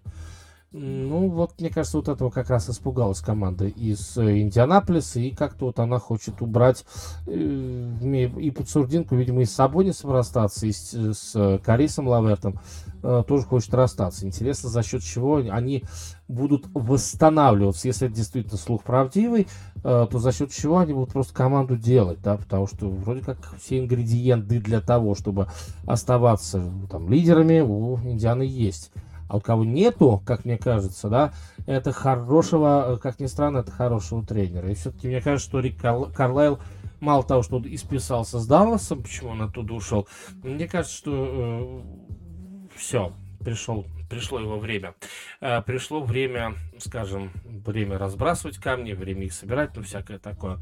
Ну, 0.72 1.28
вот, 1.28 1.60
мне 1.60 1.68
кажется, 1.68 1.96
вот 1.96 2.08
этого 2.08 2.30
как 2.30 2.48
раз 2.48 2.70
испугалась 2.70 3.18
команда 3.18 3.66
из 3.66 4.16
э, 4.16 4.38
Индианаполиса, 4.38 5.18
и 5.18 5.32
как-то 5.32 5.64
вот 5.64 5.80
она 5.80 5.98
хочет 5.98 6.40
убрать 6.42 6.84
э, 7.26 8.28
и 8.38 8.50
под 8.52 8.68
Сурдинку, 8.68 9.16
видимо, 9.16 9.42
и 9.42 9.46
с 9.46 9.52
Сабонисом 9.52 10.12
расстаться, 10.12 10.68
и 10.68 10.72
с, 10.72 10.92
с 10.92 11.60
Карисом 11.64 12.06
Лавертом 12.06 12.60
э, 13.02 13.24
тоже 13.26 13.46
хочет 13.46 13.74
расстаться. 13.74 14.24
Интересно, 14.24 14.68
за 14.68 14.84
счет 14.84 15.02
чего 15.02 15.38
они 15.50 15.82
будут 16.28 16.66
восстанавливаться, 16.72 17.88
если 17.88 18.06
это 18.06 18.14
действительно 18.14 18.56
слух 18.56 18.84
правдивый, 18.84 19.48
э, 19.82 20.06
то 20.08 20.18
за 20.20 20.30
счет 20.30 20.52
чего 20.52 20.78
они 20.78 20.92
будут 20.92 21.12
просто 21.12 21.34
команду 21.34 21.76
делать, 21.76 22.22
да, 22.22 22.36
потому 22.36 22.68
что 22.68 22.88
вроде 22.88 23.22
как 23.22 23.38
все 23.60 23.80
ингредиенты 23.80 24.60
для 24.60 24.80
того, 24.80 25.16
чтобы 25.16 25.48
оставаться 25.84 26.62
там 26.88 27.10
лидерами 27.10 27.58
у 27.58 27.96
Индианы 27.96 28.44
есть. 28.44 28.92
А 29.30 29.36
у 29.36 29.40
кого 29.40 29.64
нету, 29.64 30.20
как 30.26 30.44
мне 30.44 30.58
кажется, 30.58 31.08
да, 31.08 31.32
это 31.66 31.92
хорошего, 31.92 32.98
как 33.00 33.20
ни 33.20 33.26
странно, 33.26 33.58
это 33.58 33.70
хорошего 33.70 34.26
тренера. 34.26 34.68
И 34.68 34.74
все-таки 34.74 35.06
мне 35.06 35.20
кажется, 35.20 35.48
что 35.48 35.60
Рик 35.60 35.80
Карлайл 35.80 36.58
мало 36.98 37.22
того, 37.22 37.44
что 37.44 37.58
он 37.58 37.66
исписался 37.72 38.40
с 38.40 38.46
Далласом, 38.48 39.02
почему 39.02 39.30
он 39.30 39.42
оттуда 39.42 39.72
ушел, 39.72 40.08
мне 40.42 40.66
кажется, 40.66 40.96
что 40.96 41.12
э, 41.14 42.76
все, 42.76 43.12
пришел 43.38 43.86
пришло 44.08 44.40
его 44.40 44.58
время. 44.58 44.94
Э, 45.40 45.62
пришло 45.62 46.02
время, 46.02 46.54
скажем, 46.78 47.30
время 47.44 47.98
разбрасывать 47.98 48.58
камни, 48.58 48.92
время 48.92 49.26
их 49.26 49.32
собирать, 49.32 49.76
ну, 49.76 49.82
всякое 49.84 50.18
такое. 50.18 50.58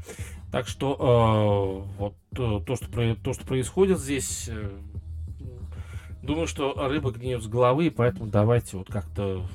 Так 0.51 0.67
что 0.67 0.93
э, 0.93 1.97
вот 1.97 2.13
э, 2.33 2.63
то, 2.65 2.75
что, 2.75 3.15
то, 3.15 3.33
что 3.33 3.45
происходит 3.47 3.99
здесь, 3.99 4.47
э, 4.47 4.69
думаю, 6.21 6.47
что 6.47 6.73
рыба 6.87 7.11
гниет 7.11 7.43
с 7.43 7.47
головы, 7.47 7.91
поэтому 7.91 8.29
давайте 8.29 8.77
вот 8.77 8.91
как-то... 8.91 9.45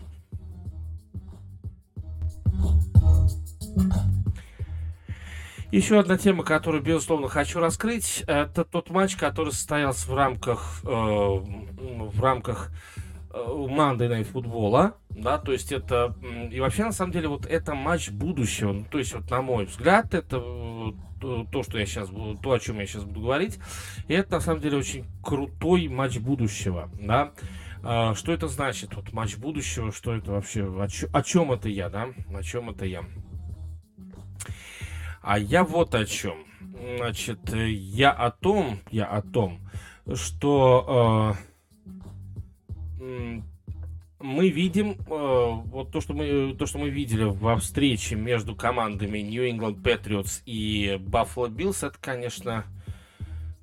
Еще 5.71 5.99
одна 5.99 6.17
тема, 6.17 6.45
которую, 6.45 6.85
безусловно, 6.85 7.29
хочу 7.29 7.59
раскрыть, 7.59 8.23
это 8.29 8.65
тот 8.65 8.91
матч, 8.91 9.17
который 9.17 9.53
состоялся 9.53 10.09
в 10.09 10.15
рамках, 10.15 10.81
э, 10.85 10.87
в 10.87 12.21
рамках 12.21 12.71
Monday 13.35 14.09
Night 14.09 14.25
футбола, 14.25 14.95
да, 15.11 15.39
то 15.39 15.53
есть 15.53 15.73
это, 15.73 16.15
и 16.51 16.61
вообще, 16.61 16.85
на 16.85 16.93
самом 16.93 17.12
деле, 17.12 17.29
вот 17.29 17.47
это 17.47 17.75
матч 17.75 18.11
будущего, 18.11 18.73
ну, 18.73 18.85
то 18.89 18.99
есть, 18.99 19.15
вот, 19.15 19.29
на 19.31 19.43
мой 19.43 19.67
взгляд, 19.67 20.15
это 20.15 20.39
то, 21.51 21.62
что 21.62 21.79
я 21.79 21.87
сейчас 21.87 22.11
буду, 22.11 22.39
то, 22.41 22.53
о 22.53 22.59
чем 22.59 22.79
я 22.79 22.87
сейчас 22.87 23.05
буду 23.05 23.22
говорить, 23.22 23.59
это, 24.09 24.33
на 24.33 24.41
самом 24.41 24.61
деле, 24.61 24.79
очень 24.79 25.05
крутой 25.22 25.89
матч 25.89 26.18
будущего, 26.18 26.91
да, 27.01 27.33
а, 27.83 28.14
что 28.14 28.33
это 28.33 28.49
значит, 28.49 28.95
вот, 28.95 29.12
матч 29.12 29.37
будущего, 29.37 29.93
что 29.93 30.14
это 30.14 30.33
вообще, 30.33 30.64
о, 30.64 30.89
чё, 30.89 31.09
о 31.12 31.22
чем 31.22 31.53
это 31.53 31.68
я, 31.68 31.89
да, 31.89 32.09
о 32.35 32.43
чем 32.43 32.70
это 32.70 32.85
я, 32.85 33.05
а 35.22 35.39
я 35.39 35.64
вот 35.64 35.95
о 35.95 36.05
чем, 36.05 36.45
значит, 36.99 37.41
я 37.55 38.11
о 38.11 38.31
том, 38.31 38.81
я 38.91 39.07
о 39.07 39.22
том, 39.22 39.61
что 40.14 41.37
э, 43.01 43.41
мы 44.25 44.49
видим 44.49 44.93
э, 44.93 44.97
вот 45.07 45.91
то, 45.93 46.01
что 46.01 46.14
мы 46.14 46.55
то, 46.59 46.64
что 46.64 46.79
мы 46.79 46.89
видели 46.89 47.25
во 47.25 47.59
встрече 47.59 48.16
между 48.16 48.57
командами 48.57 49.18
New 49.18 49.45
England 49.45 49.83
Patriots 49.83 50.43
и 50.47 50.99
Buffalo 50.99 51.51
Bills, 51.51 51.87
это, 51.87 51.99
конечно, 52.01 52.64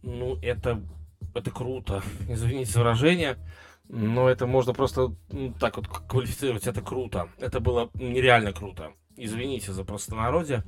ну 0.04 0.38
это 0.44 0.84
это 1.34 1.50
круто. 1.50 2.04
Извините 2.30 2.74
за 2.74 2.80
выражение, 2.80 3.38
но 3.90 4.30
это 4.30 4.46
можно 4.46 4.74
просто 4.74 5.16
ну, 5.32 5.52
так 5.60 5.78
вот 5.78 5.88
квалифицировать. 5.88 6.68
Это 6.68 6.82
круто. 6.82 7.30
Это 7.40 7.60
было 7.60 7.90
нереально 7.96 8.54
круто. 8.54 8.92
Извините 9.18 9.72
за 9.72 9.84
простонародье, 9.84 10.64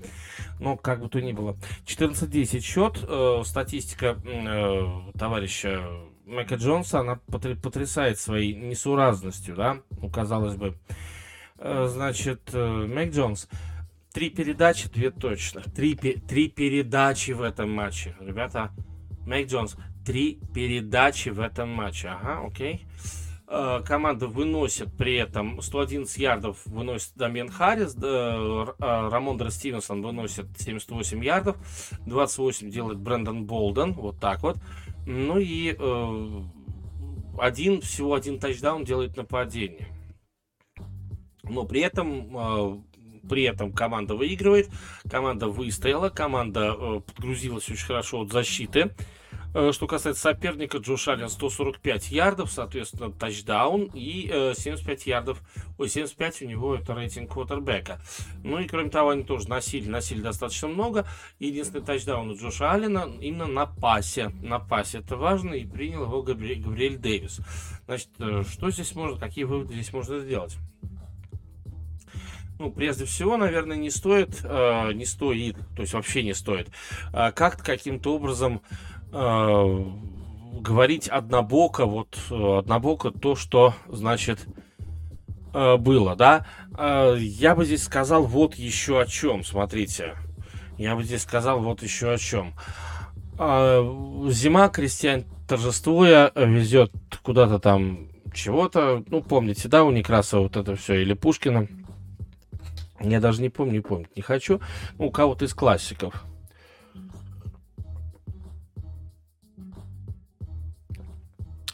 но 0.59 0.75
как 0.75 1.01
бы 1.01 1.09
то 1.09 1.21
ни 1.21 1.33
было. 1.33 1.55
14-10 1.85 2.61
счет. 2.61 3.05
Э, 3.07 3.43
статистика 3.45 4.17
э, 4.25 5.11
товарища 5.19 5.83
Майка 6.25 6.55
Джонса, 6.55 6.99
она 6.99 7.15
потрясает 7.27 8.17
своей 8.17 8.53
несуразностью, 8.53 9.55
да, 9.55 9.81
ну, 10.01 10.09
казалось 10.09 10.55
бы. 10.55 10.77
Э, 11.57 11.87
значит, 11.87 12.49
э, 12.53 12.87
Майк 12.87 13.13
Джонс, 13.13 13.49
три 14.13 14.29
передачи, 14.29 14.89
две 14.89 15.11
точно. 15.11 15.61
Три, 15.61 15.95
три 15.95 16.49
передачи 16.49 17.31
в 17.31 17.41
этом 17.41 17.71
матче. 17.71 18.15
Ребята, 18.19 18.71
Майк 19.25 19.49
Джонс, 19.49 19.75
три 20.05 20.39
передачи 20.53 21.29
в 21.29 21.39
этом 21.39 21.69
матче. 21.69 22.09
Ага, 22.09 22.45
окей. 22.45 22.85
Э, 23.47 23.81
команда 23.85 24.27
выносит 24.27 24.95
при 24.97 25.15
этом 25.15 25.61
111 25.61 26.17
ярдов 26.17 26.65
выносит 26.65 27.11
Дамьен 27.15 27.49
Харрис, 27.49 27.95
Рамондер 28.79 29.51
Стивенсон 29.51 30.01
выносит 30.01 30.47
78 30.57 31.23
ярдов, 31.23 31.57
28 32.05 32.71
делает 32.71 32.99
Брэндон 32.99 33.45
Болден, 33.45 33.93
вот 33.93 34.19
так 34.19 34.41
вот. 34.41 34.57
Ну 35.05 35.37
и 35.37 35.75
э, 35.77 36.41
один, 37.37 37.81
всего 37.81 38.13
один 38.13 38.39
тачдаун 38.39 38.85
делает 38.85 39.17
нападение. 39.17 39.87
Но 41.43 41.65
при 41.65 41.81
этом, 41.81 42.37
э, 42.37 42.81
при 43.27 43.43
этом 43.43 43.73
команда 43.73 44.15
выигрывает, 44.15 44.69
команда 45.09 45.47
выстояла, 45.47 46.09
команда 46.09 46.75
э, 46.77 47.01
подгрузилась 47.05 47.69
очень 47.69 47.85
хорошо 47.85 48.21
от 48.21 48.31
защиты. 48.31 48.95
Что 49.53 49.87
касается 49.87 50.21
соперника, 50.21 50.79
Джош 50.79 51.07
Аллен 51.07 51.29
145 51.29 52.11
ярдов, 52.11 52.51
соответственно, 52.51 53.11
тачдаун 53.11 53.91
и 53.93 54.27
75 54.55 55.07
э, 55.07 55.09
ярдов. 55.09 55.41
Ой, 55.77 55.89
75 55.89 56.41
у 56.41 56.45
него 56.45 56.75
это 56.75 56.93
рейтинг 56.93 57.31
квотербека. 57.31 58.01
Ну 58.43 58.59
и 58.59 58.67
кроме 58.67 58.89
того, 58.89 59.11
они 59.11 59.23
тоже 59.23 59.47
носили, 59.49 59.87
носили 59.87 60.21
достаточно 60.21 60.67
много. 60.67 61.05
Единственный 61.39 61.83
тачдаун 61.83 62.31
у 62.31 62.35
Джоша 62.35 62.71
Аллена 62.71 63.07
именно 63.21 63.47
на 63.47 63.65
пасе. 63.65 64.29
На 64.41 64.59
пасе 64.59 64.99
это 64.99 65.17
важно, 65.17 65.53
и 65.53 65.65
принял 65.65 66.03
его 66.03 66.23
Габриэль, 66.23 66.61
Габриэль 66.61 66.97
Дэвис. 66.97 67.39
Значит, 67.85 68.09
э, 68.19 68.43
что 68.49 68.71
здесь 68.71 68.95
можно, 68.95 69.19
какие 69.19 69.43
выводы 69.43 69.73
здесь 69.73 69.93
можно 69.93 70.19
сделать? 70.19 70.57
ну, 72.59 72.71
прежде 72.71 73.05
всего, 73.05 73.35
наверное, 73.35 73.75
не 73.75 73.89
стоит, 73.89 74.39
э, 74.43 74.93
не 74.93 75.05
стоит, 75.05 75.57
то 75.75 75.81
есть 75.81 75.93
вообще 75.93 76.23
не 76.23 76.33
стоит, 76.33 76.69
э, 77.11 77.31
как-то 77.33 77.63
каким-то 77.63 78.15
образом 78.15 78.61
э, 78.69 78.92
говорить 80.63 81.07
однобоко, 81.07 81.85
вот 81.85 82.17
э, 82.31 82.57
однобоко 82.59 83.11
то, 83.11 83.35
что, 83.35 83.73
значит, 83.87 84.47
э, 85.53 85.77
было, 85.77 86.15
да. 86.15 86.45
Э, 86.77 87.15
я 87.19 87.55
бы 87.55 87.65
здесь 87.65 87.83
сказал 87.83 88.23
вот 88.23 88.55
еще 88.55 89.01
о 89.01 89.05
чем, 89.05 89.43
смотрите. 89.43 90.15
Я 90.77 90.95
бы 90.95 91.03
здесь 91.03 91.23
сказал 91.23 91.59
вот 91.61 91.83
еще 91.83 92.13
о 92.13 92.17
чем. 92.17 92.53
Э, 93.37 93.81
зима, 94.29 94.69
крестьян 94.69 95.25
торжествуя, 95.47 96.31
везет 96.35 96.91
куда-то 97.21 97.59
там 97.59 98.07
чего-то. 98.33 99.03
Ну, 99.07 99.21
помните, 99.21 99.67
да, 99.67 99.83
у 99.83 99.91
Некрасова 99.91 100.43
вот 100.43 100.55
это 100.55 100.75
все, 100.75 101.01
или 101.01 101.13
Пушкина. 101.13 101.67
Я 103.01 103.19
даже 103.19 103.41
не 103.41 103.49
помню, 103.49 103.73
не 103.73 103.79
помню, 103.81 104.07
не 104.15 104.21
хочу. 104.21 104.61
Ну, 104.97 105.07
у 105.07 105.11
кого-то 105.11 105.43
из 105.43 105.53
классиков. 105.53 106.23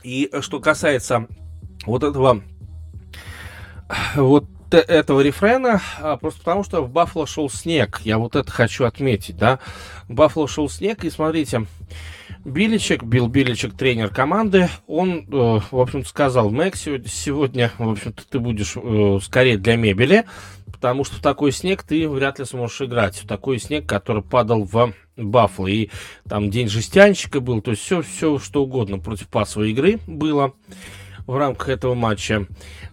И 0.03 0.29
что 0.41 0.59
касается 0.59 1.27
вот 1.85 2.03
этого 2.03 2.41
вот 4.15 4.45
этого 4.71 5.21
рефрена, 5.21 5.81
а, 5.99 6.17
просто 6.17 6.39
потому 6.39 6.63
что 6.63 6.81
в 6.81 6.91
Баффало 6.91 7.25
шел 7.25 7.49
снег. 7.49 8.01
Я 8.03 8.17
вот 8.19 8.35
это 8.35 8.51
хочу 8.51 8.85
отметить, 8.85 9.37
да. 9.37 9.59
В 10.07 10.13
Баффало 10.13 10.47
шел 10.47 10.69
снег, 10.69 11.03
и 11.03 11.09
смотрите, 11.09 11.65
Биличек, 12.45 13.03
Билл 13.03 13.27
Биличек, 13.27 13.75
тренер 13.75 14.09
команды, 14.09 14.69
он, 14.87 15.25
э, 15.27 15.59
в 15.71 15.79
общем-то, 15.79 16.07
сказал, 16.07 16.51
Мэг, 16.51 16.75
сегодня, 16.75 17.71
в 17.77 17.89
общем-то, 17.89 18.23
ты 18.29 18.39
будешь 18.39 18.73
э, 18.75 19.19
скорее 19.21 19.57
для 19.57 19.75
мебели, 19.75 20.25
потому 20.71 21.03
что 21.03 21.17
в 21.17 21.21
такой 21.21 21.51
снег 21.51 21.83
ты 21.83 22.07
вряд 22.07 22.39
ли 22.39 22.45
сможешь 22.45 22.81
играть. 22.81 23.17
В 23.17 23.27
такой 23.27 23.59
снег, 23.59 23.87
который 23.87 24.23
падал 24.23 24.63
в 24.63 24.93
Баффало. 25.19 25.67
И 25.67 25.89
там 26.27 26.49
день 26.49 26.67
жестянщика 26.67 27.39
был, 27.39 27.61
то 27.61 27.71
есть 27.71 27.83
все, 27.83 28.01
все 28.01 28.39
что 28.39 28.63
угодно 28.63 28.99
против 28.99 29.27
пасовой 29.27 29.71
игры 29.71 29.99
было 30.07 30.53
в 31.27 31.37
рамках 31.37 31.69
этого 31.69 31.93
матча. 31.93 32.47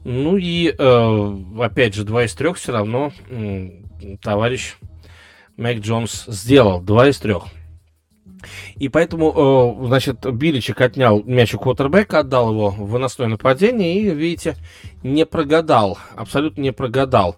Ну 0.05 0.37
и, 0.37 0.68
э, 0.68 1.37
опять 1.61 1.95
же, 1.95 2.05
два 2.05 2.24
из 2.24 2.35
трех 2.35 2.59
все 2.59 2.72
равно 2.72 3.12
э, 3.29 3.70
товарищ 4.20 4.74
Мэг 5.57 5.81
Джонс 5.81 6.27
сделал. 6.27 6.81
Два 6.81 7.09
из 7.09 7.18
трех. 7.18 7.45
И 8.77 8.89
поэтому, 8.89 9.79
э, 9.83 9.87
значит, 9.87 10.27
Биличек 10.31 10.81
отнял 10.81 11.22
мяч 11.24 11.55
у 11.55 11.59
квотербека, 11.59 12.20
отдал 12.20 12.51
его 12.51 12.70
в 12.70 12.91
выносное 12.91 13.29
нападение 13.29 14.01
и, 14.01 14.11
видите, 14.11 14.57
не 15.03 15.24
прогадал, 15.24 15.99
абсолютно 16.14 16.61
не 16.61 16.72
прогадал. 16.72 17.37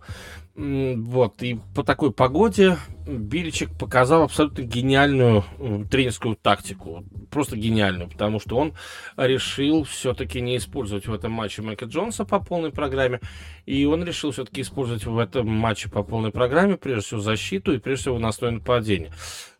Вот, 0.56 1.40
и 1.44 1.60
по 1.76 1.84
такой 1.84 2.10
погоде 2.10 2.78
Биличек 3.08 3.70
показал 3.78 4.24
абсолютно 4.24 4.62
гениальную 4.62 5.44
тренерскую 5.90 6.36
тактику. 6.36 7.04
Просто 7.30 7.56
гениальную, 7.56 8.10
потому 8.10 8.38
что 8.38 8.56
он 8.56 8.74
решил 9.16 9.84
все-таки 9.84 10.42
не 10.42 10.58
использовать 10.58 11.06
в 11.06 11.14
этом 11.14 11.32
матче 11.32 11.62
Майка 11.62 11.86
Джонса 11.86 12.26
по 12.26 12.38
полной 12.38 12.70
программе. 12.70 13.20
И 13.64 13.86
он 13.86 14.04
решил 14.04 14.30
все-таки 14.30 14.60
использовать 14.60 15.06
в 15.06 15.18
этом 15.18 15.48
матче 15.48 15.88
по 15.88 16.02
полной 16.02 16.30
программе, 16.30 16.76
прежде 16.76 17.06
всего, 17.06 17.20
защиту 17.20 17.72
и, 17.72 17.78
прежде 17.78 18.02
всего, 18.02 18.14
выносное 18.16 18.50
нападение. 18.50 19.10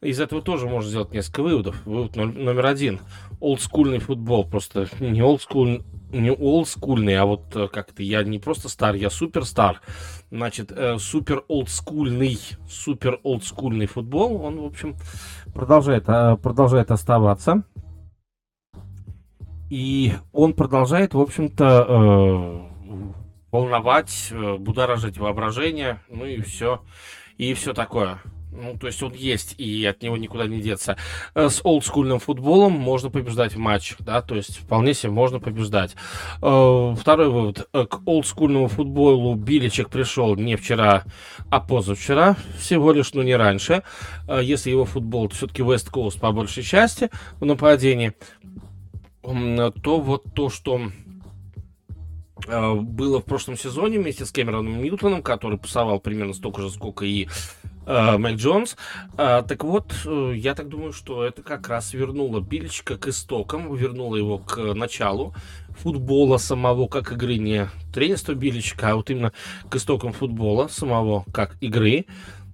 Из 0.01 0.20
этого 0.20 0.42
тоже 0.42 0.66
можно 0.66 0.88
сделать 0.88 1.12
несколько 1.12 1.42
выводов. 1.42 1.84
Вывод 1.84 2.16
номер 2.16 2.66
один. 2.66 3.01
Олдскульный 3.40 3.99
футбол. 3.99 4.44
Просто 4.44 4.88
не 5.01 5.22
олдскульный, 5.22 5.82
не 6.12 6.30
олдскульный, 6.30 7.16
а 7.16 7.26
вот 7.26 7.55
э, 7.55 7.68
как-то 7.68 8.03
я 8.03 8.22
не 8.22 8.38
просто 8.38 8.68
стар, 8.68 8.94
я 8.94 9.11
суперстар. 9.11 9.80
Значит, 10.30 10.70
э, 10.70 10.99
супер 10.99 11.44
олдскульный, 11.49 12.38
супер 12.68 13.20
олдскульный 13.22 13.38
футбол, 13.86 14.43
он, 14.43 14.61
в 14.61 14.64
общем, 14.64 14.97
продолжает, 15.55 16.05
э, 16.09 16.36
продолжает 16.36 16.91
оставаться. 16.91 17.62
И 19.70 20.12
он 20.32 20.55
продолжает, 20.55 21.14
в 21.14 21.20
общем-то, 21.20 21.86
э, 21.89 22.68
волновать, 23.51 24.28
э, 24.30 24.57
будоражить 24.57 25.18
воображение, 25.18 26.01
ну 26.09 26.24
и 26.24 26.41
все, 26.41 26.82
и 27.36 27.53
все 27.55 27.74
такое. 27.74 28.18
Ну, 28.51 28.76
то 28.78 28.86
есть 28.86 29.03
он 29.03 29.12
есть, 29.12 29.55
и 29.59 29.84
от 29.84 30.03
него 30.03 30.16
никуда 30.16 30.46
не 30.46 30.61
деться. 30.61 30.96
Э, 31.34 31.49
с 31.49 31.61
олдскульным 31.62 32.18
футболом 32.18 32.72
можно 32.72 33.11
побеждать 33.11 33.55
в 33.55 33.59
матчах, 33.59 33.99
да, 34.01 34.22
то 34.22 34.34
есть 34.34 34.59
вполне 34.59 34.94
себе 34.94 35.12
можно 35.12 35.38
побеждать. 35.38 35.94
Э, 36.42 36.94
второй 36.99 37.28
вывод. 37.28 37.68
Э, 37.72 37.84
к 37.84 38.01
олдскульному 38.07 38.68
футболу 38.68 39.34
Биличек 39.34 39.90
пришел 39.90 40.34
не 40.34 40.57
вчера, 40.57 41.05
а 41.51 41.61
позавчера, 41.61 42.36
всего 42.59 42.92
лишь, 42.92 43.12
но 43.12 43.22
не 43.22 43.36
раньше. 43.36 43.82
Если 44.28 44.70
его 44.70 44.84
футбол 44.84 45.28
все-таки 45.28 45.62
West 45.62 45.90
Coast 45.92 46.18
по 46.20 46.32
большей 46.32 46.62
части 46.62 47.11
в 47.40 47.44
нападении, 47.44 48.14
то 49.22 50.01
вот 50.01 50.24
то, 50.34 50.49
что 50.49 50.90
было 52.46 53.20
в 53.20 53.24
прошлом 53.24 53.57
сезоне 53.57 53.99
вместе 53.99 54.24
с 54.24 54.30
Кэмероном 54.30 54.82
Ньютоном, 54.82 55.22
который 55.22 55.59
пасовал 55.59 56.01
примерно 56.01 56.32
столько 56.32 56.62
же, 56.62 56.70
сколько 56.70 57.05
и 57.05 57.28
Мэг 57.89 58.36
Джонс. 58.36 58.76
Э, 59.16 59.43
так 59.49 59.64
вот, 59.64 59.95
э, 60.05 60.32
я 60.36 60.55
так 60.55 60.68
думаю, 60.68 60.93
что 60.93 61.24
это 61.24 61.43
как 61.43 61.68
раз 61.68 61.95
вернуло 61.95 62.41
Бильчика 62.41 62.99
к 62.99 63.09
истокам, 63.09 63.74
вернуло 63.74 64.16
его 64.16 64.39
к 64.39 64.74
началу 64.74 65.34
футбола 65.70 66.36
самого 66.36 66.86
как 66.89 67.12
игры, 67.12 67.39
не 67.39 67.68
тренерства 67.93 68.34
Бильчика, 68.34 68.91
а 68.91 68.97
вот 68.97 69.11
именно 69.11 69.32
к 69.70 69.76
истокам 69.76 70.12
футбола 70.12 70.68
самого 70.68 71.24
как 71.32 71.57
игры. 71.61 72.05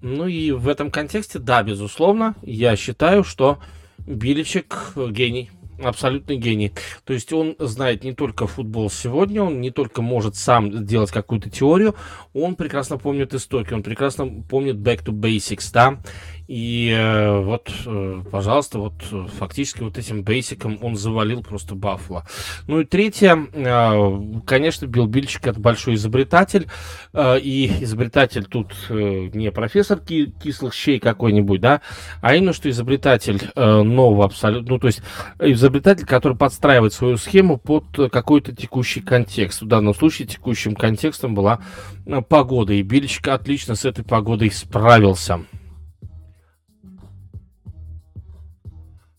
Ну 0.03 0.27
и 0.27 0.53
в 0.53 0.69
этом 0.69 0.91
контексте, 0.91 1.39
да, 1.39 1.63
безусловно, 1.63 2.35
я 2.43 2.77
считаю, 2.77 3.25
что 3.25 3.59
Биличек 4.07 4.93
гений 4.97 5.51
абсолютный 5.83 6.37
гений. 6.37 6.73
То 7.05 7.13
есть 7.13 7.33
он 7.33 7.57
знает 7.59 8.05
не 8.05 8.13
только 8.13 8.47
футбол 8.47 8.91
сегодня, 8.91 9.43
он 9.43 9.61
не 9.61 9.71
только 9.71 10.03
может 10.03 10.37
сам 10.37 10.85
делать 10.85 11.11
какую-то 11.11 11.51
теорию, 11.51 11.95
он 12.33 12.57
прекрасно 12.57 12.99
помнит 12.99 13.35
истоки, 13.35 13.73
он 13.75 13.83
прекрасно 13.83 14.43
помнит 14.49 14.77
back 14.77 15.05
to 15.05 15.13
basics, 15.13 15.71
да, 15.73 15.99
и 16.47 16.95
э, 16.95 17.41
вот, 17.41 17.73
э, 17.87 18.23
пожалуйста, 18.31 18.79
вот 18.79 18.95
э, 19.11 19.27
фактически 19.39 19.83
вот 19.83 19.97
этим 19.97 20.23
бейсиком 20.23 20.79
он 20.83 20.97
завалил 20.97 21.43
просто 21.43 21.75
Баффало. 21.75 22.27
Ну 22.67 22.81
и 22.81 22.85
третье, 22.85 23.47
э, 23.53 24.41
конечно, 24.47 24.87
Билл 24.87 25.07
Бильчик 25.07 25.47
это 25.47 25.59
большой 25.59 25.95
изобретатель, 25.95 26.67
э, 27.15 27.39
и 27.41 27.85
изобретатель 27.85 28.45
тут 28.45 28.75
э, 28.91 29.31
не 29.33 29.51
профессор 29.51 30.01
ки- 30.01 30.35
кислых 30.43 30.75
щей 30.75 30.99
какой-нибудь, 30.99 31.61
да, 31.61 31.81
а 32.21 32.35
именно 32.35 32.53
что 32.53 32.69
изобретатель 32.69 33.41
э, 33.55 33.83
нового 33.83 34.27
абсолютно, 34.27 34.75
ну 34.75 34.79
то 34.79 34.89
есть 34.89 35.01
изобретатель, 35.39 36.05
который 36.05 36.37
подстраивает 36.37 36.93
свою 36.93 37.17
схему 37.17 37.57
под 37.57 37.85
какой-то 38.13 38.55
текущий 38.55 39.01
контекст. 39.01 39.63
В 39.63 39.67
данном 39.67 39.95
случае 39.95 40.29
текущим 40.29 40.75
контекстом 40.75 41.35
была 41.35 41.61
э, 42.05 42.21
погода, 42.21 42.75
и 42.75 42.83
Бильчик 42.83 43.29
отлично 43.29 43.77
с 43.77 43.87
этой 43.87 44.05
погодой 44.05 44.51
справился. 44.51 45.41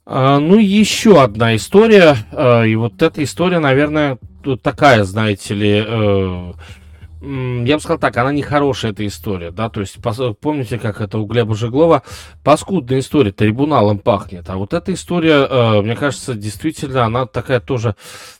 Ну, 0.05 0.57
еще 0.59 1.21
одна 1.21 1.55
история. 1.55 2.15
А, 2.31 2.63
и 2.63 2.75
вот 2.75 3.01
эта 3.01 3.23
история, 3.23 3.59
наверное, 3.59 4.19
такая, 4.61 5.03
знаете 5.03 5.53
ли, 5.55 5.83
э, 5.85 6.53
я 7.21 7.75
бы 7.75 7.79
сказал 7.79 7.97
так, 7.97 8.15
она 8.17 8.31
не 8.31 8.43
хорошая 8.43 8.91
эта 8.91 9.05
история, 9.07 9.49
да, 9.49 9.69
то 9.69 9.81
есть 9.81 9.97
помните, 10.39 10.77
как 10.77 11.01
это 11.01 11.17
у 11.17 11.25
Глеба 11.25 11.55
Жеглова, 11.55 12.03
паскудная 12.43 12.99
история, 12.99 13.31
трибуналом 13.31 13.97
пахнет, 13.97 14.47
а 14.49 14.57
вот 14.57 14.73
эта 14.73 14.93
история, 14.93 15.47
э, 15.49 15.81
мне 15.81 15.95
кажется, 15.95 16.35
действительно, 16.35 17.05
она 17.05 17.25
такая 17.25 17.59
тоже 17.59 17.95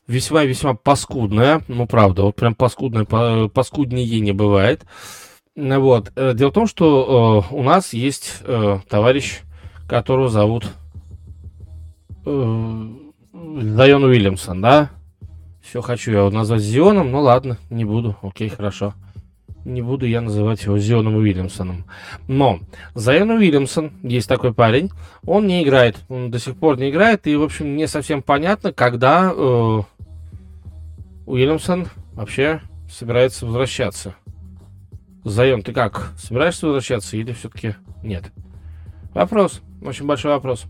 весьма-весьма 0.08 0.76
паскудная, 0.76 1.64
ну, 1.68 1.88
правда, 1.88 2.22
вот 2.24 2.36
прям 2.36 2.54
паскудная, 2.54 3.06
паскуднее 3.48 4.20
не 4.20 4.34
бывает, 4.34 4.86
вот, 5.56 6.12
э, 6.16 6.34
дело 6.36 6.52
в 6.52 6.54
том, 6.54 6.68
что 6.68 7.46
у 7.50 7.64
нас 7.64 7.94
есть 7.94 8.44
товарищ, 8.90 9.40
которого 9.88 10.30
зовут 10.30 10.66
Зайон 12.26 14.04
Уильямсон, 14.04 14.62
да? 14.62 14.90
Все 15.62 15.82
хочу 15.82 16.12
я 16.12 16.20
его 16.20 16.30
назвать 16.30 16.62
Зионом, 16.62 17.12
ну 17.12 17.22
ладно, 17.22 17.58
не 17.70 17.86
буду, 17.86 18.18
окей, 18.22 18.50
хорошо. 18.50 18.94
Не 19.64 19.82
буду 19.82 20.06
я 20.06 20.22
называть 20.22 20.64
его 20.64 20.78
Зионом 20.78 21.16
Уильямсоном. 21.16 21.86
Но 22.28 22.60
Зайон 22.94 23.32
Уильямсон, 23.32 23.92
есть 24.04 24.28
такой 24.28 24.54
парень, 24.54 24.92
он 25.26 25.48
не 25.48 25.64
играет, 25.64 25.98
он 26.08 26.30
до 26.30 26.40
сих 26.40 26.56
пор 26.56 26.78
не 26.78 26.92
играет, 26.92 27.26
и, 27.26 27.36
в 27.36 27.44
общем, 27.44 27.76
не 27.76 27.88
совсем 27.88 28.22
понятно, 28.22 28.74
когда 28.74 29.32
э, 29.36 29.82
Уильямсон 31.26 31.88
вообще 32.14 32.62
собирается 32.92 33.46
возвращаться. 33.46 34.16
Зайон, 35.24 35.64
ты 35.64 35.74
как, 35.74 36.12
собираешься 36.18 36.68
возвращаться 36.68 37.18
или 37.18 37.34
все-таки 37.34 37.76
нет? 38.04 38.26
Вопрос, 39.16 39.62
очень 39.82 40.06
большой 40.06 40.32
вопрос. 40.32 40.66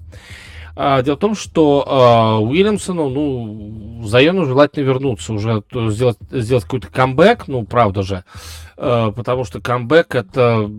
А, 0.75 1.01
дело 1.01 1.15
в 1.15 1.19
том, 1.19 1.35
что 1.35 1.85
а, 1.87 2.39
Уильямсону, 2.39 3.09
ну, 3.09 4.03
Зайону 4.03 4.45
желательно 4.45 4.83
вернуться, 4.83 5.33
уже 5.33 5.63
сделать, 5.71 6.17
сделать 6.31 6.63
какой-то 6.65 6.87
камбэк, 6.87 7.47
ну, 7.47 7.63
правда 7.63 8.03
же, 8.03 8.25
а, 8.77 9.11
потому 9.11 9.45
что 9.45 9.61
камбэк 9.61 10.15
это 10.15 10.69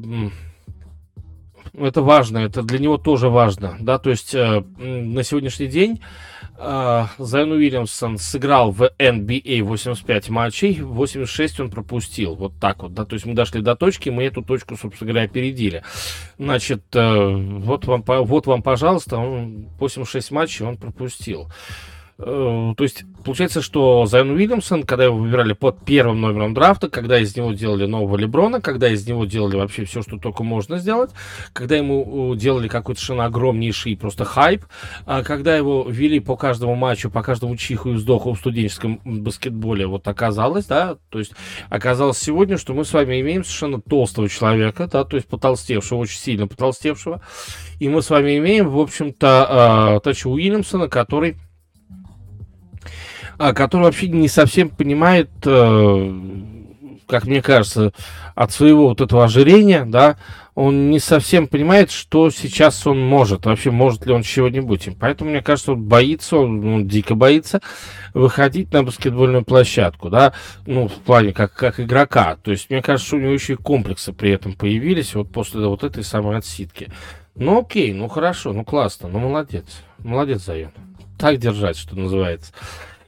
это 1.78 2.02
важно, 2.02 2.38
это 2.38 2.62
для 2.62 2.78
него 2.78 2.96
тоже 2.96 3.28
важно, 3.28 3.76
да, 3.80 3.98
то 3.98 4.10
есть 4.10 4.34
э, 4.34 4.62
на 4.78 5.22
сегодняшний 5.22 5.66
день 5.66 6.00
э, 6.00 6.35
Зайон 6.58 7.52
Уильямсон 7.52 8.18
сыграл 8.18 8.70
в 8.70 8.90
NBA 8.98 9.62
85 9.62 10.28
матчей, 10.30 10.80
86 10.80 11.60
он 11.60 11.70
пропустил, 11.70 12.34
вот 12.34 12.54
так 12.60 12.82
вот, 12.82 12.94
да, 12.94 13.04
то 13.04 13.14
есть 13.14 13.26
мы 13.26 13.34
дошли 13.34 13.60
до 13.60 13.76
точки, 13.76 14.08
мы 14.08 14.24
эту 14.24 14.42
точку, 14.42 14.76
собственно 14.76 15.10
говоря, 15.10 15.26
опередили. 15.26 15.82
Значит, 16.38 16.84
э, 16.94 17.34
вот, 17.34 17.86
вам, 17.86 18.02
вот 18.06 18.46
вам, 18.46 18.62
пожалуйста, 18.62 19.18
он 19.18 19.68
86 19.78 20.30
матчей 20.30 20.64
он 20.64 20.76
пропустил. 20.76 21.48
Э, 22.18 22.72
то 22.76 22.82
есть, 22.82 23.04
получается, 23.24 23.60
что 23.60 24.06
Зайон 24.06 24.30
Уильямсон, 24.30 24.84
когда 24.84 25.04
его 25.04 25.18
выбирали 25.18 25.52
под 25.52 25.84
первым 25.84 26.22
номером 26.22 26.54
драфта, 26.54 26.88
когда 26.88 27.18
из 27.18 27.36
него 27.36 27.52
делали 27.52 27.84
нового 27.84 28.16
Леброна, 28.16 28.62
когда 28.62 28.88
из 28.88 29.06
него 29.06 29.26
делали 29.26 29.56
вообще 29.56 29.84
все, 29.84 30.00
что 30.00 30.18
только 30.18 30.42
можно 30.42 30.78
сделать, 30.78 31.10
когда 31.52 31.76
ему 31.76 32.34
делали 32.34 32.68
какой-то 32.68 33.00
совершенно 33.00 33.26
огромнейший 33.26 33.96
просто 33.96 34.24
хайп, 34.24 34.64
а 35.04 35.22
когда 35.22 35.56
его 35.56 35.86
вели 35.88 36.18
по 36.20 36.36
каждому 36.36 36.74
матчу, 36.74 37.10
по 37.10 37.22
каждому 37.22 37.54
чиху 37.56 37.90
и 37.90 37.94
вздоху 37.94 38.32
в 38.32 38.38
студенческом 38.38 39.00
баскетболе, 39.04 39.86
вот 39.86 40.08
оказалось, 40.08 40.64
да, 40.64 40.96
то 41.10 41.18
есть 41.18 41.32
оказалось 41.68 42.18
сегодня, 42.18 42.56
что 42.56 42.72
мы 42.72 42.86
с 42.86 42.92
вами 42.94 43.20
имеем 43.20 43.44
совершенно 43.44 43.80
толстого 43.80 44.28
человека, 44.30 44.88
да, 44.90 45.04
то 45.04 45.16
есть 45.16 45.28
потолстевшего, 45.28 45.98
очень 45.98 46.18
сильно 46.18 46.46
потолстевшего, 46.46 47.20
и 47.78 47.90
мы 47.90 48.00
с 48.00 48.08
вами 48.08 48.38
имеем, 48.38 48.70
в 48.70 48.78
общем-то, 48.78 50.00
Тача 50.02 50.28
Уильямсона, 50.28 50.88
который 50.88 51.36
который 53.52 53.84
вообще 53.84 54.08
не 54.08 54.28
совсем 54.28 54.70
понимает, 54.70 55.30
э, 55.44 56.12
как 57.06 57.24
мне 57.24 57.42
кажется, 57.42 57.92
от 58.34 58.52
своего 58.52 58.88
вот 58.88 59.00
этого 59.00 59.24
ожирения, 59.24 59.84
да, 59.84 60.16
он 60.56 60.88
не 60.90 60.98
совсем 60.98 61.48
понимает, 61.48 61.90
что 61.90 62.30
сейчас 62.30 62.86
он 62.86 62.98
может, 62.98 63.44
вообще 63.44 63.70
может 63.70 64.06
ли 64.06 64.12
он 64.12 64.22
чего-нибудь. 64.22 64.88
Поэтому, 64.98 65.30
мне 65.30 65.42
кажется, 65.42 65.72
он 65.72 65.82
боится, 65.82 66.38
он, 66.38 66.66
он 66.66 66.88
дико 66.88 67.14
боится 67.14 67.60
выходить 68.14 68.72
на 68.72 68.82
баскетбольную 68.82 69.44
площадку, 69.44 70.08
да, 70.08 70.32
ну, 70.64 70.88
в 70.88 70.94
плане 70.94 71.34
как, 71.34 71.52
как 71.52 71.78
игрока. 71.78 72.36
То 72.42 72.52
есть, 72.52 72.70
мне 72.70 72.80
кажется, 72.80 73.16
у 73.16 73.18
него 73.18 73.32
еще 73.32 73.52
и 73.52 73.56
комплексы 73.56 74.14
при 74.14 74.30
этом 74.30 74.54
появились 74.54 75.14
вот 75.14 75.30
после 75.30 75.60
вот 75.66 75.84
этой 75.84 76.02
самой 76.02 76.38
отсидки. 76.38 76.90
Ну, 77.34 77.60
окей, 77.60 77.92
ну, 77.92 78.08
хорошо, 78.08 78.54
ну, 78.54 78.64
классно, 78.64 79.10
ну, 79.10 79.18
молодец. 79.18 79.82
Молодец, 79.98 80.42
Зайон. 80.42 80.72
Так 81.18 81.36
держать, 81.36 81.76
что 81.76 81.96
называется. 81.96 82.54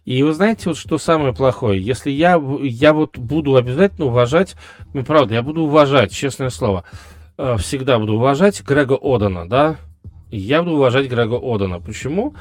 И 0.09 0.23
вы 0.23 0.33
знаете, 0.33 0.71
вот 0.71 0.79
что 0.79 0.97
самое 0.97 1.35
плохое? 1.35 1.79
Если 1.79 2.11
я, 2.11 2.43
я 2.63 2.95
вот 2.95 3.19
буду 3.19 3.57
обязательно 3.57 4.07
уважать, 4.07 4.57
ну, 4.95 5.05
правда, 5.05 5.35
я 5.35 5.43
буду 5.43 5.65
уважать, 5.65 6.15
честное 6.15 6.49
слово, 6.49 6.85
э, 7.37 7.59
всегда 7.59 7.99
буду 7.99 8.15
уважать 8.15 8.63
Грега 8.63 8.97
Одана, 8.99 9.45
да? 9.45 9.77
Я 10.31 10.63
буду 10.63 10.77
уважать 10.77 11.09
Грега 11.11 11.35
Одана. 11.35 11.79
Почему? 11.79 12.35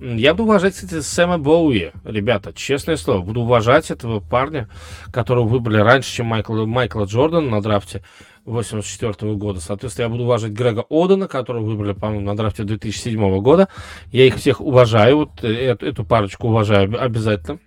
Я 0.00 0.34
буду 0.34 0.48
уважать, 0.48 0.74
кстати, 0.74 1.00
Сэма 1.00 1.38
Боуи, 1.38 1.92
ребята, 2.02 2.52
честное 2.52 2.96
слово. 2.96 3.22
Буду 3.22 3.42
уважать 3.42 3.92
этого 3.92 4.18
парня, 4.18 4.68
которого 5.12 5.46
выбрали 5.46 5.78
раньше, 5.78 6.12
чем 6.12 6.26
Майкла, 6.26 6.66
Майкла 6.66 7.04
Джордана 7.04 7.48
на 7.48 7.62
драфте. 7.62 8.02
84 8.44 9.34
года. 9.34 9.60
Соответственно, 9.60 10.04
я 10.04 10.08
буду 10.10 10.24
уважать 10.24 10.52
Грега 10.52 10.84
Одена, 10.90 11.28
которого 11.28 11.64
выбрали, 11.64 11.92
по-моему, 11.92 12.26
на 12.26 12.36
драфте 12.36 12.64
2007 12.64 13.40
года. 13.40 13.68
Я 14.10 14.26
их 14.26 14.36
всех 14.36 14.60
уважаю, 14.60 15.16
вот 15.18 15.44
э, 15.44 15.48
эту, 15.48 15.86
эту 15.86 16.04
парочку 16.04 16.48
уважаю 16.48 17.02
обязательно. 17.02 17.58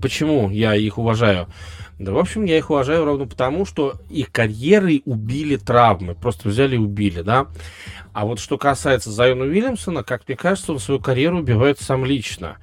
Почему 0.00 0.48
я 0.48 0.74
их 0.74 0.96
уважаю? 0.96 1.46
Да, 1.98 2.12
в 2.12 2.18
общем, 2.18 2.44
я 2.44 2.56
их 2.56 2.70
уважаю 2.70 3.04
ровно 3.04 3.26
потому, 3.26 3.66
что 3.66 3.94
их 4.08 4.32
карьеры 4.32 5.02
убили 5.04 5.56
травмы. 5.56 6.14
Просто 6.14 6.48
взяли 6.48 6.76
и 6.76 6.78
убили, 6.78 7.22
да. 7.22 7.48
А 8.12 8.24
вот 8.24 8.38
что 8.38 8.56
касается 8.56 9.10
Зайона 9.10 9.44
Уильямсона, 9.44 10.04
как 10.04 10.26
мне 10.26 10.36
кажется, 10.36 10.72
он 10.72 10.78
свою 10.78 11.00
карьеру 11.00 11.40
убивает 11.40 11.80
сам 11.80 12.04
лично. 12.04 12.58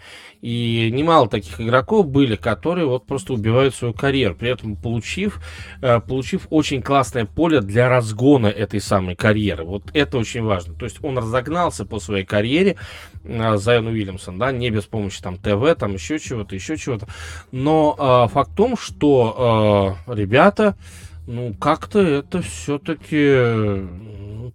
И 0.46 0.92
немало 0.92 1.28
таких 1.28 1.60
игроков 1.60 2.08
были, 2.08 2.36
которые 2.36 2.86
вот 2.86 3.08
просто 3.08 3.34
убивают 3.34 3.74
свою 3.74 3.96
карьеру, 3.96 4.36
при 4.36 4.52
этом 4.52 4.76
получив, 4.76 5.40
э, 5.82 6.00
получив 6.00 6.46
очень 6.52 6.84
классное 6.84 7.26
поле 7.26 7.62
для 7.62 7.90
разгона 7.90 8.46
этой 8.46 8.80
самой 8.80 9.16
карьеры. 9.16 9.64
Вот 9.64 9.90
это 9.96 10.20
очень 10.20 10.44
важно. 10.44 10.76
То 10.76 10.86
есть 10.86 11.04
он 11.04 11.18
разогнался 11.18 11.84
по 11.84 12.00
своей 12.00 12.26
карьере, 12.26 12.76
э, 13.24 13.58
Зайон 13.58 13.88
Уильямсон, 13.88 14.38
да, 14.38 14.52
не 14.52 14.70
без 14.70 14.84
помощи 14.84 15.20
там 15.20 15.38
ТВ, 15.38 15.80
там 15.80 15.96
еще 15.96 16.20
чего-то, 16.20 16.54
еще 16.54 16.78
чего-то. 16.78 17.08
Но 17.52 17.96
э, 17.98 18.32
факт 18.32 18.52
в 18.52 18.56
том, 18.56 18.78
что 18.78 19.98
э, 20.08 20.14
ребята, 20.14 20.78
ну, 21.26 21.56
как-то 21.56 22.00
это 22.00 22.44
все-таки 22.44 23.84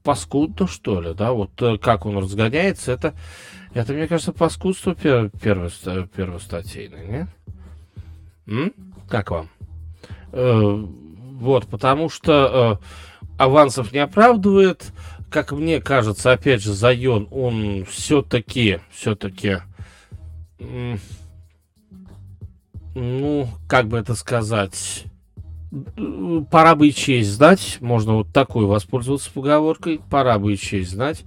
паскудно, 0.05 0.68
что 0.68 1.01
ли, 1.01 1.14
да, 1.14 1.32
вот 1.32 1.51
э, 1.61 1.78
как 1.78 2.07
он 2.07 2.18
разгоняется, 2.18 2.93
это 2.93 3.14
это, 3.72 3.92
мне 3.92 4.08
кажется, 4.08 4.32
паскудство 4.32 4.94
пер 4.94 5.30
первой, 5.30 5.70
первостатейной, 6.08 7.06
нет? 7.06 7.28
М? 8.46 8.72
Как 9.08 9.30
вам? 9.30 9.48
Э, 10.32 10.84
вот, 11.40 11.66
потому 11.68 12.08
что 12.08 12.80
э, 12.80 12.84
авансов 13.38 13.92
не 13.92 13.98
оправдывает. 13.98 14.92
Как 15.30 15.52
мне 15.52 15.80
кажется, 15.80 16.32
опять 16.32 16.62
же, 16.62 16.72
Зайон, 16.72 17.28
он 17.30 17.84
все-таки, 17.84 18.80
все-таки, 18.90 19.58
ну, 22.96 23.48
как 23.68 23.86
бы 23.86 23.98
это 23.98 24.16
сказать, 24.16 25.04
пора 26.50 26.74
бы 26.74 26.88
и 26.88 26.92
честь 26.92 27.30
знать, 27.30 27.78
можно 27.80 28.14
вот 28.14 28.32
такой 28.32 28.66
воспользоваться 28.66 29.30
поговоркой, 29.32 30.00
пора 30.10 30.40
бы 30.40 30.54
и 30.54 30.58
честь 30.58 30.90
знать 30.90 31.24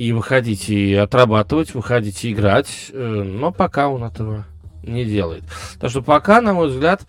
и 0.00 0.12
выходить 0.12 0.70
и 0.70 0.94
отрабатывать, 0.94 1.74
выходить 1.74 2.24
и 2.24 2.32
играть, 2.32 2.86
э, 2.90 3.22
но 3.22 3.52
пока 3.52 3.90
он 3.90 4.02
этого 4.02 4.46
не 4.82 5.04
делает. 5.04 5.44
Так 5.78 5.90
что 5.90 6.00
пока, 6.00 6.40
на 6.40 6.54
мой 6.54 6.68
взгляд, 6.68 7.02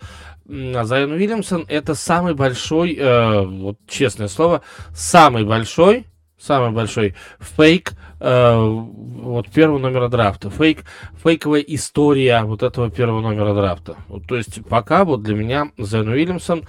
Зайон 0.44 1.12
Уильямсон 1.12 1.64
это 1.68 1.94
самый 1.94 2.34
большой, 2.34 2.94
э, 2.94 3.46
вот 3.46 3.78
честное 3.88 4.28
слово, 4.28 4.60
самый 4.94 5.46
большой, 5.46 6.04
самый 6.38 6.70
большой 6.72 7.14
фейк 7.40 7.94
э, 8.20 8.56
вот 8.58 9.48
первого 9.48 9.78
номера 9.78 10.08
драфта. 10.08 10.50
Фейк, 10.50 10.84
фейковая 11.24 11.60
история 11.60 12.42
вот 12.42 12.62
этого 12.62 12.90
первого 12.90 13.22
номера 13.22 13.54
драфта. 13.54 13.96
Вот, 14.08 14.26
то 14.26 14.36
есть 14.36 14.66
пока 14.66 15.06
вот 15.06 15.22
для 15.22 15.34
меня 15.34 15.70
Зайон 15.78 16.08
Уильямсон 16.08 16.64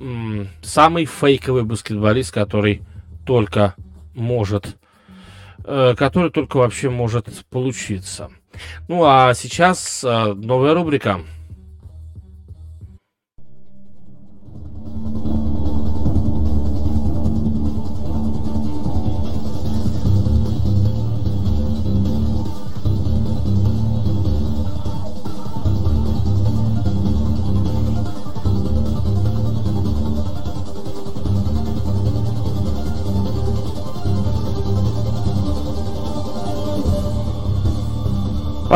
м, 0.00 0.46
самый 0.62 1.06
фейковый 1.06 1.64
баскетболист, 1.64 2.32
который 2.32 2.82
только 3.24 3.74
может 4.14 4.66
Э, 4.66 4.85
который 5.96 6.30
только 6.30 6.58
вообще 6.58 6.90
может 6.90 7.26
получиться. 7.50 8.30
Ну 8.88 9.04
а 9.04 9.34
сейчас 9.34 10.04
э, 10.04 10.34
новая 10.34 10.74
рубрика 10.74 11.20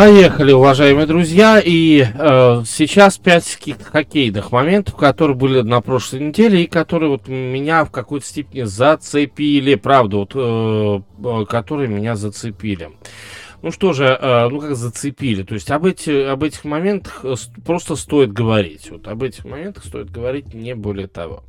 Поехали, 0.01 0.53
уважаемые 0.53 1.07
друзья, 1.07 1.61
и 1.63 2.01
э, 2.01 2.63
сейчас 2.65 3.19
пять 3.19 3.59
хоккейных 3.85 4.51
моментов, 4.51 4.97
которые 4.97 5.37
были 5.37 5.61
на 5.61 5.83
прошлой 5.83 6.21
неделе 6.21 6.63
и 6.63 6.67
которые 6.67 7.11
вот 7.11 7.29
меня 7.29 7.85
в 7.85 7.91
какой-то 7.91 8.25
степени 8.25 8.63
зацепили, 8.63 9.75
правда, 9.75 10.17
вот, 10.17 10.33
э, 10.35 11.01
э 11.23 11.45
которые 11.45 11.91
меня 11.91 12.17
зацепили. 12.17 12.93
Ну 13.61 13.71
что 13.71 13.93
же, 13.93 14.07
э, 14.07 14.49
ну 14.49 14.61
как 14.61 14.75
зацепили, 14.75 15.43
то 15.43 15.53
есть 15.53 15.71
об, 15.71 15.85
эти, 15.85 16.09
об 16.09 16.45
этих 16.45 16.65
моментах 16.65 17.21
э, 17.23 17.35
просто 17.67 17.95
стоит 17.95 18.33
говорить, 18.33 18.91
вот 18.91 19.07
об 19.07 19.23
этих 19.23 19.45
моментах 19.45 19.85
стоит 19.85 20.11
говорить, 20.11 20.55
не 20.55 20.75
более 20.75 21.09
того. 21.09 21.45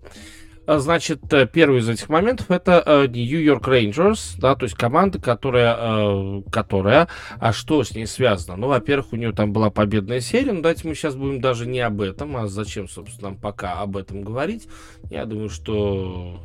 Значит, 0.67 1.21
э, 1.33 1.47
первый 1.47 1.79
из 1.79 1.89
этих 1.89 2.09
моментов 2.09 2.51
это 2.51 2.83
э, 2.85 3.07
New 3.07 3.41
York 3.41 3.67
Rangers, 3.67 4.35
да, 4.37 4.55
то 4.55 4.65
есть 4.65 4.75
команда, 4.75 5.19
которая, 5.19 5.75
э, 5.77 6.41
которая, 6.51 7.07
а 7.39 7.53
что 7.53 7.83
с 7.83 7.95
ней 7.95 8.05
связано? 8.05 8.57
Ну, 8.57 8.67
во-первых, 8.67 9.13
у 9.13 9.15
нее 9.15 9.31
там 9.31 9.53
была 9.53 9.69
победная 9.69 10.19
серия, 10.19 10.51
но 10.51 10.61
давайте 10.61 10.87
мы 10.87 10.95
сейчас 10.95 11.15
будем 11.15 11.41
даже 11.41 11.65
не 11.65 11.79
об 11.79 12.01
этом, 12.01 12.37
а 12.37 12.47
зачем, 12.47 12.87
собственно, 12.87 13.29
нам 13.29 13.37
пока 13.37 13.79
об 13.81 13.97
этом 13.97 14.21
говорить. 14.21 14.67
Я 15.09 15.25
думаю, 15.25 15.49
что 15.49 16.39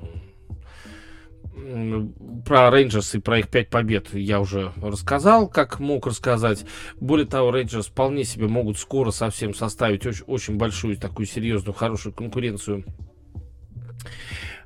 про 2.45 2.71
Рейнджерс 2.71 3.15
и 3.15 3.19
про 3.19 3.39
их 3.39 3.49
пять 3.49 3.71
побед 3.71 4.13
я 4.15 4.41
уже 4.41 4.73
рассказал, 4.77 5.49
как 5.49 5.81
мог 5.81 6.07
рассказать. 6.07 6.65
Более 7.01 7.27
того, 7.27 7.51
Рейнджерс 7.51 7.87
вполне 7.87 8.25
себе 8.25 8.47
могут 8.47 8.79
скоро 8.79 9.11
совсем 9.11 9.55
составить 9.55 10.07
очень, 10.07 10.25
очень 10.27 10.57
большую 10.57 10.97
такую 10.97 11.27
серьезную, 11.27 11.75
хорошую 11.75 12.13
конкуренцию 12.13 12.85
э, 12.85 13.06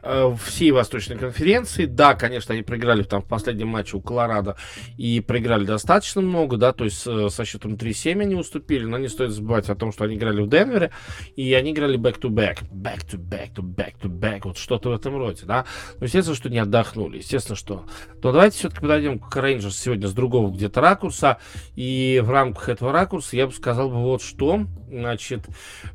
всей 0.02 0.70
Восточной 0.70 1.16
конференции. 1.16 1.84
Да, 1.84 2.14
конечно, 2.14 2.54
они 2.54 2.62
проиграли 2.62 3.02
там 3.02 3.22
в 3.22 3.26
последнем 3.26 3.68
матче 3.68 3.96
у 3.96 4.00
Колорадо 4.00 4.56
и 4.96 5.20
проиграли 5.20 5.64
достаточно 5.64 6.20
много, 6.20 6.56
да, 6.56 6.72
то 6.72 6.84
есть 6.84 7.06
э, 7.06 7.28
со 7.30 7.44
счетом 7.44 7.74
3-7 7.74 8.20
они 8.20 8.34
уступили, 8.34 8.84
но 8.84 8.98
не 8.98 9.08
стоит 9.08 9.30
забывать 9.30 9.68
о 9.68 9.74
том, 9.74 9.92
что 9.92 10.04
они 10.04 10.16
играли 10.16 10.40
в 10.40 10.48
Денвере, 10.48 10.90
и 11.36 11.52
они 11.54 11.72
играли 11.72 11.98
back-to-back, 11.98 12.58
back-to-back-to-back-to-back, 12.72 14.40
вот 14.44 14.58
что-то 14.58 14.90
в 14.90 14.92
этом 14.92 15.16
роде, 15.16 15.42
да. 15.44 15.66
Ну, 15.98 16.04
естественно, 16.04 16.36
что 16.36 16.48
не 16.48 16.58
отдохнули, 16.58 17.18
естественно, 17.18 17.56
что. 17.56 17.84
Но 18.22 18.32
давайте 18.32 18.58
все-таки 18.58 18.80
подойдем 18.80 19.18
к 19.18 19.34
Рейнджерс 19.36 19.76
сегодня 19.76 20.08
с 20.08 20.12
другого 20.12 20.50
где-то 20.50 20.80
ракурса, 20.80 21.38
и 21.76 22.20
в 22.24 22.30
рамках 22.30 22.68
этого 22.68 22.92
ракурса 22.92 23.36
я 23.36 23.46
бы 23.46 23.52
сказал 23.52 23.90
бы 23.90 23.96
вот 23.96 24.22
что. 24.22 24.66
Значит, 24.88 25.46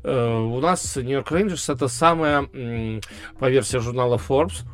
э, 0.04 0.36
у 0.36 0.60
нас 0.60 0.96
Нью-Йорк 0.96 1.30
Рейнджерс 1.30 1.68
это 1.68 1.88
самая, 1.88 2.48
по 3.38 3.50
версии 3.50 3.76
журнала 3.78 3.95
jornal 3.96 4.12
A 4.12 4.18
Forbes, 4.18 4.64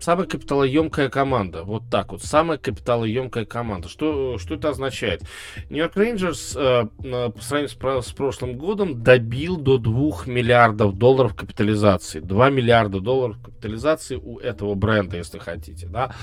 самая 0.00 0.26
капиталоемкая 0.26 1.08
команда. 1.08 1.64
Вот 1.64 1.84
так 1.90 2.12
вот. 2.12 2.22
Самая 2.22 2.58
капиталоемкая 2.58 3.44
команда. 3.44 3.88
Что, 3.88 4.38
что 4.38 4.54
это 4.54 4.70
означает? 4.70 5.22
Нью-Йорк 5.68 5.96
Рейнджерс 5.96 6.56
э, 6.56 6.84
по 6.96 7.42
сравнению 7.42 7.68
с, 7.68 8.08
с 8.08 8.12
прошлым 8.12 8.56
годом 8.56 9.02
добил 9.02 9.56
до 9.56 9.78
2 9.78 10.24
миллиардов 10.26 10.96
долларов 10.96 11.34
капитализации. 11.34 12.20
2 12.20 12.50
миллиарда 12.50 13.00
долларов 13.00 13.36
капитализации 13.42 14.16
у 14.16 14.38
этого 14.38 14.74
бренда, 14.74 15.18
если 15.18 15.38
хотите. 15.38 15.86
Да? 15.86 16.14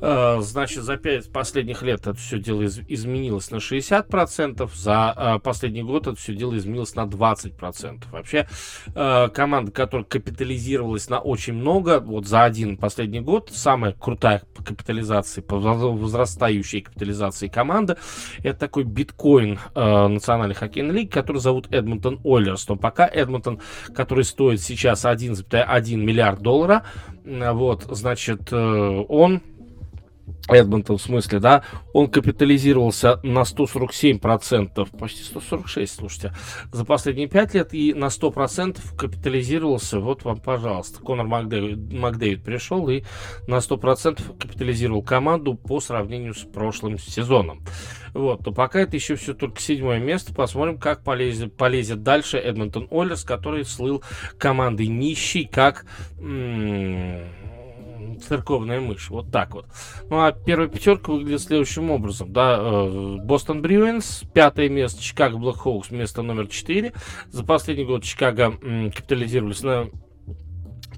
Э, 0.00 0.38
значит, 0.40 0.82
за 0.82 0.96
5 0.96 1.32
последних 1.32 1.82
лет 1.82 2.00
это 2.00 2.14
все 2.14 2.38
дело 2.38 2.62
из, 2.62 2.80
изменилось 2.88 3.50
на 3.50 3.56
60%. 3.56 4.68
За 4.74 5.14
э, 5.16 5.38
последний 5.40 5.82
год 5.82 6.06
это 6.06 6.16
все 6.16 6.34
дело 6.34 6.56
изменилось 6.56 6.94
на 6.94 7.04
20%. 7.04 8.04
Вообще, 8.10 8.48
э, 8.94 9.28
команда, 9.28 9.70
которая 9.70 10.04
капитализировалась 10.04 11.08
на 11.08 11.20
очень 11.20 11.54
много, 11.54 12.00
вот 12.00 12.26
за 12.26 12.44
один 12.44 12.76
последний 12.80 13.20
год. 13.20 13.50
Самая 13.52 13.92
крутая 13.92 14.42
по 14.54 14.64
капитализации, 14.64 15.40
по 15.40 15.58
возрастающей 15.58 16.80
капитализации 16.80 17.48
команды. 17.48 17.96
Это 18.42 18.58
такой 18.58 18.84
биткоин 18.84 19.58
э, 19.74 20.06
Национальной 20.08 20.54
хоккейной 20.54 20.94
лиги, 20.94 21.08
который 21.08 21.38
зовут 21.38 21.72
Эдмонтон 21.72 22.20
Ойлерс. 22.24 22.68
Но 22.68 22.76
пока 22.76 23.06
Эдмонтон, 23.06 23.60
который 23.94 24.24
стоит 24.24 24.60
сейчас 24.60 25.04
1,1 25.04 25.96
миллиард 25.96 26.40
доллара, 26.40 26.84
вот, 27.24 27.86
значит, 27.90 28.52
э, 28.52 29.04
он 29.08 29.42
Эдмонтон 30.48 30.98
в 30.98 31.02
смысле, 31.02 31.38
да, 31.38 31.64
он 31.92 32.08
капитализировался 32.08 33.20
на 33.22 33.42
147%, 33.42 34.98
почти 34.98 35.22
146, 35.22 35.94
слушайте, 35.94 36.32
за 36.72 36.84
последние 36.84 37.28
5 37.28 37.54
лет 37.54 37.74
и 37.74 37.94
на 37.94 38.06
100% 38.06 38.78
капитализировался, 38.96 40.00
вот 40.00 40.24
вам, 40.24 40.38
пожалуйста, 40.38 41.00
Конор 41.00 41.26
Макдэвид, 41.26 41.92
Макдэвид 41.92 42.42
пришел 42.42 42.88
и 42.88 43.02
на 43.46 43.56
100% 43.56 44.38
капитализировал 44.38 45.02
команду 45.02 45.54
по 45.54 45.80
сравнению 45.80 46.34
с 46.34 46.40
прошлым 46.40 46.98
сезоном. 46.98 47.62
Вот, 48.12 48.42
то 48.44 48.52
пока 48.52 48.80
это 48.80 48.96
еще 48.96 49.14
все 49.14 49.34
только 49.34 49.60
седьмое 49.60 50.00
место, 50.00 50.34
посмотрим, 50.34 50.78
как 50.78 51.04
полезет, 51.04 51.56
полезет 51.56 52.02
дальше 52.02 52.38
Эдмонтон 52.38 52.88
Ойлерс, 52.90 53.24
который 53.24 53.64
слыл 53.64 54.02
командой 54.38 54.88
нищей, 54.88 55.44
как... 55.44 55.86
М- 56.18 57.39
церковная 58.18 58.80
мышь. 58.80 59.10
Вот 59.10 59.30
так 59.30 59.54
вот. 59.54 59.66
Ну, 60.08 60.20
а 60.20 60.32
первая 60.32 60.68
пятерка 60.68 61.12
выглядит 61.12 61.42
следующим 61.42 61.90
образом. 61.90 62.32
Да, 62.32 62.58
э, 62.60 63.16
Бостон 63.22 63.62
Брюинс, 63.62 64.24
пятое 64.34 64.68
место, 64.68 65.02
Чикаго 65.02 65.38
Блэкхоукс, 65.38 65.90
место 65.90 66.22
номер 66.22 66.48
четыре. 66.48 66.92
За 67.30 67.44
последний 67.44 67.84
год 67.84 68.02
Чикаго 68.04 68.52
капитализировались 68.94 69.62
на 69.62 69.88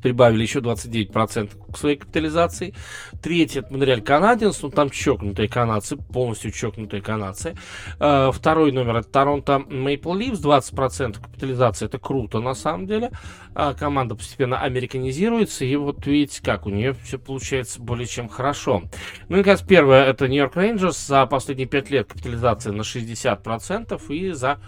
прибавили 0.02 0.42
еще 0.42 0.58
29% 0.58 1.72
к 1.72 1.76
своей 1.78 1.96
капитализации. 1.96 2.74
Третий 3.22 3.60
это 3.60 3.72
Монреаль 3.72 4.02
Канадинс, 4.02 4.62
ну 4.62 4.70
там 4.70 4.90
чокнутые 4.90 5.48
канадцы, 5.48 5.96
полностью 5.96 6.50
чокнутые 6.50 7.00
канадцы. 7.00 7.54
Э, 8.00 8.30
второй 8.32 8.72
номер 8.72 8.96
это 8.96 9.08
Торонто 9.08 9.60
Мейпл 9.60 10.14
Ливс, 10.14 10.40
20% 10.40 11.20
капитализации, 11.20 11.86
это 11.86 11.98
круто 11.98 12.40
на 12.40 12.54
самом 12.54 12.86
деле. 12.86 13.10
А 13.54 13.74
команда 13.74 14.14
постепенно 14.14 14.58
американизируется, 14.60 15.64
и 15.64 15.76
вот 15.76 16.06
видите, 16.06 16.42
как 16.42 16.66
у 16.66 16.70
нее 16.70 16.94
все 17.04 17.18
получается 17.18 17.80
более 17.80 18.06
чем 18.06 18.28
хорошо. 18.28 18.82
Ну 19.28 19.36
и, 19.36 19.38
наконец, 19.40 19.60
первое 19.60 20.04
это 20.04 20.26
Нью-Йорк 20.26 20.56
Рейнджерс, 20.56 21.06
за 21.06 21.26
последние 21.26 21.68
5 21.68 21.90
лет 21.90 22.08
капитализация 22.08 22.72
на 22.72 22.80
60%, 22.82 24.12
и 24.12 24.32
за 24.32 24.52
а, 24.52 24.58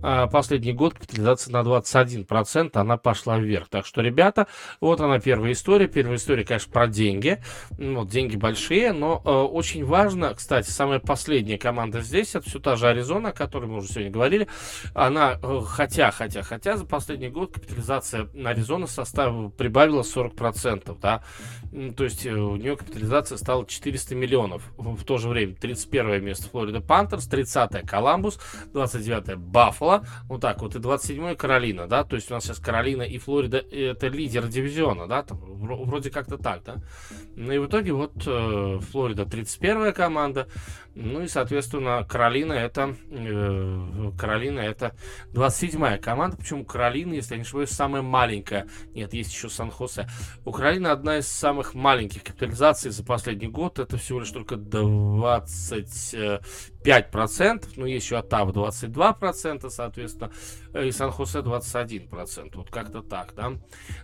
последний 0.00 0.72
год 0.72 0.94
капитализация 0.94 1.52
на 1.52 1.62
21%, 1.62 2.70
она 2.74 2.96
пошла 2.96 3.38
вверх. 3.38 3.68
Так 3.68 3.86
что, 3.86 4.00
ребята, 4.00 4.46
вот 4.80 5.00
она 5.00 5.18
первая 5.18 5.52
история. 5.52 5.88
Первая 5.88 6.16
история, 6.16 6.44
конечно, 6.44 6.72
про 6.72 6.86
деньги. 6.86 7.42
Вот, 7.70 8.08
деньги 8.08 8.36
большие, 8.36 8.92
но 8.92 9.22
э, 9.24 9.30
очень 9.30 9.84
важно, 9.84 10.34
кстати, 10.34 10.70
самая 10.70 10.98
последняя 10.98 11.58
команда 11.58 12.00
здесь, 12.00 12.34
это 12.34 12.48
все 12.48 12.58
та 12.58 12.76
же 12.76 12.88
Аризона, 12.88 13.30
о 13.30 13.32
которой 13.32 13.66
мы 13.66 13.78
уже 13.78 13.88
сегодня 13.88 14.10
говорили. 14.10 14.48
Она, 14.94 15.38
э, 15.42 15.60
хотя, 15.66 16.10
хотя, 16.10 16.42
хотя 16.42 16.76
за 16.76 16.86
последний 16.86 17.28
год 17.28 17.52
капитализация 17.52 18.28
Аризоны 18.44 18.86
составила, 18.86 19.48
прибавила 19.48 20.02
40%, 20.02 20.98
да. 21.00 21.22
То 21.96 22.04
есть 22.04 22.26
э, 22.26 22.32
у 22.32 22.56
нее 22.56 22.76
капитализация 22.76 23.38
стала 23.38 23.66
400 23.66 24.14
миллионов. 24.14 24.62
В, 24.76 25.04
то 25.04 25.18
же 25.18 25.28
время 25.28 25.54
31 25.54 26.24
место 26.24 26.48
Флорида 26.48 26.80
Пантерс, 26.80 27.26
30 27.26 27.86
Коламбус, 27.86 28.38
29 28.72 29.36
Баффало, 29.36 29.89
Баффало, 29.90 30.04
вот 30.28 30.40
так 30.40 30.62
вот, 30.62 30.74
и 30.74 30.78
27-й 30.78 31.36
Каролина, 31.36 31.86
да, 31.86 32.04
то 32.04 32.16
есть 32.16 32.30
у 32.30 32.34
нас 32.34 32.44
сейчас 32.44 32.58
Каролина 32.58 33.02
и 33.02 33.18
Флорида 33.18 33.58
это 33.58 34.08
лидер 34.08 34.46
дивизиона, 34.46 35.06
да, 35.06 35.22
там, 35.22 35.38
вроде 35.40 36.10
как-то 36.10 36.38
так, 36.38 36.62
да. 36.64 36.76
Ну 37.36 37.52
и 37.52 37.58
в 37.58 37.66
итоге 37.66 37.92
вот 37.92 38.12
э, 38.26 38.78
Флорида 38.90 39.22
31-я 39.22 39.92
команда, 39.92 40.48
ну 40.94 41.22
и, 41.22 41.28
соответственно, 41.28 42.04
Каролина 42.08 42.52
это, 42.52 42.96
э, 43.10 44.12
Каролина 44.18 44.60
это 44.60 44.94
27-я 45.32 45.98
команда, 45.98 46.36
почему 46.36 46.64
Каролина, 46.64 47.14
если 47.14 47.34
я 47.34 47.38
не 47.38 47.42
ошибаюсь, 47.44 47.70
самая 47.70 48.02
маленькая, 48.02 48.66
нет, 48.94 49.12
есть 49.14 49.32
еще 49.32 49.48
Сан-Хосе. 49.48 50.08
У 50.44 50.52
Каролины 50.52 50.88
одна 50.88 51.18
из 51.18 51.28
самых 51.28 51.74
маленьких 51.74 52.22
капитализаций 52.24 52.90
за 52.90 53.04
последний 53.04 53.48
год, 53.48 53.78
это 53.78 53.96
всего 53.96 54.20
лишь 54.20 54.30
только 54.30 54.56
20 54.56 56.14
5%, 56.82 57.64
ну, 57.76 57.86
есть 57.86 58.06
еще 58.06 58.16
Оттава 58.16 58.52
22%, 58.52 59.68
соответственно, 59.80 60.30
э, 60.74 60.88
и 60.88 60.92
Сан-Хосе 60.92 61.38
21%, 61.38 62.50
вот 62.54 62.70
как-то 62.70 63.02
так, 63.02 63.32
да. 63.34 63.52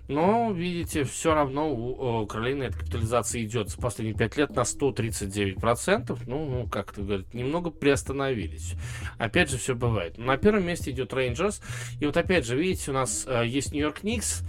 Но, 0.08 0.52
видите, 0.52 1.04
все 1.04 1.34
равно 1.34 1.70
у, 1.70 2.22
у 2.22 2.26
Каролины 2.26 2.64
эта 2.64 2.78
капитализация 2.78 3.42
идет 3.42 3.68
за 3.68 3.76
последние 3.78 4.16
5 4.16 4.36
лет 4.36 4.50
на 4.56 4.60
139%, 4.60 6.18
ну, 6.26 6.46
ну 6.46 6.66
как-то, 6.68 7.02
говорит, 7.02 7.34
немного 7.34 7.70
приостановились. 7.70 8.74
Опять 9.18 9.50
же, 9.50 9.58
все 9.58 9.74
бывает. 9.74 10.18
На 10.18 10.36
первом 10.36 10.66
месте 10.66 10.90
идет 10.90 11.12
Рейнджерс, 11.12 11.60
и 12.00 12.06
вот 12.06 12.16
опять 12.16 12.46
же, 12.46 12.56
видите, 12.56 12.90
у 12.90 12.94
нас 12.94 13.26
э, 13.28 13.46
есть 13.46 13.72
Нью-Йорк 13.72 14.02
Никс, 14.02 14.42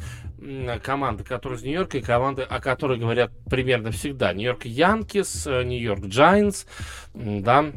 команда, 0.84 1.24
которая 1.24 1.58
из 1.58 1.64
Нью-Йорка, 1.64 1.98
и 1.98 2.02
команды, 2.02 2.44
о 2.44 2.60
которой 2.60 2.98
говорят 2.98 3.32
примерно 3.50 3.92
всегда. 3.92 4.34
Нью-Йорк 4.34 4.66
Янкис, 4.66 5.48
э, 5.48 5.64
Нью-Йорк 5.64 6.06
Джайнс, 6.06 6.68
да, 7.14 7.74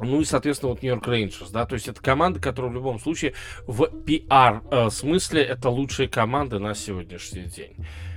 ну 0.00 0.20
и, 0.20 0.24
соответственно, 0.24 0.70
вот 0.70 0.82
Нью-Йорк 0.82 1.06
Рейнджерс, 1.06 1.50
да, 1.50 1.66
то 1.66 1.74
есть 1.74 1.88
это 1.88 2.00
команда, 2.00 2.40
которая 2.40 2.70
в 2.70 2.74
любом 2.74 2.98
случае 2.98 3.34
в 3.66 3.86
пиар 3.86 4.62
э, 4.70 4.90
смысле 4.90 5.42
это 5.42 5.68
лучшие 5.68 6.08
команды 6.08 6.58
на 6.58 6.74
сегодняшний 6.74 7.44
день. 7.44 7.74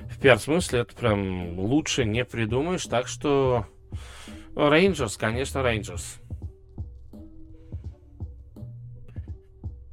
В 0.10 0.20
пиар 0.20 0.40
смысле 0.40 0.80
это 0.80 0.96
прям 0.96 1.58
лучше 1.60 2.06
не 2.06 2.26
придумаешь, 2.26 2.86
так 2.86 3.08
что 3.08 3.66
Рейнджерс, 4.56 5.18
конечно, 5.18 5.64
Рейнджерс. 5.64 6.20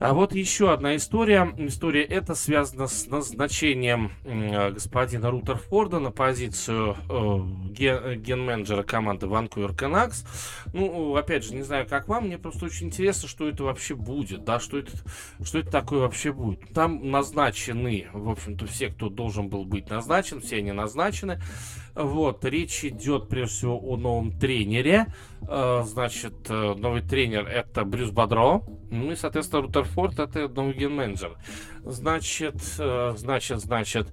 А 0.00 0.14
вот 0.14 0.32
еще 0.32 0.72
одна 0.72 0.94
история. 0.94 1.52
История 1.58 2.04
эта 2.04 2.36
связана 2.36 2.86
с 2.86 3.08
назначением 3.08 4.12
господина 4.72 5.30
Рутерфорда 5.30 5.98
на 5.98 6.12
позицию 6.12 6.96
э, 7.08 7.72
ген- 7.72 8.22
ген-менеджера 8.22 8.84
команды 8.84 9.26
Vancouver 9.26 9.76
Canucks. 9.76 10.24
Ну, 10.72 11.16
опять 11.16 11.44
же, 11.44 11.54
не 11.54 11.62
знаю, 11.62 11.84
как 11.88 12.06
вам, 12.06 12.26
мне 12.26 12.38
просто 12.38 12.66
очень 12.66 12.86
интересно, 12.86 13.28
что 13.28 13.48
это 13.48 13.64
вообще 13.64 13.96
будет, 13.96 14.44
да, 14.44 14.60
что 14.60 14.78
это, 14.78 14.92
что 15.42 15.58
это 15.58 15.70
такое 15.70 16.00
вообще 16.00 16.32
будет. 16.32 16.60
Там 16.72 17.10
назначены, 17.10 18.06
в 18.12 18.30
общем-то, 18.30 18.66
все, 18.66 18.90
кто 18.90 19.08
должен 19.08 19.48
был 19.48 19.64
быть 19.64 19.90
назначен, 19.90 20.40
все 20.40 20.58
они 20.58 20.70
назначены. 20.70 21.40
Вот, 21.96 22.44
речь 22.44 22.84
идет 22.84 23.28
прежде 23.28 23.56
всего 23.56 23.80
о 23.80 23.96
новом 23.96 24.30
тренере. 24.30 25.06
Э, 25.48 25.82
значит, 25.84 26.34
э, 26.48 26.74
новый 26.74 27.02
тренер 27.02 27.48
это 27.48 27.84
Брюс 27.84 28.10
Бодро 28.10 28.62
Ну 28.90 29.12
и, 29.12 29.16
соответственно, 29.16 29.62
Рутерфорд 29.62 30.18
это 30.18 30.48
новый 30.48 30.72
ген-менеджер. 30.72 31.36
Значит, 31.84 32.56
э, 32.78 33.14
значит, 33.16 33.60
значит, 33.60 34.08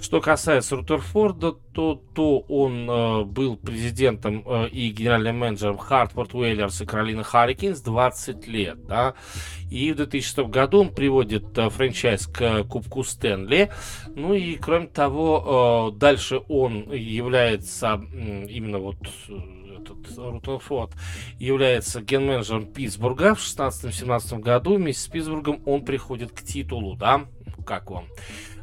что 0.00 0.20
касается 0.20 0.76
Рутерфорда, 0.76 1.52
то, 1.72 2.02
то 2.14 2.40
он 2.40 2.90
э, 2.90 3.24
был 3.24 3.56
президентом 3.56 4.42
э, 4.44 4.68
и 4.68 4.90
генеральным 4.90 5.38
менеджером 5.38 5.78
Хартфорд 5.78 6.34
Уэллерс 6.34 6.80
и 6.80 6.86
Каролина 6.86 7.22
Харрикинс 7.22 7.80
20 7.80 8.46
лет, 8.48 8.84
да, 8.86 9.14
и 9.70 9.92
в 9.92 9.96
2006 9.96 10.38
году 10.50 10.80
он 10.80 10.88
приводит 10.94 11.44
франчайз 11.56 12.26
к 12.26 12.64
Кубку 12.64 13.04
Стэнли, 13.04 13.70
ну 14.14 14.34
и, 14.34 14.56
кроме 14.56 14.88
того, 14.88 15.92
дальше 15.96 16.40
он 16.48 16.92
является 16.92 18.00
именно 18.14 18.78
вот 18.78 18.96
этот 19.90 20.18
Рутенфорд 20.18 20.92
является 21.38 22.00
ген-менеджером 22.00 22.66
Питтсбурга 22.66 23.34
в 23.34 23.40
16-17 23.40 24.38
году. 24.40 24.76
Вместе 24.76 25.02
с 25.02 25.08
Питтсбургом 25.08 25.62
он 25.66 25.84
приходит 25.84 26.32
к 26.32 26.42
титулу, 26.42 26.96
да? 26.96 27.26
Как 27.64 27.90
вам? 27.90 28.06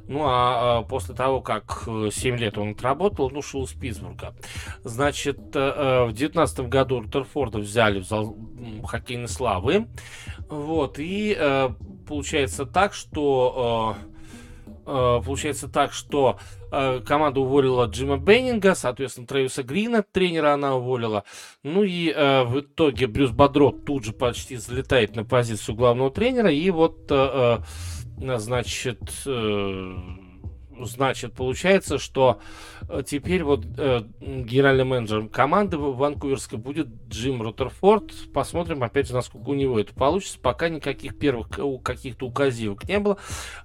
Ну, 0.08 0.26
а, 0.26 0.80
а 0.80 0.82
после 0.84 1.16
того, 1.16 1.42
как 1.42 1.88
7 2.12 2.38
лет 2.38 2.58
он 2.58 2.72
отработал, 2.72 3.26
он 3.26 3.38
ушел 3.38 3.64
из 3.64 3.72
Питтсбурга. 3.72 4.36
Значит, 4.84 5.40
э, 5.56 5.60
э, 5.60 6.06
в 6.06 6.14
19 6.14 6.68
году 6.68 7.00
Рутерфорда 7.00 7.60
взяли 7.60 8.00
в 8.00 8.06
зал 8.06 8.36
хоккейной 8.86 9.30
славы. 9.30 9.88
Вот, 10.50 11.00
и 11.00 11.36
э, 11.38 11.70
получается 12.06 12.66
так, 12.66 12.94
что 12.94 13.96
получается 14.86 15.68
так, 15.68 15.94
что 15.94 16.38
Э, 16.76 17.02
команда 17.06 17.40
уволила 17.40 17.86
Джима 17.86 18.18
Беннинга, 18.18 18.74
соответственно, 18.74 19.28
Трэвиса 19.28 19.62
Грина, 19.62 20.04
тренера 20.12 20.54
она 20.54 20.76
уволила. 20.76 21.24
Ну 21.62 21.84
и 21.84 22.10
э, 22.10 22.44
в 22.46 22.62
итоге 22.62 23.06
Брюс 23.06 23.30
Бодро 23.30 23.72
тут 23.72 24.06
же 24.06 24.12
почти 24.12 24.56
залетает 24.56 25.16
на 25.16 25.24
позицию 25.24 25.76
главного 25.76 26.10
тренера. 26.10 26.52
И 26.52 26.68
вот, 26.72 27.12
э, 27.12 27.60
э, 28.18 28.38
значит, 28.40 29.02
э, 29.28 29.96
Значит, 30.80 31.34
получается, 31.34 31.98
что 31.98 32.40
э, 32.90 33.04
теперь 33.06 33.44
вот 33.44 33.66
э, 33.78 34.02
генеральным 34.20 34.90
менеджером 34.90 35.30
команды 35.30 35.78
Ванкуверской 35.78 36.58
будет 36.58 36.88
Джим 37.10 37.42
Руттерфорд. 37.42 38.32
Посмотрим, 38.34 38.84
опять 38.84 39.08
же, 39.08 39.14
насколько 39.14 39.50
у 39.50 39.54
него 39.54 39.80
это 39.80 39.94
получится. 39.94 40.40
Пока 40.40 40.70
никаких 40.70 41.18
первых 41.18 41.50
каких-то 41.84 42.26
указивок 42.26 42.88
не 42.88 43.00
было. 43.00 43.18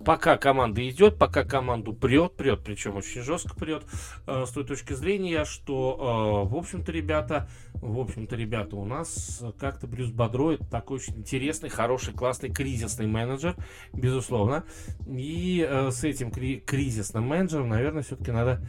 Пока 0.05 0.37
команда 0.37 0.87
идет, 0.89 1.19
пока 1.19 1.45
команду 1.45 1.93
прет, 1.93 2.37
прет, 2.37 2.63
причем 2.65 2.97
очень 2.97 3.23
жестко 3.23 3.57
прет, 3.57 3.85
э, 4.27 4.45
с 4.47 4.51
той 4.51 4.65
точки 4.65 4.93
зрения, 4.93 5.45
что, 5.45 6.45
э, 6.47 6.49
в 6.49 6.57
общем-то, 6.57 6.93
ребята, 6.93 7.49
в 7.75 7.99
общем-то, 7.99 8.37
ребята, 8.37 8.77
у 8.77 8.85
нас 8.85 9.43
как-то 9.59 9.87
Брюс 9.87 10.11
Бодро 10.11 10.57
такой 10.71 10.99
очень 10.99 11.17
интересный, 11.19 11.69
хороший, 11.69 12.13
классный, 12.13 12.53
кризисный 12.53 13.07
менеджер, 13.07 13.57
безусловно. 13.93 14.65
И 15.07 15.67
э, 15.69 15.91
с 15.91 16.05
этим 16.05 16.31
кри- 16.31 16.61
кризисным 16.99 17.29
менеджером, 17.29 17.69
наверное, 17.69 18.03
все-таки 18.03 18.33
надо 18.33 18.61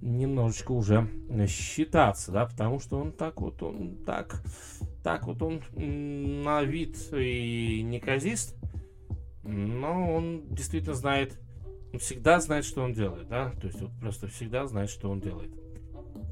немножечко 0.00 0.72
уже 0.72 1.08
считаться, 1.48 2.32
да, 2.32 2.46
потому 2.46 2.80
что 2.80 2.98
он 2.98 3.12
так 3.12 3.40
вот, 3.40 3.62
он 3.62 3.96
так, 4.04 4.42
так 5.04 5.26
вот 5.26 5.40
он 5.40 5.62
на 5.76 6.62
вид 6.64 6.96
и 7.12 7.82
неказист, 7.82 8.56
но 9.44 10.12
он 10.14 10.42
действительно 10.50 10.94
знает, 10.94 11.38
он 11.92 12.00
всегда 12.00 12.40
знает, 12.40 12.64
что 12.64 12.82
он 12.82 12.92
делает, 12.92 13.28
да, 13.28 13.50
то 13.60 13.68
есть 13.68 13.80
вот 13.80 13.92
просто 14.00 14.26
всегда 14.26 14.66
знает, 14.66 14.90
что 14.90 15.08
он 15.08 15.20
делает. 15.20 15.52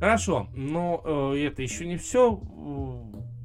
Хорошо, 0.00 0.48
но 0.54 1.02
э, 1.34 1.46
это 1.46 1.62
еще 1.62 1.86
не 1.86 1.96
все. 1.98 2.42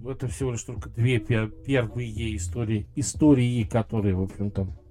Это 0.03 0.27
всего 0.27 0.51
лишь 0.51 0.63
только 0.63 0.89
две 0.89 1.19
первые 1.19 2.35
истории, 2.35 2.87
истории, 2.95 3.63
которые, 3.63 4.15
в 4.15 4.23
общем-то, 4.23 4.61
э, 4.63 4.88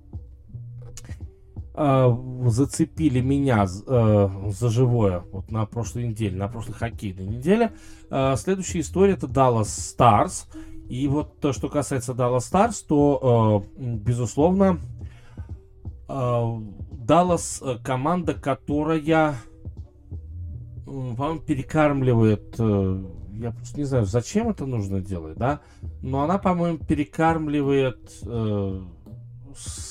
зацепили 2.47 3.21
меня 3.21 3.65
э, 3.65 4.29
за 4.49 4.69
живое 4.69 5.23
вот 5.31 5.51
на 5.51 5.65
прошлой 5.65 6.09
неделе, 6.09 6.37
на 6.37 6.49
прошлой 6.49 6.73
хоккейной 6.75 7.27
неделе. 7.27 7.73
Э, 8.11 8.35
следующая 8.37 8.81
история 8.81 9.13
это 9.13 9.27
Dallas 9.27 9.69
Stars. 9.69 10.47
И 10.89 11.07
вот 11.07 11.39
то, 11.41 11.53
что 11.53 11.69
касается 11.69 12.13
Dallas 12.13 12.51
Stars, 12.51 12.85
то, 12.87 13.65
э, 13.77 13.81
безусловно, 13.81 14.81
э, 16.09 16.13
Dallas 16.13 17.83
команда, 17.83 18.35
которая 18.35 19.37
вам 20.89 21.41
перекармливает, 21.41 22.57
э, 22.59 23.05
я 23.35 23.53
просто 23.53 23.79
не 23.79 23.85
знаю, 23.85 24.07
зачем 24.07 24.49
это 24.49 24.67
нужно 24.67 25.01
делать, 25.01 25.37
да, 25.37 25.61
но 26.03 26.23
она, 26.23 26.39
по-моему, 26.39 26.79
перекармливает 26.79 28.11
э, 28.23 28.83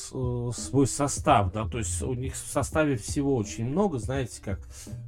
свой 0.07 0.87
состав, 0.87 1.51
да, 1.51 1.67
то 1.67 1.77
есть 1.77 2.01
у 2.01 2.13
них 2.13 2.33
в 2.33 2.37
составе 2.37 2.95
всего 2.97 3.35
очень 3.35 3.65
много, 3.65 3.99
знаете 3.99 4.41
как, 4.41 4.59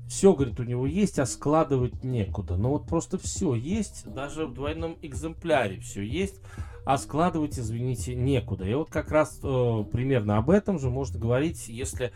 все, 0.07 0.33
говорит, 0.33 0.59
у 0.59 0.63
него 0.63 0.85
есть, 0.85 1.19
а 1.19 1.25
складывать 1.25 2.03
некуда, 2.03 2.57
но 2.57 2.69
вот 2.71 2.87
просто 2.87 3.17
все 3.17 3.53
есть, 3.53 4.11
даже 4.11 4.45
в 4.45 4.53
двойном 4.53 4.97
экземпляре 5.01 5.79
все 5.79 6.01
есть, 6.01 6.41
а 6.85 6.97
складывать, 6.97 7.59
извините, 7.59 8.15
некуда. 8.15 8.65
И 8.65 8.73
вот 8.73 8.89
как 8.89 9.11
раз 9.11 9.39
э, 9.43 9.83
примерно 9.91 10.37
об 10.37 10.49
этом 10.49 10.79
же 10.79 10.89
можно 10.89 11.19
говорить, 11.19 11.67
если 11.67 12.11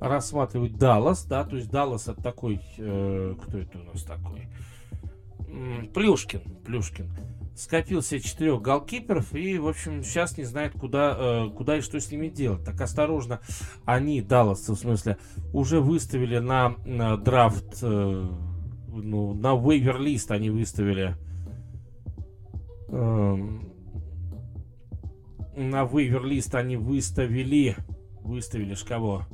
рассматривать 0.00 0.76
Даллас, 0.76 1.24
да, 1.24 1.44
то 1.44 1.56
есть 1.56 1.70
Даллас 1.70 2.08
это 2.08 2.22
такой, 2.22 2.60
э, 2.76 3.34
кто 3.42 3.58
это 3.58 3.78
у 3.78 3.84
нас 3.84 4.02
такой? 4.02 4.48
Плюшкин, 5.94 6.42
Плюшкин. 6.64 7.10
Скопил 7.58 8.02
себе 8.02 8.20
четырех 8.20 8.62
голкиперов 8.62 9.34
и, 9.34 9.58
в 9.58 9.66
общем, 9.66 10.04
сейчас 10.04 10.38
не 10.38 10.44
знает, 10.44 10.74
куда, 10.74 11.16
э, 11.18 11.50
куда 11.50 11.78
и 11.78 11.80
что 11.80 11.98
с 11.98 12.10
ними 12.10 12.28
делать. 12.28 12.64
Так 12.64 12.80
осторожно, 12.80 13.40
они, 13.84 14.22
Даллас, 14.22 14.68
в 14.68 14.76
смысле, 14.76 15.18
уже 15.52 15.80
выставили 15.80 16.38
на, 16.38 16.76
на 16.86 17.16
драфт, 17.16 17.78
э, 17.82 18.28
ну, 18.92 19.34
на 19.34 19.56
вейвер-лист 19.56 20.30
они 20.30 20.50
выставили 20.50 21.16
э, 22.90 23.36
на 25.56 25.84
вейвер-лист 25.84 26.54
они 26.54 26.76
выставили, 26.76 27.76
выставили 28.22 28.74
ж 28.74 28.84
кого? 28.84 29.24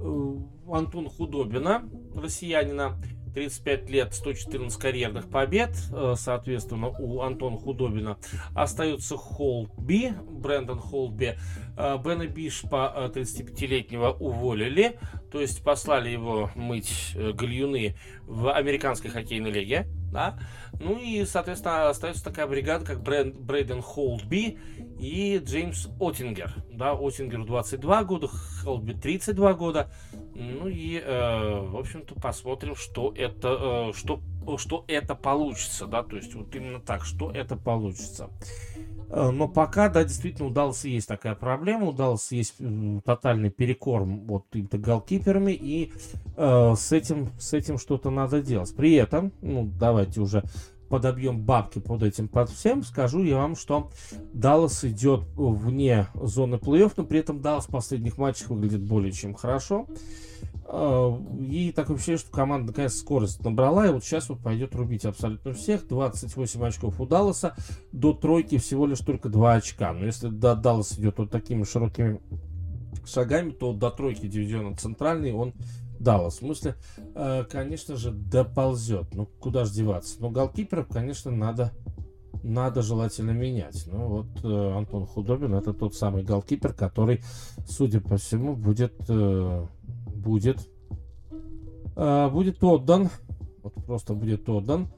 Э, 0.00 0.34
Антон 0.72 1.08
Худобина, 1.08 1.82
россиянина, 2.14 2.96
35 3.38 3.90
лет, 3.90 4.14
114 4.14 4.80
карьерных 4.80 5.28
побед, 5.28 5.70
э, 5.92 6.14
соответственно, 6.16 6.88
у 6.88 7.20
Антона 7.20 7.56
Худобина. 7.56 8.18
Остается 8.52 9.16
Холдби, 9.16 10.12
Брэндон 10.28 10.78
Холдби. 10.78 11.36
Э, 11.78 11.96
Бена 11.96 12.26
Бишпа, 12.26 13.10
35-летнего, 13.14 14.10
уволили, 14.10 14.98
то 15.30 15.40
есть 15.40 15.62
послали 15.62 16.08
его 16.08 16.50
мыть 16.56 17.14
гальюны 17.14 17.94
в 18.26 18.52
американской 18.52 19.10
хоккейной 19.10 19.52
лиге. 19.52 19.86
Да? 20.10 20.38
Ну 20.80 20.98
и, 20.98 21.24
соответственно, 21.24 21.88
остается 21.88 22.24
такая 22.24 22.46
бригада, 22.46 22.84
как 22.84 23.02
Брэд, 23.02 23.38
Брэден 23.38 23.82
Холдби 23.82 24.58
и 24.98 25.40
Джеймс 25.44 25.88
Оттингер. 26.00 26.52
Да, 26.72 26.94
Оттингер 26.94 27.44
22 27.44 28.04
года, 28.04 28.28
Холдби 28.28 28.94
32 28.94 29.54
года. 29.54 29.90
Ну 30.34 30.68
и, 30.68 30.98
э, 30.98 31.60
в 31.60 31.76
общем-то, 31.76 32.14
посмотрим, 32.14 32.74
что 32.74 33.12
это, 33.16 33.90
э, 33.90 33.92
что, 33.96 34.20
что 34.56 34.84
это 34.88 35.14
получится, 35.14 35.86
да, 35.86 36.02
то 36.02 36.16
есть 36.16 36.34
вот 36.34 36.54
именно 36.54 36.80
так, 36.80 37.04
что 37.04 37.30
это 37.30 37.56
получится. 37.56 38.30
Э, 39.10 39.30
но 39.30 39.48
пока, 39.48 39.88
да, 39.88 40.04
действительно 40.04 40.48
удалось 40.48 40.84
есть 40.84 41.08
такая 41.08 41.34
проблема, 41.34 41.88
удалось 41.88 42.30
есть 42.32 42.56
тотальный 43.04 43.50
перекорм 43.50 44.26
вот 44.26 44.44
именно 44.52 44.68
голкиперами, 44.72 45.52
и 45.52 45.92
э, 46.36 46.74
с 46.76 46.92
этим, 46.92 47.28
с 47.38 47.52
этим 47.52 47.78
что-то 47.78 48.10
надо 48.10 48.42
делать. 48.42 48.74
При 48.74 48.94
этом, 48.94 49.32
ну, 49.40 49.70
давайте 49.78 50.20
уже 50.20 50.42
подобьем 50.88 51.42
бабки 51.42 51.78
под 51.78 52.02
этим 52.02 52.28
под 52.28 52.50
всем, 52.50 52.82
скажу 52.82 53.22
я 53.22 53.36
вам, 53.36 53.56
что 53.56 53.90
Даллас 54.32 54.84
идет 54.84 55.20
вне 55.36 56.08
зоны 56.14 56.56
плей-офф, 56.56 56.92
но 56.96 57.04
при 57.04 57.20
этом 57.20 57.40
Даллас 57.40 57.66
в 57.66 57.70
последних 57.70 58.18
матчах 58.18 58.50
выглядит 58.50 58.82
более 58.82 59.12
чем 59.12 59.34
хорошо. 59.34 59.86
А, 59.86 60.47
и 60.70 61.72
такое 61.74 61.96
ощущение, 61.96 62.18
что 62.18 62.30
команда 62.30 62.68
наконец 62.68 62.96
скорость 62.96 63.42
набрала, 63.42 63.86
и 63.86 63.90
вот 63.90 64.04
сейчас 64.04 64.28
вот 64.28 64.40
пойдет 64.40 64.74
рубить 64.74 65.06
абсолютно 65.06 65.54
всех. 65.54 65.88
28 65.88 66.66
очков 66.66 67.00
у 67.00 67.06
Далласа, 67.06 67.54
до 67.92 68.12
тройки 68.12 68.58
всего 68.58 68.86
лишь 68.86 68.98
только 68.98 69.30
2 69.30 69.54
очка. 69.54 69.92
Но 69.94 70.04
если 70.04 70.28
до 70.28 70.54
Даллас 70.54 70.98
идет 70.98 71.18
вот 71.18 71.30
такими 71.30 71.64
широкими 71.64 72.20
шагами, 73.06 73.50
то 73.50 73.72
до 73.72 73.90
тройки 73.90 74.26
дивизиона 74.26 74.76
центральный 74.76 75.32
он 75.32 75.54
Даллас. 75.98 76.34
В 76.34 76.38
смысле, 76.40 76.74
э, 77.14 77.44
конечно 77.44 77.96
же, 77.96 78.10
доползет. 78.10 79.14
Ну, 79.14 79.26
куда 79.40 79.64
же 79.64 79.72
деваться. 79.72 80.20
Но 80.20 80.30
голкиперов, 80.30 80.88
конечно, 80.88 81.30
надо, 81.30 81.72
надо 82.42 82.82
желательно 82.82 83.30
менять. 83.30 83.84
Ну, 83.86 84.08
вот 84.08 84.44
э, 84.44 84.76
Антон 84.76 85.06
Худобин 85.06 85.54
это 85.54 85.72
тот 85.72 85.94
самый 85.94 86.22
голкипер, 86.24 86.74
который, 86.74 87.22
судя 87.66 88.00
по 88.00 88.18
всему, 88.18 88.54
будет 88.54 88.94
э, 89.08 89.66
будет, 90.18 90.68
э, 91.96 92.30
будет 92.30 92.62
отдан, 92.62 93.08
вот 93.62 93.74
просто 93.86 94.14
будет 94.14 94.48
отдан. 94.48 94.88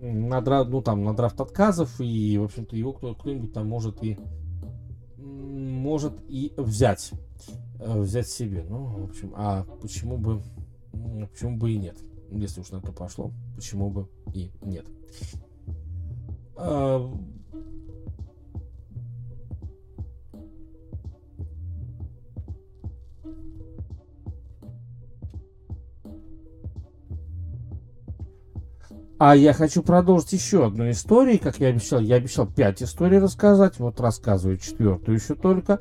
на, 0.00 0.40
дра, 0.42 0.64
ну, 0.64 0.82
там, 0.82 1.02
на 1.02 1.14
драфт 1.14 1.40
отказов, 1.40 2.00
и, 2.00 2.36
в 2.38 2.44
общем-то, 2.44 2.76
его 2.76 2.92
кто- 2.92 3.14
кто-нибудь 3.14 3.52
там 3.52 3.68
может 3.68 4.02
и 4.02 4.18
может 5.16 6.12
и 6.28 6.52
взять, 6.56 7.12
э, 7.78 8.00
взять 8.00 8.28
себе. 8.28 8.64
Ну, 8.68 8.84
в 8.84 9.04
общем, 9.04 9.32
а 9.34 9.64
почему 9.80 10.18
бы, 10.18 10.42
почему 11.30 11.56
бы 11.56 11.72
и 11.72 11.78
нет? 11.78 11.96
Если 12.30 12.60
уж 12.60 12.70
на 12.70 12.80
то 12.80 12.92
пошло, 12.92 13.30
почему 13.54 13.90
бы 13.90 14.08
и 14.34 14.50
нет? 14.62 14.86
А, 29.26 29.34
я 29.34 29.54
хочу 29.54 29.82
продолжить 29.82 30.34
еще 30.34 30.66
одну 30.66 30.90
историю, 30.90 31.40
как 31.42 31.58
я 31.58 31.68
обещал. 31.68 31.98
Я 31.98 32.16
обещал 32.16 32.46
пять 32.46 32.82
историй 32.82 33.18
рассказать, 33.18 33.78
вот 33.78 33.98
рассказываю 33.98 34.58
четвертую 34.58 35.16
еще 35.16 35.34
только. 35.34 35.80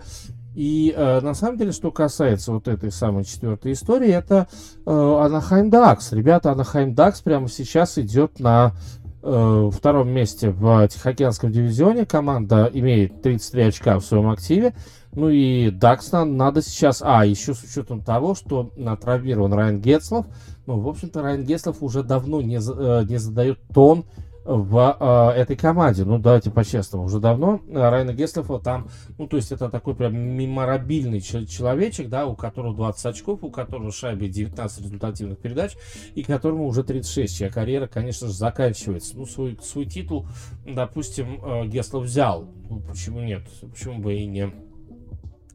И 0.56 0.94
э, 0.96 1.20
на 1.20 1.34
самом 1.34 1.58
деле, 1.58 1.74
что 1.74 1.92
касается 1.92 2.54
вот 2.54 2.70
этой 2.70 2.90
самой 2.90 3.26
четвертой 3.26 3.74
истории, 3.74 4.08
это 4.08 4.48
э, 4.86 4.90
Анахайм 4.90 5.70
Дакс. 5.70 6.14
Ребята, 6.14 6.54
Анахайм 6.54 6.94
Дакс 6.94 7.20
прямо 7.20 7.50
сейчас 7.50 7.98
идет 7.98 8.40
на 8.40 8.76
э, 9.22 9.70
втором 9.74 10.10
месте 10.10 10.50
в 10.50 10.88
Тихоокеанском 10.88 11.52
дивизионе. 11.52 12.06
Команда 12.06 12.72
имеет 12.74 13.24
33 13.24 13.62
очка 13.64 14.00
в 14.00 14.06
своем 14.06 14.30
активе. 14.30 14.74
Ну 15.12 15.28
и 15.28 15.70
Дакс 15.70 16.14
надо 16.14 16.62
сейчас... 16.62 17.02
А, 17.06 17.26
еще 17.26 17.54
с 17.54 17.62
учетом 17.62 18.04
того, 18.04 18.36
что 18.36 18.72
травмирован 19.02 19.52
Райан 19.52 19.82
Гетслов. 19.82 20.28
Ну, 20.66 20.80
в 20.80 20.88
общем-то, 20.88 21.22
Райан 21.22 21.44
Гетслов 21.44 21.84
уже 21.84 22.04
давно 22.04 22.42
не, 22.42 22.56
э, 22.56 23.06
не 23.06 23.18
задает 23.18 23.60
тон 23.74 24.06
в 24.46 24.98
э, 25.00 25.40
этой 25.40 25.56
команде. 25.56 26.04
Ну, 26.04 26.20
давайте 26.20 26.52
по-честному, 26.52 27.06
уже 27.06 27.20
давно 27.20 27.62
Райана 27.70 28.14
Геслифа 28.14 28.60
там, 28.60 28.90
ну, 29.18 29.28
то 29.28 29.38
есть 29.38 29.52
это 29.52 29.70
такой 29.70 29.96
прям 29.96 30.16
меморабильный 30.16 31.22
человечек, 31.22 32.10
да, 32.10 32.26
у 32.28 32.36
которого 32.36 32.76
20 32.76 33.06
очков, 33.06 33.44
у 33.44 33.52
которого 33.52 33.92
шайбе 33.92 34.28
19 34.28 34.86
результативных 34.86 35.40
передач, 35.40 35.76
и 36.16 36.24
которому 36.24 36.66
уже 36.68 36.84
36, 36.84 37.38
чья 37.38 37.50
карьера, 37.50 37.88
конечно 37.88 38.28
же, 38.28 38.34
заканчивается. 38.34 39.18
Ну, 39.18 39.26
свой, 39.26 39.58
свой 39.62 39.86
титул, 39.86 40.28
допустим, 40.66 41.40
э, 41.44 41.68
Геслов 41.68 42.04
взял. 42.04 42.48
Ну, 42.70 42.82
почему 42.82 43.22
нет? 43.22 43.44
Почему 43.62 44.00
бы 44.00 44.14
и 44.16 44.26
не 44.26 44.52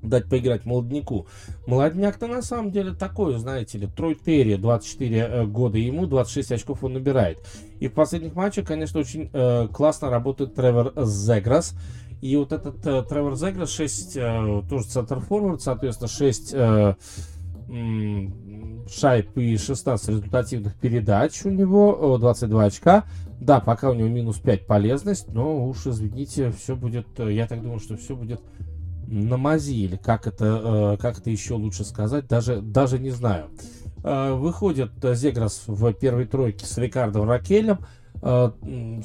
дать 0.02 0.28
поиграть 0.28 0.64
молодняку. 0.64 1.26
Молодняк-то 1.66 2.26
на 2.26 2.42
самом 2.42 2.70
деле 2.70 2.92
такой, 2.92 3.38
знаете 3.38 3.78
ли, 3.78 3.86
Трой 3.86 4.14
Терри, 4.14 4.56
24 4.56 5.18
э, 5.18 5.46
года 5.46 5.78
ему, 5.78 6.06
26 6.06 6.52
очков 6.52 6.84
он 6.84 6.94
набирает. 6.94 7.38
И 7.80 7.88
в 7.88 7.92
последних 7.92 8.34
матчах, 8.34 8.66
конечно, 8.66 9.00
очень 9.00 9.30
э, 9.32 9.68
классно 9.72 10.10
работает 10.10 10.54
Тревор 10.54 10.92
Зеграс. 10.96 11.74
И 12.20 12.36
вот 12.36 12.52
этот 12.52 12.84
э, 12.86 13.02
Тревор 13.02 13.36
Зеграс, 13.36 13.70
6, 13.70 14.16
э, 14.16 14.62
тоже 14.68 14.86
центр 14.86 15.20
форвард, 15.20 15.62
соответственно, 15.62 16.08
6 16.08 16.54
э, 16.54 16.94
шайб 18.90 19.36
и 19.36 19.56
16 19.56 20.08
результативных 20.08 20.74
передач 20.76 21.44
у 21.44 21.50
него, 21.50 22.16
22 22.18 22.64
очка. 22.64 23.04
Да, 23.40 23.60
пока 23.60 23.90
у 23.90 23.94
него 23.94 24.08
минус 24.08 24.38
5 24.38 24.66
полезность, 24.66 25.28
но 25.28 25.68
уж 25.68 25.86
извините, 25.86 26.50
все 26.50 26.74
будет, 26.74 27.06
э, 27.18 27.32
я 27.32 27.46
так 27.46 27.62
думаю, 27.62 27.78
что 27.78 27.96
все 27.96 28.16
будет 28.16 28.40
на 29.10 29.36
мази, 29.36 29.74
или 29.74 29.96
как 29.96 30.26
это, 30.26 30.94
э, 30.94 30.96
как 31.00 31.18
это 31.18 31.30
еще 31.30 31.54
лучше 31.54 31.84
сказать, 31.84 32.26
даже, 32.28 32.60
даже 32.60 32.98
не 32.98 33.10
знаю. 33.10 33.46
Э, 34.04 34.32
выходит 34.34 34.92
Зеграс 35.02 35.62
в 35.66 35.92
первой 35.94 36.26
тройке 36.26 36.66
с 36.66 36.76
Рикардом 36.78 37.28
Ракелем, 37.28 37.78
э, 38.20 38.50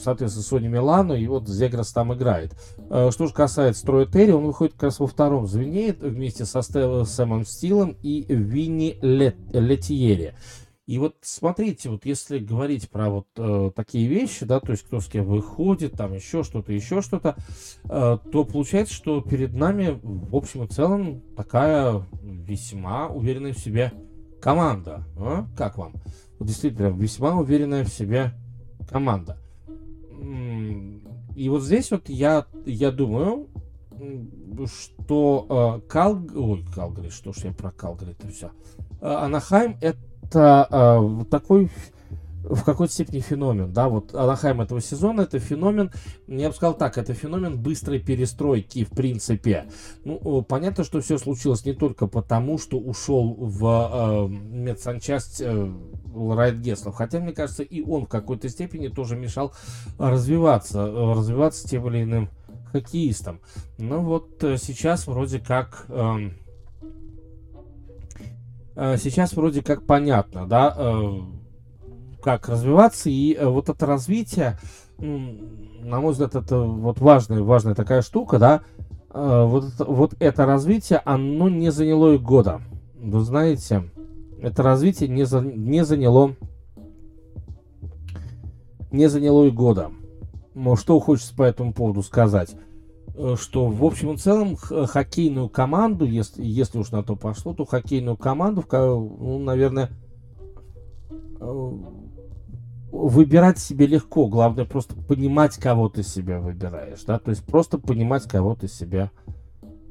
соответственно, 0.02 0.44
Сони 0.44 0.68
Милану, 0.68 1.16
и 1.16 1.26
вот 1.28 1.48
Зеграс 1.48 1.92
там 1.92 2.14
играет. 2.14 2.54
Что 2.88 3.28
же 3.28 3.34
касается 3.34 3.82
строя 3.82 4.06
Терри, 4.06 4.32
он 4.32 4.46
выходит 4.46 4.74
как 4.74 4.84
раз 4.84 5.00
во 5.00 5.08
втором 5.08 5.48
звене 5.48 5.94
вместе 5.94 6.46
со 6.46 6.62
Сэмом 6.62 7.46
Стилом 7.46 7.96
и 8.04 8.26
Винни 8.28 8.98
Лет, 9.02 9.36
Летьери. 9.52 10.36
И 10.86 10.98
вот 10.98 11.16
смотрите, 11.22 11.90
вот 11.90 12.06
если 12.06 12.40
говорить 12.40 12.90
про 12.90 13.10
вот 13.10 13.28
э, 13.38 13.72
такие 13.74 14.06
вещи, 14.08 14.46
да, 14.46 14.60
то 14.60 14.72
есть 14.72 14.84
кто 14.84 15.00
с 15.00 15.08
кем 15.08 15.26
выходит, 15.26 15.94
там 15.94 16.14
еще 16.14 16.44
что-то, 16.44 16.74
еще 16.74 17.02
что-то, 17.02 17.38
э, 17.86 18.18
то 18.32 18.44
получается, 18.44 18.94
что 18.94 19.22
перед 19.22 19.54
нами 19.54 19.98
в 20.04 20.36
общем 20.36 20.64
и 20.64 20.68
целом 20.68 21.22
такая 21.38 22.06
весьма 22.22 23.08
уверенная 23.08 23.54
в 23.54 23.60
себе 23.60 23.94
команда. 24.42 25.06
А? 25.18 25.48
Как 25.56 25.78
вам? 25.78 25.94
Вот 26.38 26.50
действительно, 26.50 26.88
весьма 26.88 27.40
уверенная 27.40 27.86
в 27.86 27.90
себе 27.90 28.34
команда. 28.90 29.38
И 31.36 31.50
вот 31.50 31.64
здесь 31.64 31.92
вот 31.92 32.10
я, 32.10 32.46
я 32.66 32.92
думаю, 32.92 33.48
что 34.66 35.82
э, 35.82 35.88
Кал... 35.88 36.20
Ой, 36.36 36.66
Калгари, 36.76 37.08
что 37.08 37.32
ж 37.32 37.38
я 37.46 37.54
про 37.54 37.72
Калгари-то 37.72 38.28
все. 38.28 38.52
Э, 39.00 39.14
Анахайм 39.14 39.78
это 39.80 39.98
э, 40.34 41.26
такой 41.30 41.70
в 42.44 42.64
какой-то 42.64 42.94
степени 42.94 43.22
феномен, 43.22 43.72
да, 43.72 43.88
вот 43.88 44.14
Анахайм 44.14 44.62
этого 44.62 44.82
сезона 44.82 45.22
это 45.22 45.40
феномен, 45.40 45.92
я 46.28 46.50
бы 46.50 46.56
сказал 46.56 46.76
так, 46.76 46.98
это 46.98 47.14
феномен 47.14 47.58
быстрой 47.58 48.00
перестройки 48.00 48.84
в 48.84 48.90
принципе. 48.90 49.66
Ну, 50.04 50.42
понятно, 50.42 50.84
что 50.84 51.00
все 51.00 51.18
случилось 51.18 51.66
не 51.66 51.74
только 51.74 52.08
потому, 52.08 52.58
что 52.58 52.78
ушел 52.78 53.34
в 53.34 53.66
э, 53.66 54.28
медсанчасть 54.28 55.42
э, 55.42 55.74
Райт 56.16 56.60
Геслов, 56.60 56.96
хотя, 56.96 57.20
мне 57.20 57.32
кажется, 57.32 57.64
и 57.64 57.82
он 57.82 58.06
в 58.06 58.10
какой-то 58.10 58.50
степени 58.50 58.90
тоже 58.90 59.16
мешал 59.16 59.54
развиваться, 59.98 60.86
развиваться 60.86 61.68
тем 61.68 61.88
или 61.88 62.04
иным 62.04 62.30
хоккеистам. 62.72 63.40
Ну 63.78 64.02
вот 64.02 64.44
э, 64.44 64.58
сейчас 64.58 65.08
вроде 65.08 65.40
как... 65.40 65.86
Э, 65.88 66.18
Э, 66.18 66.43
сейчас 68.76 69.34
вроде 69.34 69.62
как 69.62 69.86
понятно, 69.86 70.48
да, 70.48 70.76
э, 70.78 71.20
как 72.22 72.50
развиваться, 72.50 73.10
и 73.10 73.34
э, 73.34 73.46
вот 73.46 73.70
это 73.70 73.86
развитие, 73.86 74.58
на 75.00 76.00
мой 76.00 76.12
взгляд, 76.14 76.36
это 76.36 76.60
вот 76.60 77.00
важная, 77.00 77.42
важная 77.42 77.76
такая 77.76 78.02
штука, 78.02 78.40
да, 78.40 78.62
вот, 79.14 79.66
вот 79.80 80.16
это 80.20 80.46
развитие, 80.46 81.02
оно 81.06 81.50
не 81.50 81.72
заняло 81.72 82.14
и 82.14 82.18
года. 82.18 82.62
Вы 82.96 83.20
знаете, 83.22 83.90
это 84.42 84.64
развитие 84.64 85.10
не, 85.10 85.26
за, 85.26 85.42
не 85.42 85.86
заняло 85.86 86.36
не 88.94 89.10
заняло 89.10 89.46
и 89.46 89.52
года. 89.52 89.92
Что 90.76 91.00
хочется 91.00 91.36
по 91.36 91.44
этому 91.44 91.74
поводу 91.74 92.04
сказать? 92.04 92.56
Э, 93.16 93.36
что 93.40 93.68
в 93.68 93.84
общем 93.84 94.14
и 94.14 94.18
целом 94.18 94.56
хоккейную 94.56 95.50
команду, 95.50 96.06
если, 96.06 96.44
если 96.44 96.80
уж 96.80 96.92
на 96.92 97.04
то 97.04 97.16
пошло, 97.16 97.54
то 97.54 97.66
хоккейную 97.66 98.18
команду, 98.18 98.64
ну, 98.72 99.40
наверное, 99.40 99.90
э, 101.40 101.72
выбирать 102.92 103.60
себе 103.60 103.88
легко. 103.88 104.28
Главное 104.28 104.66
просто 104.66 104.96
понимать, 104.96 105.58
кого 105.58 105.90
ты 105.90 106.04
себя 106.04 106.40
выбираешь. 106.40 107.04
Да? 107.04 107.20
То 107.20 107.32
есть 107.32 107.44
просто 107.44 107.78
понимать, 107.78 108.24
кого 108.24 108.56
ты 108.56 108.68
себя 108.68 109.12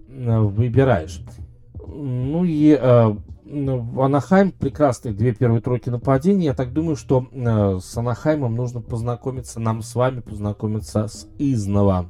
э, 0.08 0.38
выбираешь. 0.38 1.24
Ну 1.86 2.44
и 2.44 2.78
э, 2.80 3.14
Анахайм 3.98 4.52
прекрасные 4.52 5.14
две 5.14 5.34
первые 5.34 5.60
тройки 5.60 5.90
нападения. 5.90 6.46
Я 6.46 6.54
так 6.54 6.72
думаю, 6.72 6.96
что 6.96 7.26
э, 7.30 7.78
с 7.80 7.96
Анахаймом 7.96 8.54
нужно 8.54 8.80
познакомиться 8.80 9.60
нам 9.60 9.82
с 9.82 9.94
вами, 9.94 10.20
познакомиться 10.20 11.08
с 11.08 11.28
Изнова. 11.38 12.08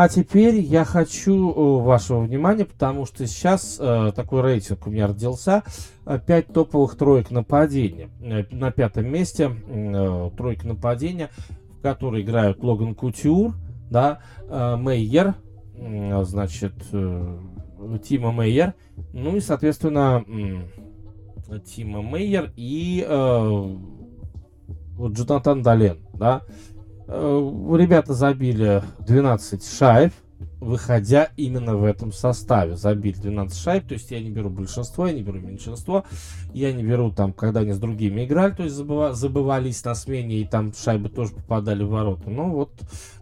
А 0.00 0.08
теперь 0.08 0.60
я 0.60 0.84
хочу 0.84 1.50
э, 1.50 1.82
вашего 1.82 2.20
внимания, 2.20 2.64
потому 2.64 3.04
что 3.04 3.26
сейчас 3.26 3.78
э, 3.80 4.12
такой 4.14 4.42
рейтинг 4.42 4.86
у 4.86 4.90
меня 4.90 5.08
родился. 5.08 5.64
Пять 6.24 6.46
топовых 6.46 6.96
троек 6.96 7.32
нападения. 7.32 8.08
Э, 8.20 8.44
на 8.52 8.70
пятом 8.70 9.08
месте 9.08 9.50
э, 9.50 10.30
тройка 10.36 10.68
нападения, 10.68 11.30
в 11.48 11.82
которой 11.82 12.22
играют 12.22 12.62
Логан 12.62 12.94
Кутюр, 12.94 13.56
да, 13.90 14.20
э, 14.48 14.76
Мейер, 14.76 15.34
э, 15.74 16.22
значит, 16.22 16.74
э, 16.92 17.38
Тима 18.08 18.30
Мейер, 18.30 18.74
ну 19.12 19.34
и, 19.34 19.40
соответственно, 19.40 20.24
э, 21.48 21.58
Тима 21.58 22.02
Мейер 22.02 22.52
и 22.54 23.04
э, 23.04 23.76
Джонатан 25.08 25.62
Дален, 25.64 25.98
да. 26.14 26.42
Э, 26.46 26.77
ребята 27.08 28.12
забили 28.14 28.82
12 29.00 29.64
шайб. 29.66 30.12
выходя 30.60 31.30
именно 31.36 31.76
в 31.76 31.84
этом 31.84 32.12
составе. 32.12 32.76
Забить 32.76 33.20
12 33.20 33.58
шайб, 33.58 33.86
то 33.86 33.94
есть 33.94 34.10
я 34.10 34.20
не 34.20 34.30
беру 34.30 34.50
большинство, 34.50 35.06
я 35.06 35.12
не 35.12 35.22
беру 35.22 35.40
меньшинство, 35.40 36.04
я 36.54 36.72
не 36.72 36.82
беру 36.82 37.10
там, 37.10 37.32
когда 37.32 37.60
они 37.60 37.72
с 37.72 37.78
другими 37.78 38.24
играли, 38.24 38.52
то 38.52 38.62
есть 38.62 38.74
забыва, 38.74 39.12
забывались 39.12 39.84
на 39.84 39.94
смене 39.94 40.36
и 40.36 40.44
там 40.44 40.72
шайбы 40.74 41.08
тоже 41.08 41.32
попадали 41.34 41.82
в 41.82 41.90
ворота. 41.90 42.30
Ну 42.30 42.50
вот 42.52 42.70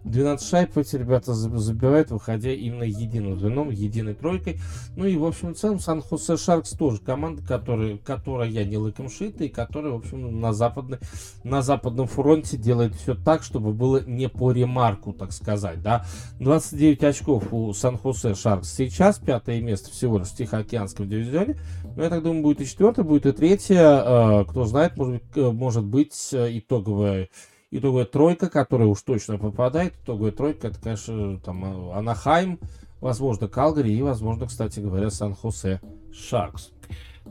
12 0.05 0.49
шайб 0.49 0.77
эти 0.79 0.97
ребята 0.97 1.35
забивают, 1.35 2.11
выходя 2.11 2.53
именно 2.53 2.85
единым 2.85 3.39
звеном, 3.39 3.71
единой 3.71 4.15
тройкой. 4.15 4.61
Ну 4.97 5.05
и 5.05 5.17
в 5.17 5.25
общем 5.25 5.55
в 5.55 5.59
целом 5.59 5.81
Сан-Хосе 5.81 6.37
Шаркс 6.37 6.71
тоже 6.71 7.01
команда, 7.01 7.43
которая, 7.43 7.99
которая 7.99 8.49
не 8.65 8.77
лыком 8.77 9.11
шита 9.11 9.45
и 9.45 9.49
которая 9.49 9.93
в 9.93 9.97
общем 9.97 10.41
на, 10.41 10.53
западной, 10.53 10.99
на 11.43 11.63
западном 11.63 12.07
фронте 12.07 12.57
делает 12.57 12.95
все 12.95 13.15
так, 13.15 13.43
чтобы 13.43 13.73
было 13.73 14.03
не 14.07 14.29
по 14.29 14.53
ремарку, 14.53 15.13
так 15.13 15.33
сказать. 15.33 15.83
Да? 15.83 16.05
29 16.39 17.03
очков 17.03 17.53
у 17.53 17.73
Сан-Хосе 17.73 18.35
Шаркс 18.35 18.73
сейчас, 18.73 19.19
пятое 19.19 19.61
место 19.61 19.91
всего 19.91 20.19
лишь 20.19 20.29
в 20.29 20.37
Тихоокеанском 20.37 21.09
дивизионе. 21.09 21.57
Но 21.97 22.05
я 22.05 22.11
так 22.11 22.23
думаю, 22.23 22.43
будет 22.43 22.61
и 22.61 22.67
четвертое, 22.67 23.03
будет 23.03 23.16
и 23.25 23.33
третье. 23.33 23.81
А, 23.81 24.45
кто 24.45 24.65
знает, 24.65 24.97
может 24.97 25.23
быть, 25.23 25.37
может 25.37 25.85
быть 25.85 26.29
э, 26.33 26.59
итоговая, 26.59 27.29
итоговая 27.71 28.05
тройка, 28.05 28.51
которая 28.51 28.89
уж 28.89 29.01
точно 29.03 29.39
попадает. 29.39 29.95
Итоговая 30.03 30.33
тройка, 30.33 30.69
это, 30.69 30.81
конечно, 30.81 31.39
там 31.39 31.65
а, 31.65 31.99
Анахайм, 31.99 32.59
возможно, 33.01 33.49
Калгари 33.49 33.93
и, 33.93 34.03
возможно, 34.03 34.47
кстати 34.47 34.81
говоря, 34.81 35.09
Сан-Хосе 35.09 35.81
Шаркс. 36.13 36.73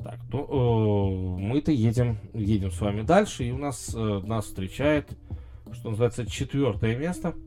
Так, 0.04 0.20
ну, 0.32 1.38
э, 1.38 1.40
мы-то 1.42 1.72
едем, 1.72 2.18
едем 2.34 2.72
с 2.72 2.82
вами 2.82 3.02
дальше, 3.02 3.44
и 3.44 3.52
у 3.52 3.58
нас 3.58 3.94
э, 3.94 4.00
нас 4.00 4.46
встречает, 4.46 5.10
что 5.74 5.90
называется, 5.90 6.26
четвертое 6.26 6.96
место– 6.96 7.36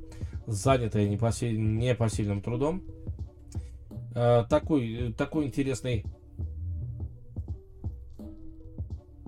занятая 0.48 1.08
непосиль... 1.08 1.58
непосильным 1.58 2.40
трудом. 2.40 2.82
Э, 4.14 4.44
такой, 4.48 5.14
такой 5.16 5.46
интересный 5.46 6.04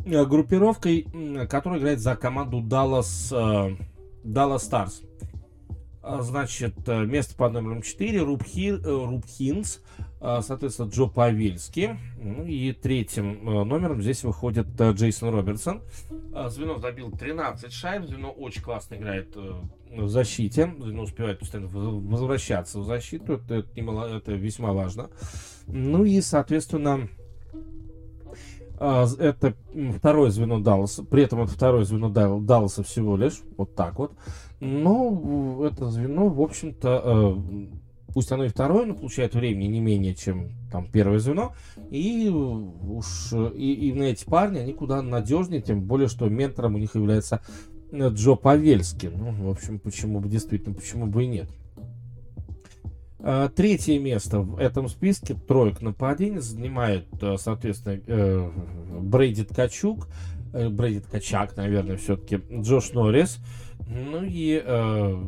группировкой, 0.05 1.07
которая 1.49 1.79
играет 1.79 2.01
за 2.01 2.17
команду 2.17 2.61
Dallas, 2.61 3.33
э, 3.33 3.77
Dallas 4.25 4.59
Stars. 4.59 5.05
А, 6.03 6.23
значит, 6.23 6.75
э, 6.89 7.05
место 7.05 7.37
под 7.37 7.53
номером 7.53 7.83
4 7.83 8.23
Руб, 8.23 8.43
Хи, 8.43 8.71
э, 8.71 8.77
Руб 8.83 9.27
Хинс, 9.27 9.83
а, 10.19 10.41
соответственно, 10.41 10.89
Джо 10.89 11.07
Павельский. 11.07 11.91
Ну 12.19 12.47
и 12.47 12.73
третьим 12.73 13.47
э, 13.47 13.65
номером 13.65 14.01
здесь 14.01 14.25
выходит 14.25 14.67
Джейсон 14.81 15.29
Робертсон. 15.29 15.83
Звено 16.49 16.79
забил 16.79 17.11
13 17.11 17.71
шайб, 17.71 18.07
звено 18.07 18.31
очень 18.31 18.63
классно 18.63 18.95
играет 18.95 19.37
в 19.37 20.09
защите, 20.09 20.75
звено 20.79 21.03
успевает 21.03 21.39
постоянно 21.39 21.69
возвращаться 21.69 22.79
в 22.79 22.85
защиту, 22.85 23.35
это, 23.35 23.57
это, 23.57 24.07
это 24.17 24.33
весьма 24.33 24.73
важно. 24.73 25.11
Ну 25.67 26.05
и, 26.05 26.21
соответственно, 26.23 27.09
это 28.81 29.55
второе 29.97 30.31
звено 30.31 30.59
Далласа, 30.59 31.05
при 31.05 31.23
этом 31.23 31.43
это 31.43 31.53
второе 31.53 31.85
звено 31.85 32.09
Далласа 32.09 32.83
всего 32.83 33.17
лишь, 33.17 33.41
вот 33.57 33.75
так 33.75 33.99
вот. 33.99 34.13
Но 34.61 35.65
это 35.65 35.91
звено, 35.91 36.29
в 36.29 36.41
общем-то, 36.41 37.03
э, 37.05 37.37
пусть 38.13 38.33
оно 38.33 38.45
и 38.45 38.49
второе, 38.49 38.87
но 38.87 38.95
получает 38.95 39.35
времени 39.35 39.67
не 39.67 39.81
менее, 39.81 40.15
чем 40.15 40.51
там 40.73 40.87
первое 40.91 41.19
звено. 41.19 41.53
И 41.91 42.29
уж 42.29 43.33
и, 43.55 43.89
и 43.89 43.93
на 43.93 44.05
эти 44.05 44.25
парни, 44.25 44.59
они 44.59 44.73
куда 44.73 45.03
надежнее, 45.03 45.61
тем 45.61 45.83
более, 45.83 46.09
что 46.09 46.29
ментором 46.29 46.75
у 46.75 46.79
них 46.79 46.95
является 46.95 47.41
Джо 47.93 48.35
Павельский. 48.35 49.11
Ну, 49.11 49.33
в 49.33 49.51
общем, 49.51 49.79
почему 49.79 50.21
бы 50.21 50.29
действительно, 50.29 50.75
почему 50.75 51.07
бы 51.07 51.25
и 51.25 51.27
нет. 51.27 51.49
А, 53.23 53.49
третье 53.49 53.99
место 53.99 54.41
в 54.41 54.59
этом 54.59 54.89
списке. 54.89 55.35
Троек 55.35 55.83
нападений. 55.83 56.39
Занимает, 56.39 57.07
э, 57.21 57.37
соответственно, 57.39 58.01
э, 58.07 58.51
Брейди 59.01 59.45
Ткачук, 59.45 60.09
Брейди 60.53 61.01
Ткачак, 61.01 61.57
наверное, 61.57 61.97
все-таки 61.97 62.41
Джош 62.51 62.93
Норрис, 62.93 63.39
ну 63.89 64.23
и, 64.25 64.61
э, 64.65 65.25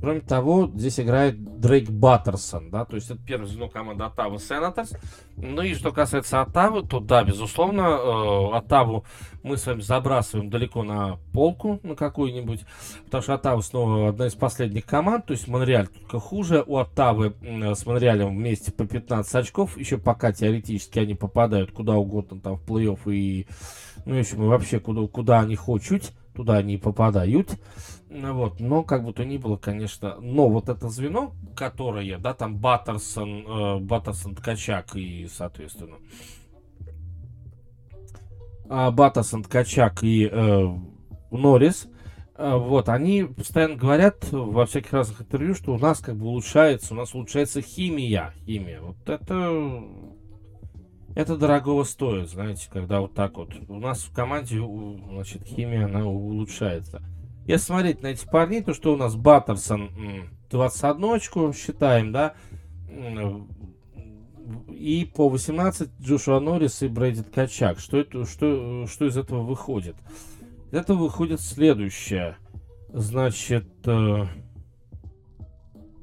кроме 0.00 0.20
того, 0.20 0.70
здесь 0.74 1.00
играет 1.00 1.60
Дрейк 1.60 1.90
Баттерсон, 1.90 2.70
да, 2.70 2.84
то 2.84 2.96
есть 2.96 3.10
это 3.10 3.20
первый 3.24 3.46
звено 3.46 3.68
команды 3.68 4.04
Оттавы 4.04 4.38
Сенаторс. 4.38 4.92
Ну 5.36 5.62
и 5.62 5.74
что 5.74 5.92
касается 5.92 6.40
Оттавы, 6.40 6.82
то 6.82 7.00
да, 7.00 7.24
безусловно, 7.24 7.82
э, 7.82 8.56
Оттаву 8.56 9.04
мы 9.42 9.56
с 9.56 9.66
вами 9.66 9.80
забрасываем 9.80 10.50
далеко 10.50 10.82
на 10.82 11.18
полку 11.32 11.80
на 11.82 11.94
какую-нибудь, 11.94 12.64
потому 13.04 13.22
что 13.22 13.34
Оттава 13.34 13.60
снова 13.60 14.08
одна 14.08 14.26
из 14.26 14.34
последних 14.34 14.84
команд, 14.84 15.26
то 15.26 15.32
есть 15.32 15.48
Монреаль 15.48 15.88
только 15.88 16.20
хуже. 16.20 16.64
У 16.66 16.76
Оттавы 16.76 17.34
с 17.42 17.86
Монреалем 17.86 18.36
вместе 18.36 18.72
по 18.72 18.86
15 18.86 19.34
очков, 19.34 19.76
еще 19.76 19.98
пока 19.98 20.32
теоретически 20.32 20.98
они 20.98 21.14
попадают 21.14 21.72
куда 21.72 21.94
угодно 21.94 22.40
там 22.40 22.56
в 22.56 22.64
плей-офф 22.64 23.12
и, 23.12 23.46
ну, 24.04 24.14
еще 24.14 24.36
мы 24.36 24.48
вообще 24.48 24.80
куда, 24.80 25.06
куда 25.06 25.40
они 25.40 25.56
хотят 25.56 26.12
туда 26.38 26.58
они 26.58 26.76
попадают. 26.76 27.50
Вот, 28.10 28.58
но 28.58 28.84
как 28.84 29.04
бы 29.04 29.12
то 29.12 29.24
ни 29.24 29.36
было, 29.36 29.56
конечно, 29.58 30.16
но 30.18 30.48
вот 30.48 30.70
это 30.70 30.88
звено, 30.88 31.34
которое, 31.54 32.16
да, 32.18 32.32
там 32.32 32.56
Баттерсон, 32.56 33.46
э, 33.46 33.78
Баттерсон 33.80 34.34
Ткачак 34.34 34.96
и, 34.96 35.28
соответственно, 35.30 35.96
э, 38.70 38.90
Баттерсон 38.90 39.42
Ткачак 39.42 40.02
и 40.04 40.26
э, 40.26 40.68
Норрис, 41.30 41.86
э, 42.36 42.56
вот, 42.56 42.88
они 42.88 43.24
постоянно 43.24 43.76
говорят 43.76 44.26
во 44.32 44.64
всяких 44.64 44.94
разных 44.94 45.20
интервью, 45.20 45.54
что 45.54 45.74
у 45.74 45.78
нас 45.78 46.00
как 46.00 46.16
бы 46.16 46.28
улучшается, 46.28 46.94
у 46.94 46.96
нас 46.96 47.14
улучшается 47.14 47.60
химия, 47.60 48.32
химия. 48.46 48.80
Вот 48.80 49.06
это 49.06 49.84
это 51.14 51.36
дорогого 51.36 51.84
стоит, 51.84 52.30
знаете, 52.30 52.70
когда 52.72 53.00
вот 53.00 53.12
так 53.12 53.36
вот. 53.36 53.52
У 53.68 53.78
нас 53.78 54.02
в 54.04 54.14
команде, 54.14 54.62
значит, 55.10 55.44
химия, 55.44 55.84
она 55.84 56.06
улучшается. 56.06 57.02
Если 57.48 57.64
смотреть 57.64 58.02
на 58.02 58.08
этих 58.08 58.28
парней, 58.28 58.62
то 58.62 58.74
что 58.74 58.92
у 58.92 58.96
нас 58.96 59.16
Баттерсон 59.16 59.90
21 60.50 61.04
очку 61.14 61.52
считаем, 61.54 62.12
да, 62.12 62.34
и 64.68 65.10
по 65.14 65.30
18 65.30 65.88
Джошуа 65.98 66.40
Норрис 66.40 66.82
и 66.82 66.88
Брэди 66.88 67.22
Ткачак. 67.22 67.78
Что, 67.80 67.96
это, 68.00 68.26
что, 68.26 68.86
что 68.86 69.06
из 69.06 69.16
этого 69.16 69.42
выходит? 69.42 69.96
Из 70.70 70.74
этого 70.74 70.98
выходит 70.98 71.40
следующее. 71.40 72.36
Значит, 72.92 73.66
57 73.82 74.28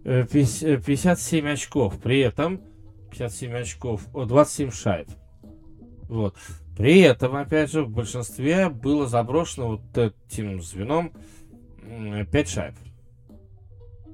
э, 0.04 1.50
э, 1.50 1.54
очков. 1.54 2.00
При 2.00 2.22
этом 2.22 2.60
57 3.12 3.54
очков, 3.54 4.08
о, 4.16 4.26
27 4.26 4.72
шайб. 4.72 5.10
Вот. 6.10 6.36
При 6.78 7.00
этом, 7.00 7.36
опять 7.36 7.72
же, 7.72 7.84
в 7.84 7.90
большинстве 7.90 8.70
было 8.70 9.08
заброшено 9.08 9.68
вот 9.70 9.98
этим 9.98 10.62
звеном 10.62 11.14
5 12.32 12.50
шайб. 12.50 12.76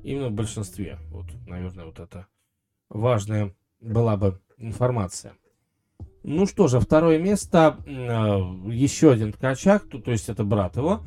Именно 0.03 0.29
в 0.29 0.33
большинстве. 0.33 0.99
Вот, 1.09 1.25
наверное, 1.47 1.85
вот 1.85 1.99
это 1.99 2.27
важная 2.89 3.55
была 3.79 4.17
бы 4.17 4.39
информация. 4.57 5.33
Ну 6.23 6.45
что 6.45 6.67
же, 6.67 6.79
второе 6.79 7.17
место, 7.17 7.77
э, 7.85 7.91
еще 7.91 9.11
один 9.11 9.33
ткачак, 9.33 9.89
то, 9.89 9.99
то 9.99 10.11
есть 10.11 10.29
это 10.29 10.43
брат 10.43 10.77
его, 10.77 11.03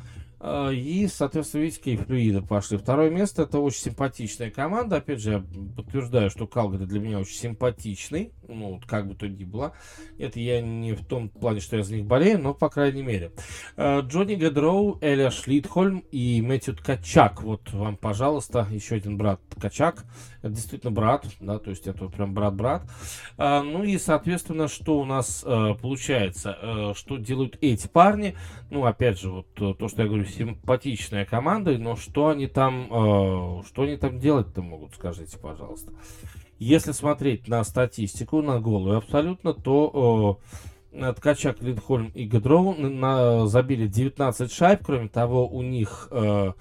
и, 0.72 1.08
соответственно, 1.10 1.62
видите, 1.62 1.92
и 1.92 1.96
флюиды 1.96 2.42
пошли. 2.42 2.76
Второе 2.76 3.08
место 3.08 3.42
это 3.44 3.60
очень 3.60 3.80
симпатичная 3.80 4.50
команда. 4.50 4.96
Опять 4.96 5.20
же, 5.20 5.32
я 5.32 5.44
подтверждаю, 5.74 6.28
что 6.28 6.46
Калгари 6.46 6.84
для 6.84 7.00
меня 7.00 7.18
очень 7.18 7.36
симпатичный. 7.36 8.32
Ну, 8.46 8.74
вот 8.74 8.84
как 8.84 9.08
бы 9.08 9.14
то 9.14 9.26
ни 9.26 9.44
было. 9.44 9.72
Это 10.18 10.38
я 10.40 10.60
не 10.60 10.92
в 10.92 11.04
том 11.06 11.30
плане, 11.30 11.60
что 11.60 11.76
я 11.76 11.82
за 11.82 11.96
них 11.96 12.04
болею, 12.04 12.38
но 12.38 12.52
по 12.52 12.68
крайней 12.68 13.02
мере. 13.02 13.32
А, 13.76 14.00
Джонни 14.00 14.34
Гедроу, 14.34 14.98
Эля 15.00 15.30
Шлитхольм 15.30 16.00
и 16.10 16.42
Мэтью 16.42 16.76
Ткачак. 16.76 17.42
Вот 17.42 17.72
вам, 17.72 17.96
пожалуйста, 17.96 18.68
еще 18.70 18.96
один 18.96 19.16
брат 19.16 19.40
Ткачак. 19.48 20.04
Это 20.42 20.52
действительно 20.52 20.92
брат, 20.92 21.26
да, 21.40 21.58
то 21.58 21.70
есть 21.70 21.86
это 21.86 22.06
прям 22.08 22.34
брат-брат. 22.34 22.82
А, 23.38 23.62
ну 23.62 23.82
и, 23.82 23.96
соответственно, 23.96 24.68
что 24.68 24.98
у 24.98 25.06
нас 25.06 25.42
получается? 25.42 26.92
Что 26.94 27.16
делают 27.16 27.56
эти 27.62 27.86
парни? 27.86 28.34
Ну, 28.70 28.84
опять 28.84 29.18
же, 29.18 29.30
вот 29.30 29.54
то, 29.54 29.88
что 29.88 30.02
я 30.02 30.08
говорю, 30.08 30.24
симпатичная 30.36 31.24
команда, 31.24 31.76
но 31.78 31.96
что 31.96 32.28
они 32.28 32.46
там, 32.46 32.88
э, 32.90 33.62
что 33.66 33.82
они 33.82 33.96
там 33.96 34.18
делать-то 34.18 34.62
могут, 34.62 34.94
скажите, 34.94 35.38
пожалуйста. 35.38 35.92
Если 36.58 36.92
смотреть 36.92 37.48
на 37.48 37.62
статистику, 37.64 38.42
на 38.42 38.60
голую 38.60 38.98
абсолютно, 38.98 39.52
то 39.54 40.38
э, 40.92 41.12
Ткачак, 41.16 41.60
Линдхольм 41.60 42.10
и 42.14 42.24
Гедроу 42.24 42.74
на, 42.74 43.46
забили 43.46 43.86
19 43.86 44.52
шайб. 44.52 44.80
Кроме 44.84 45.08
того, 45.08 45.48
у 45.48 45.62
них 45.62 46.08
э, 46.10 46.52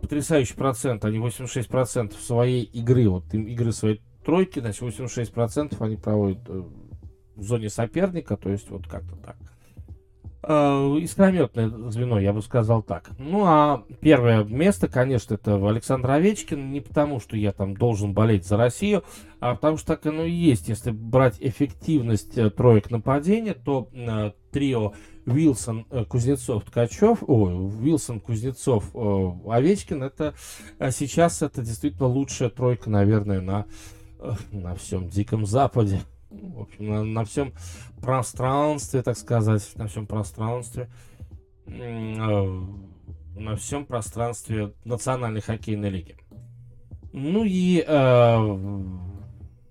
потрясающий 0.00 0.54
процент, 0.54 1.04
они 1.04 1.18
86% 1.18 2.14
своей 2.18 2.62
игры, 2.64 3.08
вот 3.08 3.32
им 3.34 3.46
игры 3.46 3.72
своей 3.72 4.00
тройки, 4.24 4.60
значит 4.60 4.82
86% 4.82 5.76
они 5.80 5.96
проводят 5.96 6.48
э, 6.48 6.62
в 7.36 7.42
зоне 7.42 7.68
соперника, 7.68 8.36
то 8.36 8.50
есть 8.50 8.70
вот 8.70 8.86
как-то 8.88 9.16
так. 9.16 9.36
Искрометное 10.44 11.68
звено, 11.90 12.18
я 12.20 12.32
бы 12.32 12.42
сказал 12.42 12.82
так. 12.82 13.10
Ну, 13.18 13.44
а 13.46 13.84
первое 14.00 14.44
место, 14.44 14.88
конечно, 14.88 15.34
это 15.34 15.56
Александр 15.68 16.10
Овечкин. 16.10 16.70
Не 16.70 16.80
потому, 16.80 17.20
что 17.20 17.36
я 17.36 17.52
там 17.52 17.74
должен 17.74 18.12
болеть 18.12 18.46
за 18.46 18.56
Россию, 18.56 19.04
а 19.40 19.54
потому 19.54 19.76
что 19.76 19.88
так 19.88 20.06
оно 20.06 20.24
и 20.24 20.30
есть. 20.30 20.68
Если 20.68 20.90
брать 20.90 21.36
эффективность 21.40 22.36
э, 22.36 22.50
троек 22.50 22.90
нападения, 22.90 23.54
то 23.54 23.88
э, 23.92 24.32
трио 24.50 24.92
Вилсон, 25.26 25.86
э, 25.90 26.04
Кузнецов, 26.04 26.64
Ткачев, 26.64 27.22
ой, 27.26 27.70
Вилсон, 27.80 28.20
Кузнецов, 28.20 28.90
э, 28.94 29.30
Овечкин, 29.46 30.02
это 30.02 30.34
э, 30.78 30.90
сейчас 30.90 31.42
это 31.42 31.62
действительно 31.62 32.06
лучшая 32.06 32.50
тройка, 32.50 32.90
наверное, 32.90 33.40
на, 33.40 33.66
э, 34.18 34.32
на 34.52 34.74
всем 34.74 35.08
Диком 35.08 35.46
Западе 35.46 36.00
в 36.42 36.62
общем, 36.62 36.86
на, 36.86 37.04
на 37.04 37.24
всем 37.24 37.52
пространстве, 38.00 39.02
так 39.02 39.16
сказать, 39.16 39.68
на 39.76 39.86
всем 39.86 40.06
пространстве, 40.06 40.88
э, 41.66 42.62
на 43.36 43.56
всем 43.56 43.86
пространстве 43.86 44.72
Национальной 44.84 45.40
хоккейной 45.40 45.90
лиги. 45.90 46.16
Ну 47.12 47.44
и, 47.44 47.84
э, 47.86 48.36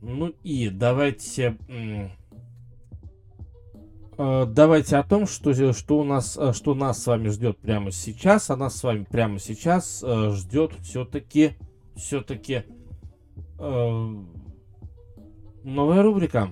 ну 0.02 0.28
и 0.44 0.70
давайте, 0.70 1.58
э, 4.18 4.46
давайте 4.48 4.98
о 4.98 5.04
том, 5.04 5.28
что, 5.28 5.74
что 5.74 5.98
у 5.98 6.04
нас, 6.04 6.38
что 6.54 6.76
нас 6.76 7.04
с 7.04 7.08
вами 7.08 7.30
ждет 7.30 7.58
прямо 7.60 7.92
сейчас, 7.92 8.50
а 8.50 8.56
нас 8.56 8.78
с 8.78 8.84
вами 8.84 9.06
прямо 9.10 9.40
сейчас 9.40 10.04
ждет 10.04 10.74
все-таки, 10.82 11.56
все-таки 11.96 12.64
э, 13.60 14.16
Новая 15.64 16.02
рубрика. 16.04 16.50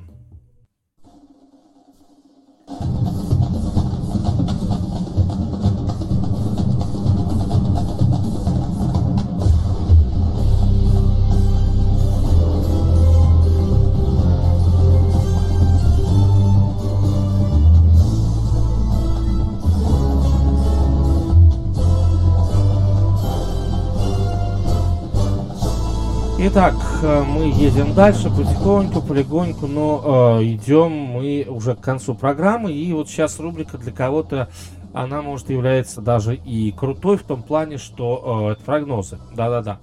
Итак, 26.53 26.76
э, 27.02 27.23
мы 27.23 27.45
едем 27.45 27.94
дальше 27.94 28.30
потихоньку, 28.30 29.02
полегоньку, 29.02 29.68
но 29.68 30.40
э, 30.41 30.44
идем 30.48 30.91
мы 30.91 31.45
уже 31.48 31.76
к 31.76 31.80
концу 31.80 32.14
программы. 32.14 32.73
И 32.73 32.91
вот 32.91 33.07
сейчас 33.07 33.40
рубрика 33.40 33.78
для 33.78 33.94
кого-то, 33.94 34.49
она 34.91 35.22
может 35.22 35.49
являться 35.49 36.02
даже 36.02 36.36
и 36.36 36.73
крутой 36.73 37.15
в 37.15 37.23
том 37.23 37.41
плане, 37.41 37.78
что 37.78 38.49
э, 38.49 38.52
это 38.52 38.64
прогнозы. 38.65 39.18
Да-да-да. 39.34 39.80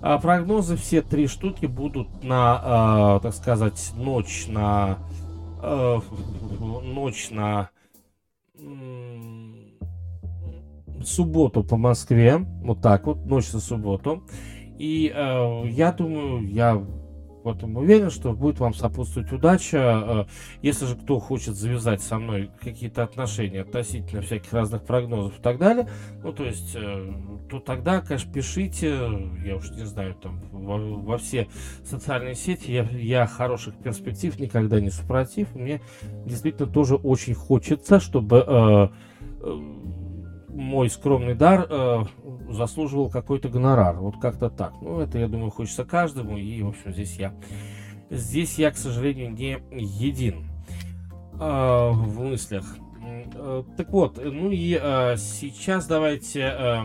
А 0.00 0.18
прогнозы 0.18 0.76
все 0.76 1.02
три 1.02 1.26
штуки 1.26 1.66
будут 1.66 2.22
на, 2.22 3.16
э, 3.16 3.20
так 3.24 3.34
сказать, 3.34 3.90
ночь 3.96 4.44
на... 4.46 4.98
Э, 5.60 5.98
ночь 6.84 7.30
на... 7.32 7.70
субботу 11.04 11.64
по 11.64 11.76
Москве. 11.76 12.46
Вот 12.62 12.80
так 12.80 13.06
вот, 13.06 13.26
ночь 13.26 13.52
на 13.52 13.58
субботу. 13.58 14.22
И 14.82 15.12
э, 15.14 15.62
я 15.68 15.92
думаю, 15.92 16.44
я 16.48 16.74
в 16.74 17.48
этом 17.48 17.76
уверен, 17.76 18.10
что 18.10 18.32
будет 18.32 18.58
вам 18.58 18.74
сопутствовать 18.74 19.30
удача. 19.30 19.76
Э, 19.78 20.24
если 20.60 20.86
же 20.86 20.96
кто 20.96 21.20
хочет 21.20 21.54
завязать 21.54 22.02
со 22.02 22.18
мной 22.18 22.50
какие-то 22.60 23.04
отношения 23.04 23.60
относительно 23.60 24.22
всяких 24.22 24.52
разных 24.52 24.82
прогнозов 24.82 25.38
и 25.38 25.40
так 25.40 25.58
далее, 25.58 25.88
ну, 26.24 26.32
то 26.32 26.44
есть, 26.44 26.74
э, 26.74 27.12
то 27.48 27.60
тогда, 27.60 28.00
конечно, 28.00 28.32
пишите, 28.32 28.98
я 29.44 29.54
уж 29.54 29.70
не 29.70 29.84
знаю, 29.84 30.16
там, 30.16 30.42
во, 30.50 30.78
во 30.78 31.16
все 31.16 31.46
социальные 31.84 32.34
сети. 32.34 32.72
Я, 32.72 32.82
я 32.82 33.26
хороших 33.28 33.76
перспектив 33.76 34.36
никогда 34.40 34.80
не 34.80 34.90
супротив. 34.90 35.54
Мне 35.54 35.80
действительно 36.26 36.66
тоже 36.66 36.96
очень 36.96 37.34
хочется, 37.34 38.00
чтобы 38.00 38.44
э, 38.44 38.88
э, 39.42 39.82
мой 40.52 40.90
скромный 40.90 41.34
дар 41.34 41.66
э, 41.70 42.04
заслуживал 42.54 43.10
какой-то 43.10 43.48
гонорар. 43.48 43.96
Вот 43.96 44.18
как-то 44.20 44.50
так. 44.50 44.74
Ну, 44.80 45.00
это, 45.00 45.18
я 45.18 45.28
думаю, 45.28 45.50
хочется 45.50 45.84
каждому. 45.84 46.36
И, 46.36 46.62
в 46.62 46.68
общем, 46.68 46.92
здесь 46.92 47.16
я, 47.16 47.34
здесь 48.10 48.58
я, 48.58 48.70
к 48.70 48.76
сожалению, 48.76 49.32
не 49.32 49.58
един 49.72 50.46
э, 51.34 51.38
в 51.38 52.20
мыслях. 52.20 52.64
Э, 53.34 53.62
так 53.76 53.90
вот, 53.90 54.20
ну 54.22 54.50
и 54.50 54.78
э, 54.80 55.16
сейчас 55.16 55.86
давайте... 55.86 56.40
Э, 56.40 56.82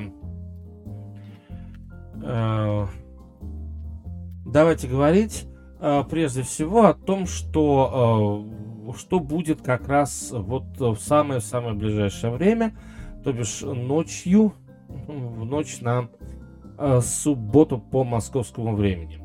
э, 2.23 2.85
давайте 4.45 4.87
говорить 4.87 5.47
э, 5.79 6.03
прежде 6.09 6.43
всего 6.43 6.85
о 6.85 6.93
том, 6.93 7.25
что, 7.27 8.45
э, 8.87 8.97
что 8.97 9.19
будет 9.19 9.61
как 9.61 9.87
раз 9.87 10.29
вот 10.31 10.79
в 10.79 10.97
самое-самое 10.97 11.73
ближайшее 11.73 12.31
время– 12.31 12.75
то 13.27 13.33
бишь 13.33 13.59
ночью, 13.61 14.53
в 14.87 15.45
ночь 15.45 15.81
на 15.81 16.09
э, 16.77 17.01
субботу 17.01 17.77
по 17.79 18.03
московскому 18.03 18.75
времени. 18.75 19.21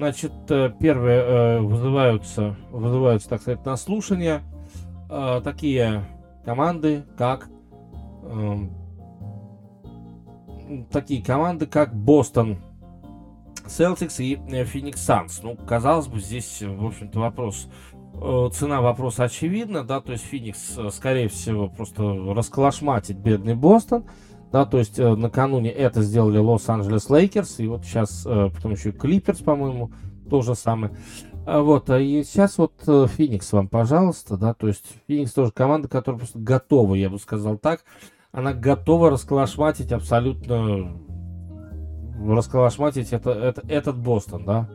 Значит, 0.00 0.32
э, 0.48 0.72
первые 0.80 1.20
э, 1.20 1.60
вызываются, 1.60 2.56
вызываются, 2.70 3.28
так 3.28 3.42
сказать, 3.42 3.66
на 3.66 3.76
слушание 3.76 4.40
такие 5.44 6.06
команды, 6.42 7.04
как 7.18 7.50
э, 8.22 8.56
такие 10.90 11.22
команды, 11.22 11.66
как 11.66 11.94
Бостон 11.94 12.58
Celtics 13.66 14.22
и 14.22 14.64
Феникс 14.64 15.02
Санс. 15.02 15.42
Ну, 15.42 15.54
казалось 15.54 16.06
бы, 16.06 16.18
здесь, 16.18 16.62
в 16.62 16.86
общем-то, 16.86 17.18
вопрос 17.18 17.68
цена 18.54 18.80
вопроса 18.80 19.24
очевидна, 19.24 19.84
да, 19.84 20.00
то 20.00 20.12
есть 20.12 20.24
Феникс, 20.24 20.78
скорее 20.92 21.28
всего, 21.28 21.68
просто 21.68 22.02
расколошматит 22.02 23.18
бедный 23.18 23.54
Бостон, 23.54 24.06
да, 24.52 24.64
то 24.64 24.78
есть 24.78 24.98
э, 24.98 25.14
накануне 25.14 25.70
это 25.70 26.02
сделали 26.02 26.38
Лос-Анджелес 26.38 27.08
Лейкерс, 27.10 27.60
и 27.60 27.68
вот 27.68 27.84
сейчас, 27.84 28.22
потом 28.24 28.72
еще 28.72 28.90
и 28.90 28.92
Клиперс, 28.92 29.38
по-моему, 29.40 29.90
то 30.28 30.42
же 30.42 30.54
самое. 30.54 30.92
А 31.46 31.60
вот, 31.60 31.90
а 31.90 31.98
и 31.98 32.22
сейчас 32.22 32.58
вот 32.58 32.72
Феникс 32.84 33.52
вам, 33.52 33.68
пожалуйста, 33.68 34.36
да, 34.36 34.54
то 34.54 34.68
есть 34.68 34.84
Феникс 35.08 35.32
тоже 35.32 35.52
команда, 35.52 35.88
которая 35.88 36.18
просто 36.18 36.38
готова, 36.38 36.94
я 36.94 37.08
бы 37.08 37.18
сказал 37.18 37.56
так, 37.56 37.84
она 38.32 38.52
готова 38.52 39.10
расколошматить 39.10 39.90
абсолютно, 39.92 40.92
расколошматить 42.24 43.12
это, 43.12 43.30
это, 43.30 43.62
этот 43.68 43.98
Бостон, 43.98 44.44
да, 44.44 44.68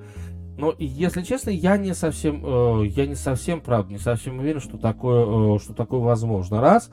но, 0.58 0.74
если 0.78 1.22
честно, 1.22 1.50
я 1.50 1.78
не 1.78 1.94
совсем, 1.94 2.42
э, 2.46 2.88
я 2.88 3.06
не 3.06 3.16
совсем, 3.16 3.62
правда, 3.62 3.92
не 3.92 4.00
совсем 4.00 4.40
уверен, 4.40 4.62
что 4.62 4.78
такое, 4.78 5.56
э, 5.56 5.60
что 5.60 5.74
такое 5.74 6.00
возможно, 6.00 6.62
раз, 6.62 6.90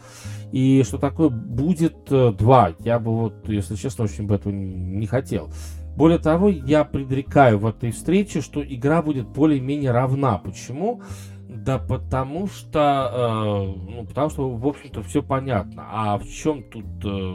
и 0.51 0.83
что 0.85 0.99
такое 0.99 1.29
будет, 1.29 2.11
э, 2.11 2.33
два. 2.33 2.73
Я 2.81 2.99
бы 2.99 3.17
вот, 3.17 3.49
если 3.49 3.77
честно, 3.77 4.05
очень 4.05 4.27
бы 4.27 4.35
этого 4.35 4.53
не 4.53 5.07
хотел. 5.07 5.51
Более 5.97 6.19
того, 6.19 6.49
я 6.49 6.85
предрекаю 6.85 7.59
в 7.59 7.67
этой 7.67 7.91
встрече, 7.93 8.41
что 8.41 8.63
игра 8.65 9.03
будет 9.03 9.29
более-менее 9.29 9.91
равна. 9.91 10.39
Почему? 10.39 11.03
Да 11.49 11.79
потому 11.79 12.49
что, 12.49 13.11
э, 13.13 13.91
ну, 13.91 14.07
потому 14.07 14.31
что, 14.31 14.51
в 14.51 14.67
общем-то, 14.67 15.03
все 15.03 15.23
понятно. 15.23 15.87
А 15.89 16.19
в 16.19 16.27
чем 16.27 16.65
тут, 16.65 16.85
э, 17.05 17.35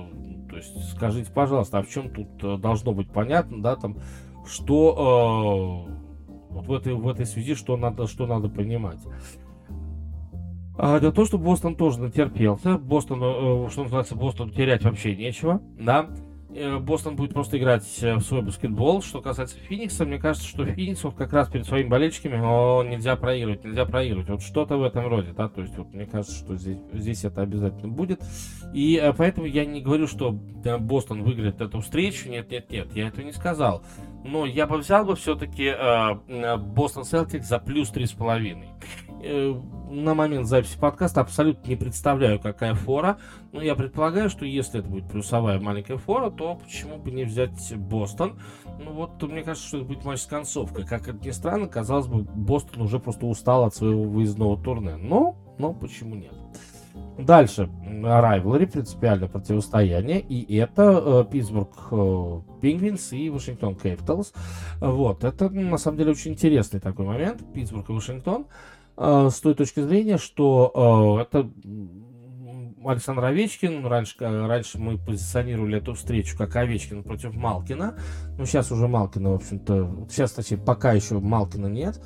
то 0.50 0.56
есть, 0.58 0.92
скажите, 0.96 1.32
пожалуйста, 1.32 1.78
а 1.78 1.84
в 1.84 1.90
чем 1.90 2.10
тут 2.10 2.28
э, 2.42 2.58
должно 2.58 2.94
быть 2.94 3.10
понятно, 3.12 3.62
да, 3.62 3.76
там, 3.76 3.98
что 4.46 5.86
э, 5.88 6.07
вот 6.58 6.68
в 6.68 6.74
этой, 6.74 6.94
в 6.94 7.08
этой 7.08 7.26
связи 7.26 7.56
что 7.56 7.78
надо, 7.78 8.08
что 8.08 8.26
надо 8.26 8.50
понимать. 8.50 9.00
А, 10.78 11.00
для 11.00 11.12
того, 11.12 11.26
чтобы 11.26 11.46
Бостон 11.46 11.76
тоже 11.76 12.00
натерпелся. 12.00 12.78
Бостон, 12.78 13.20
э, 13.24 13.70
что 13.70 13.84
называется, 13.84 14.16
Бостон 14.16 14.52
терять 14.52 14.84
вообще 14.84 15.16
нечего, 15.16 15.62
да. 15.80 16.10
Э, 16.50 16.78
Бостон 16.78 17.16
будет 17.16 17.34
просто 17.34 17.58
играть 17.58 17.86
э, 18.02 18.16
в 18.16 18.22
свой 18.22 18.42
баскетбол. 18.42 19.02
Что 19.02 19.22
касается 19.22 19.58
Феникса, 19.58 20.06
мне 20.06 20.18
кажется, 20.18 20.48
что 20.48 20.66
Феникс 20.66 21.04
вот 21.04 21.16
как 21.16 21.34
раз 21.34 21.50
перед 21.50 21.66
своими 21.66 21.90
болельщиками 21.90 22.40
о, 22.42 22.84
нельзя 22.84 23.16
проигрывать, 23.16 23.66
нельзя 23.66 23.86
проигрывать. 23.86 24.30
Вот 24.30 24.42
что-то 24.42 24.78
в 24.78 24.84
этом 24.84 25.08
роде, 25.08 25.34
да, 25.36 25.50
то 25.50 25.62
есть 25.62 25.78
вот 25.78 25.94
мне 25.94 26.06
кажется, 26.06 26.36
что 26.36 26.56
здесь, 26.56 26.78
здесь 26.94 27.26
это 27.26 27.42
обязательно 27.42 27.90
будет. 27.90 28.22
И 28.74 29.14
поэтому 29.18 29.46
я 29.46 29.66
не 29.66 29.82
говорю, 29.82 30.08
что 30.08 30.32
Бостон 30.32 31.24
выиграет 31.24 31.60
эту 31.62 31.82
встречу, 31.82 32.30
нет, 32.30 32.50
нет, 32.50 32.70
нет, 32.70 32.88
я 32.96 33.08
этого 33.08 33.26
не 33.26 33.34
сказал. 33.34 33.84
Но 34.24 34.46
я 34.46 34.68
бы 34.68 34.78
взял 34.78 35.06
бы 35.06 35.16
все-таки 35.16 35.66
э, 35.66 36.58
Бостон 36.58 37.04
Селтик 37.04 37.44
за 37.44 37.60
плюс 37.60 37.92
3,5. 37.92 38.64
Э, 39.24 39.60
на 39.90 40.14
момент 40.14 40.48
записи 40.48 40.78
подкаста 40.78 41.22
абсолютно 41.22 41.68
не 41.68 41.76
представляю, 41.76 42.40
какая 42.40 42.76
фора. 42.76 43.18
Но 43.52 43.62
я 43.62 43.76
предполагаю, 43.76 44.30
что 44.30 44.46
если 44.46 44.82
это 44.82 44.90
будет 44.90 45.10
плюсовая 45.10 45.60
маленькая 45.60 45.98
фора, 45.98 46.30
то 46.30 46.56
почему 46.56 46.98
бы 46.98 47.12
не 47.12 47.24
взять 47.24 47.76
Бостон? 47.76 48.40
Ну 48.80 48.94
вот, 48.94 49.22
мне 49.24 49.44
кажется, 49.44 49.68
что 49.68 49.78
это 49.78 49.88
будет 49.88 50.06
матч 50.06 50.22
с 50.22 50.26
концовкой. 50.26 50.86
Как 50.86 51.08
это 51.08 51.26
ни 51.26 51.32
странно, 51.32 51.68
казалось 51.68 52.08
бы, 52.08 52.24
Бостон 52.24 52.82
уже 52.82 53.00
просто 53.00 53.26
устал 53.26 53.64
от 53.64 53.74
своего 53.74 54.04
выездного 54.04 54.62
турне. 54.62 54.98
Но, 54.98 55.36
но 55.58 55.74
почему 55.74 56.16
нет? 56.16 56.34
Дальше. 57.18 57.70
Райвлери, 58.04 58.66
принципиальное 58.66 59.28
противостояние. 59.28 60.20
И 60.20 60.56
это 60.56 61.26
э, 61.28 61.32
Питтсбург 61.32 61.72
Пингвинс 62.62 63.14
и 63.14 63.30
Вашингтон 63.30 63.76
Кэпиталс. 63.76 64.34
Вот. 64.80 65.24
Это, 65.24 65.50
на 65.50 65.78
самом 65.78 65.98
деле, 65.98 66.12
очень 66.12 66.34
интересный 66.34 66.80
такой 66.80 67.06
момент. 67.06 67.42
Питтсбург 67.54 67.90
и 67.90 67.94
Вашингтон. 67.94 68.44
Э, 68.44 68.77
с 68.98 69.40
той 69.42 69.54
точки 69.54 69.80
зрения, 69.82 70.18
что 70.18 71.18
э, 71.20 71.22
это 71.22 71.50
Александр 72.90 73.26
Овечкин. 73.26 73.86
Раньше, 73.86 74.16
раньше 74.20 74.80
мы 74.80 74.98
позиционировали 74.98 75.78
эту 75.78 75.94
встречу 75.94 76.38
как 76.38 76.56
Овечкин 76.56 77.04
против 77.04 77.34
Малкина. 77.34 77.98
Ну, 78.38 78.46
сейчас 78.46 78.72
уже 78.72 78.88
Малкина, 78.88 79.32
в 79.32 79.36
общем-то, 79.36 80.08
сейчас, 80.10 80.32
точнее, 80.32 80.58
пока 80.58 80.94
еще 80.94 81.20
Малкина 81.20 81.68
нет. 81.68 82.02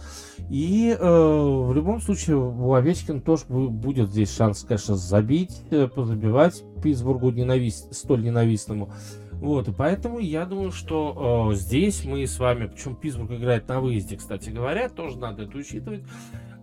И 0.49 0.95
э, 0.97 1.03
в 1.03 1.73
любом 1.73 2.01
случае 2.01 2.37
у 2.37 2.73
Овечкина 2.73 3.21
тоже 3.21 3.45
будет 3.47 4.09
здесь 4.09 4.35
шанс, 4.35 4.63
конечно, 4.63 4.95
забить, 4.95 5.61
э, 5.71 5.87
позабивать 5.87 6.63
Питтсбургу 6.81 7.31
ненавист, 7.31 7.93
столь 7.93 8.23
ненавистному. 8.23 8.91
Вот, 9.33 9.67
и 9.67 9.71
поэтому 9.71 10.19
я 10.19 10.45
думаю, 10.45 10.71
что 10.71 11.51
э, 11.51 11.55
здесь 11.55 12.05
мы 12.05 12.27
с 12.27 12.37
вами, 12.37 12.67
причем 12.67 12.95
Питтсбург 12.95 13.31
играет 13.31 13.67
на 13.67 13.81
выезде, 13.81 14.15
кстати 14.15 14.49
говоря, 14.49 14.87
тоже 14.87 15.17
надо 15.17 15.43
это 15.43 15.57
учитывать 15.57 16.03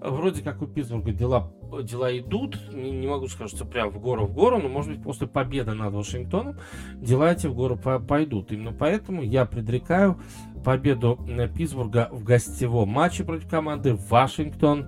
вроде 0.01 0.43
как 0.43 0.63
у 0.63 0.67
Питтсбурга 0.67 1.13
дела, 1.13 1.53
дела 1.83 2.17
идут, 2.19 2.59
не, 2.73 2.91
не 2.91 3.07
могу 3.07 3.29
сказать, 3.29 3.55
что 3.55 3.65
прям 3.65 3.91
в 3.91 4.01
гору 4.01 4.27
в 4.27 4.33
гору, 4.33 4.59
но 4.59 4.69
может 4.69 4.93
быть 4.93 5.03
после 5.03 5.27
победы 5.27 5.75
над 5.75 5.95
Вашингтоном 5.95 6.57
дела 6.97 7.33
эти 7.33 7.47
в 7.47 7.55
гору 7.55 7.77
по 7.77 7.99
пойдут. 7.99 8.53
Именно 8.53 8.73
поэтому 8.73 9.23
я 9.23 9.45
предрекаю 9.45 10.21
победу 10.65 11.19
э, 11.29 11.49
Питтсбурга 11.49 12.09
в 12.13 12.25
гостевом 12.25 12.89
матче 12.89 13.25
против 13.25 13.49
команды 13.49 13.95
Вашингтон 13.95 14.87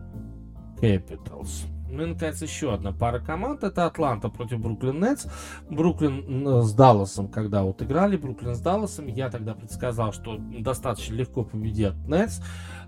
Capitals. 0.81 1.66
Ну 1.91 2.05
и, 2.05 2.07
наконец, 2.07 2.41
еще 2.41 2.73
одна 2.73 2.93
пара 2.93 3.19
команд. 3.19 3.65
Это 3.65 3.87
Атланта 3.87 4.28
против 4.28 4.61
Бруклин 4.61 5.01
Нетс. 5.01 5.27
Бруклин 5.69 6.62
с 6.62 6.73
Далласом, 6.73 7.28
когда 7.28 7.62
вот 7.62 7.82
играли, 7.82 8.16
Бруклин 8.16 8.55
с 8.55 8.61
Далласом, 8.61 9.07
я 9.09 9.28
тогда 9.28 9.55
предсказал, 9.55 10.12
что 10.12 10.37
достаточно 10.39 11.15
легко 11.15 11.43
победят 11.43 11.97
Нетс. 12.07 12.41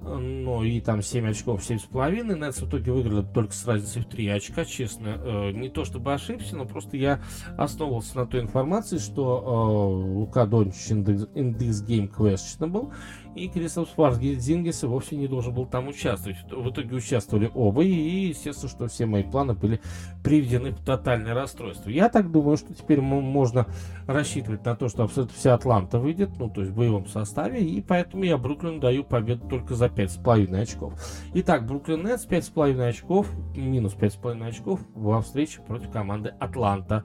Ну 0.04 0.62
и 0.64 0.80
там 0.80 1.02
7 1.02 1.30
очков, 1.30 1.60
7,5. 1.60 2.38
Нетс 2.38 2.60
в 2.60 2.68
итоге 2.68 2.92
выиграли 2.92 3.22
только 3.22 3.52
с 3.52 3.66
разницей 3.66 4.02
в 4.02 4.06
3 4.06 4.28
очка, 4.28 4.64
честно. 4.64 5.18
Э, 5.22 5.50
не 5.52 5.68
то 5.68 5.84
чтобы 5.84 6.12
ошибся, 6.12 6.56
но 6.56 6.64
просто 6.64 6.96
я 6.96 7.20
основывался 7.56 8.16
на 8.16 8.26
той 8.26 8.40
информации, 8.40 8.98
что 8.98 9.42
э, 9.44 10.18
Лука 10.18 10.46
Дончич 10.46 10.90
this 10.90 11.86
game 11.86 12.10
questionable. 12.10 12.92
И 13.34 13.48
Кристоф 13.48 13.88
Сварзингис 13.94 14.82
вовсе 14.82 15.16
не 15.16 15.26
должен 15.26 15.54
был 15.54 15.64
там 15.64 15.88
участвовать. 15.88 16.36
В 16.50 16.70
итоге 16.70 16.96
участвовали 16.96 17.50
оба, 17.54 17.82
и 17.82 18.28
естественно, 18.28 18.68
что 18.68 18.88
все 18.88 19.06
мои 19.06 19.22
планы 19.22 19.54
были 19.54 19.80
приведены 20.22 20.72
в 20.72 20.84
тотальное 20.84 21.32
расстройство. 21.32 21.88
Я 21.88 22.10
так 22.10 22.30
думаю, 22.30 22.58
что 22.58 22.74
теперь 22.74 23.00
можно 23.00 23.66
рассчитывать 24.06 24.64
на 24.66 24.76
то, 24.76 24.88
что 24.88 25.04
абсолютно 25.04 25.34
вся 25.34 25.54
Атланта 25.54 25.98
выйдет, 25.98 26.30
ну, 26.38 26.50
то 26.50 26.60
есть 26.60 26.72
в 26.72 26.76
боевом 26.76 27.06
составе, 27.06 27.64
и 27.64 27.80
поэтому 27.80 28.24
я 28.24 28.36
Бруклину 28.36 28.80
даю 28.80 29.02
победу 29.02 29.48
только 29.48 29.74
за 29.74 29.88
5,5 29.94 30.54
очков. 30.60 30.94
Итак, 31.34 31.66
Бруклин 31.66 32.04
Нетс 32.04 32.26
5,5 32.26 32.88
очков, 32.88 33.28
минус 33.54 33.94
5,5 33.94 34.46
очков 34.46 34.80
во 34.94 35.20
встрече 35.22 35.60
против 35.62 35.90
команды 35.90 36.34
Атланта. 36.38 37.04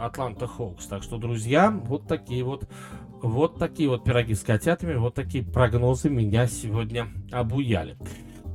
Атланта 0.00 0.46
Хоукс. 0.46 0.86
Так 0.86 1.02
что, 1.02 1.16
друзья, 1.16 1.70
вот 1.70 2.06
такие 2.08 2.42
вот 2.44 2.68
вот 3.22 3.58
такие 3.58 3.88
вот 3.88 4.04
пироги 4.04 4.34
с 4.34 4.42
котятами, 4.42 4.96
вот 4.96 5.14
такие 5.14 5.44
прогнозы 5.44 6.10
меня 6.10 6.46
сегодня 6.46 7.08
обуяли. 7.32 7.96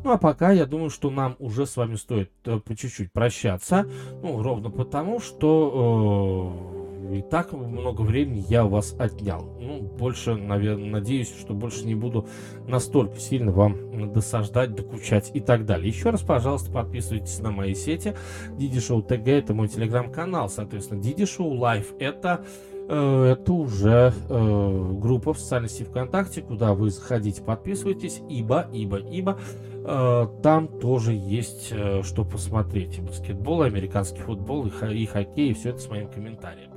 Ну 0.03 0.11
а 0.11 0.17
пока 0.17 0.51
я 0.51 0.65
думаю, 0.65 0.89
что 0.89 1.09
нам 1.09 1.35
уже 1.39 1.65
с 1.65 1.75
вами 1.75 1.95
стоит 1.95 2.31
э, 2.45 2.59
по 2.59 2.75
чуть-чуть 2.75 3.11
прощаться. 3.11 3.85
Ну, 4.21 4.41
ровно 4.41 4.69
потому, 4.69 5.19
что 5.19 6.75
э, 6.75 6.78
и 7.13 7.21
так 7.21 7.53
много 7.53 8.01
времени 8.01 8.43
я 8.47 8.65
вас 8.65 8.95
отнял. 8.97 9.55
Ну, 9.59 9.81
больше, 9.81 10.35
наверное, 10.35 10.89
надеюсь, 10.89 11.33
что 11.37 11.53
больше 11.53 11.85
не 11.85 11.95
буду 11.95 12.27
настолько 12.67 13.19
сильно 13.19 13.51
вам 13.51 14.11
досаждать, 14.13 14.75
докучать 14.75 15.31
и 15.33 15.39
так 15.39 15.65
далее. 15.65 15.89
Еще 15.89 16.09
раз, 16.09 16.21
пожалуйста, 16.21 16.71
подписывайтесь 16.71 17.39
на 17.39 17.51
мои 17.51 17.73
сети. 17.73 18.15
Диди 18.57 18.79
Шоу 18.79 19.01
ТГ 19.01 19.27
это 19.27 19.53
мой 19.53 19.67
телеграм-канал. 19.67 20.49
Соответственно, 20.49 21.01
Диди 21.01 21.25
Шоу 21.25 21.53
Лайв 21.53 21.93
это 21.99 22.45
Э, 22.89 23.35
это 23.37 23.53
уже 23.53 24.13
э, 24.29 24.91
группа 24.99 25.33
в 25.33 25.39
социальной 25.39 25.69
сети 25.69 25.83
ВКонтакте, 25.83 26.41
куда 26.41 26.73
вы 26.73 26.89
заходите, 26.89 27.43
подписывайтесь, 27.43 28.19
ибо, 28.27 28.67
ибо, 28.73 28.97
ибо 28.97 29.39
э, 29.85 30.27
там 30.41 30.67
тоже 30.79 31.13
есть 31.13 31.69
э, 31.71 32.01
что 32.01 32.25
посмотреть. 32.25 32.97
И 32.97 33.01
баскетбол, 33.01 33.63
и 33.63 33.67
американский 33.67 34.21
футбол, 34.21 34.65
и, 34.65 34.93
и 34.95 35.05
хоккей, 35.05 35.51
и 35.51 35.53
все 35.53 35.69
это 35.69 35.79
с 35.79 35.87
моим 35.87 36.07
комментарием. 36.07 36.68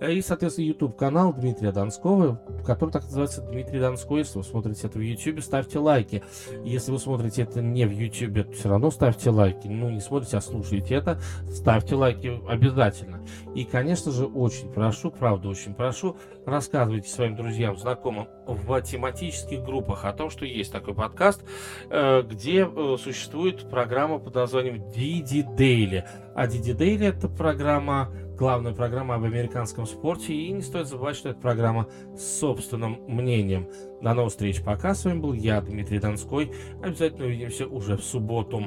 Э, 0.00 0.12
и, 0.12 0.20
соответственно, 0.22 0.66
YouTube 0.66 0.96
канал 0.96 1.32
Дмитрия 1.32 1.72
Донского, 1.72 2.40
который 2.66 2.90
так 2.90 3.04
называется 3.04 3.42
Дмитрий 3.42 3.80
Донской. 3.80 4.20
Если 4.20 4.38
вы 4.38 4.44
смотрите 4.44 4.86
это 4.86 4.98
в 4.98 5.02
YouTube, 5.02 5.40
ставьте 5.40 5.78
лайки. 5.78 6.22
Если 6.64 6.92
вы 6.92 6.98
смотрите 6.98 7.42
это 7.42 7.60
не 7.62 7.86
в 7.86 7.92
YouTube, 7.92 8.46
то 8.46 8.52
все 8.52 8.68
равно 8.68 8.90
ставьте 8.90 9.30
лайки. 9.30 9.66
Ну, 9.66 9.90
не 9.90 10.00
смотрите, 10.00 10.36
а 10.36 10.40
слушаете 10.40 10.94
это, 10.94 11.20
ставьте 11.50 11.94
лайки 11.94 12.40
обязательно. 12.48 13.20
И, 13.54 13.64
конечно 13.64 14.10
же, 14.12 14.26
очень 14.26 14.72
прошу, 14.72 15.10
правда, 15.10 15.48
очень 15.48 15.74
прошу, 15.74 16.16
рассказывайте 16.44 17.08
своим 17.08 17.36
друзьям, 17.36 17.76
знакомым 17.76 18.28
в 18.46 18.82
тематических 18.82 19.62
группах 19.64 20.04
о 20.04 20.12
том, 20.12 20.30
что 20.30 20.44
есть 20.44 20.72
такой 20.72 20.94
подкаст, 20.94 21.42
э, 21.90 22.22
где 22.22 22.66
э, 22.66 22.96
существует 23.02 23.68
программа 23.70 24.18
под 24.18 24.34
названием 24.34 24.82
Didi 24.90 25.44
Daily. 25.56 26.04
А 26.34 26.46
Didi 26.46 26.76
Daily 26.76 27.08
это 27.08 27.28
программа 27.28 28.10
Главная 28.36 28.72
программа 28.72 29.14
об 29.14 29.24
американском 29.24 29.86
спорте. 29.86 30.34
И 30.34 30.50
не 30.50 30.62
стоит 30.62 30.88
забывать, 30.88 31.16
что 31.16 31.28
это 31.28 31.40
программа 31.40 31.88
с 32.16 32.40
собственным 32.40 33.00
мнением. 33.06 33.68
До 34.02 34.12
новых 34.14 34.32
встреч. 34.32 34.62
Пока. 34.62 34.94
С 34.94 35.04
вами 35.04 35.20
был 35.20 35.32
я, 35.32 35.60
Дмитрий 35.60 36.00
Донской. 36.00 36.52
Обязательно 36.82 37.26
увидимся 37.26 37.66
уже 37.66 37.96
в 37.96 38.02
субботу. 38.02 38.62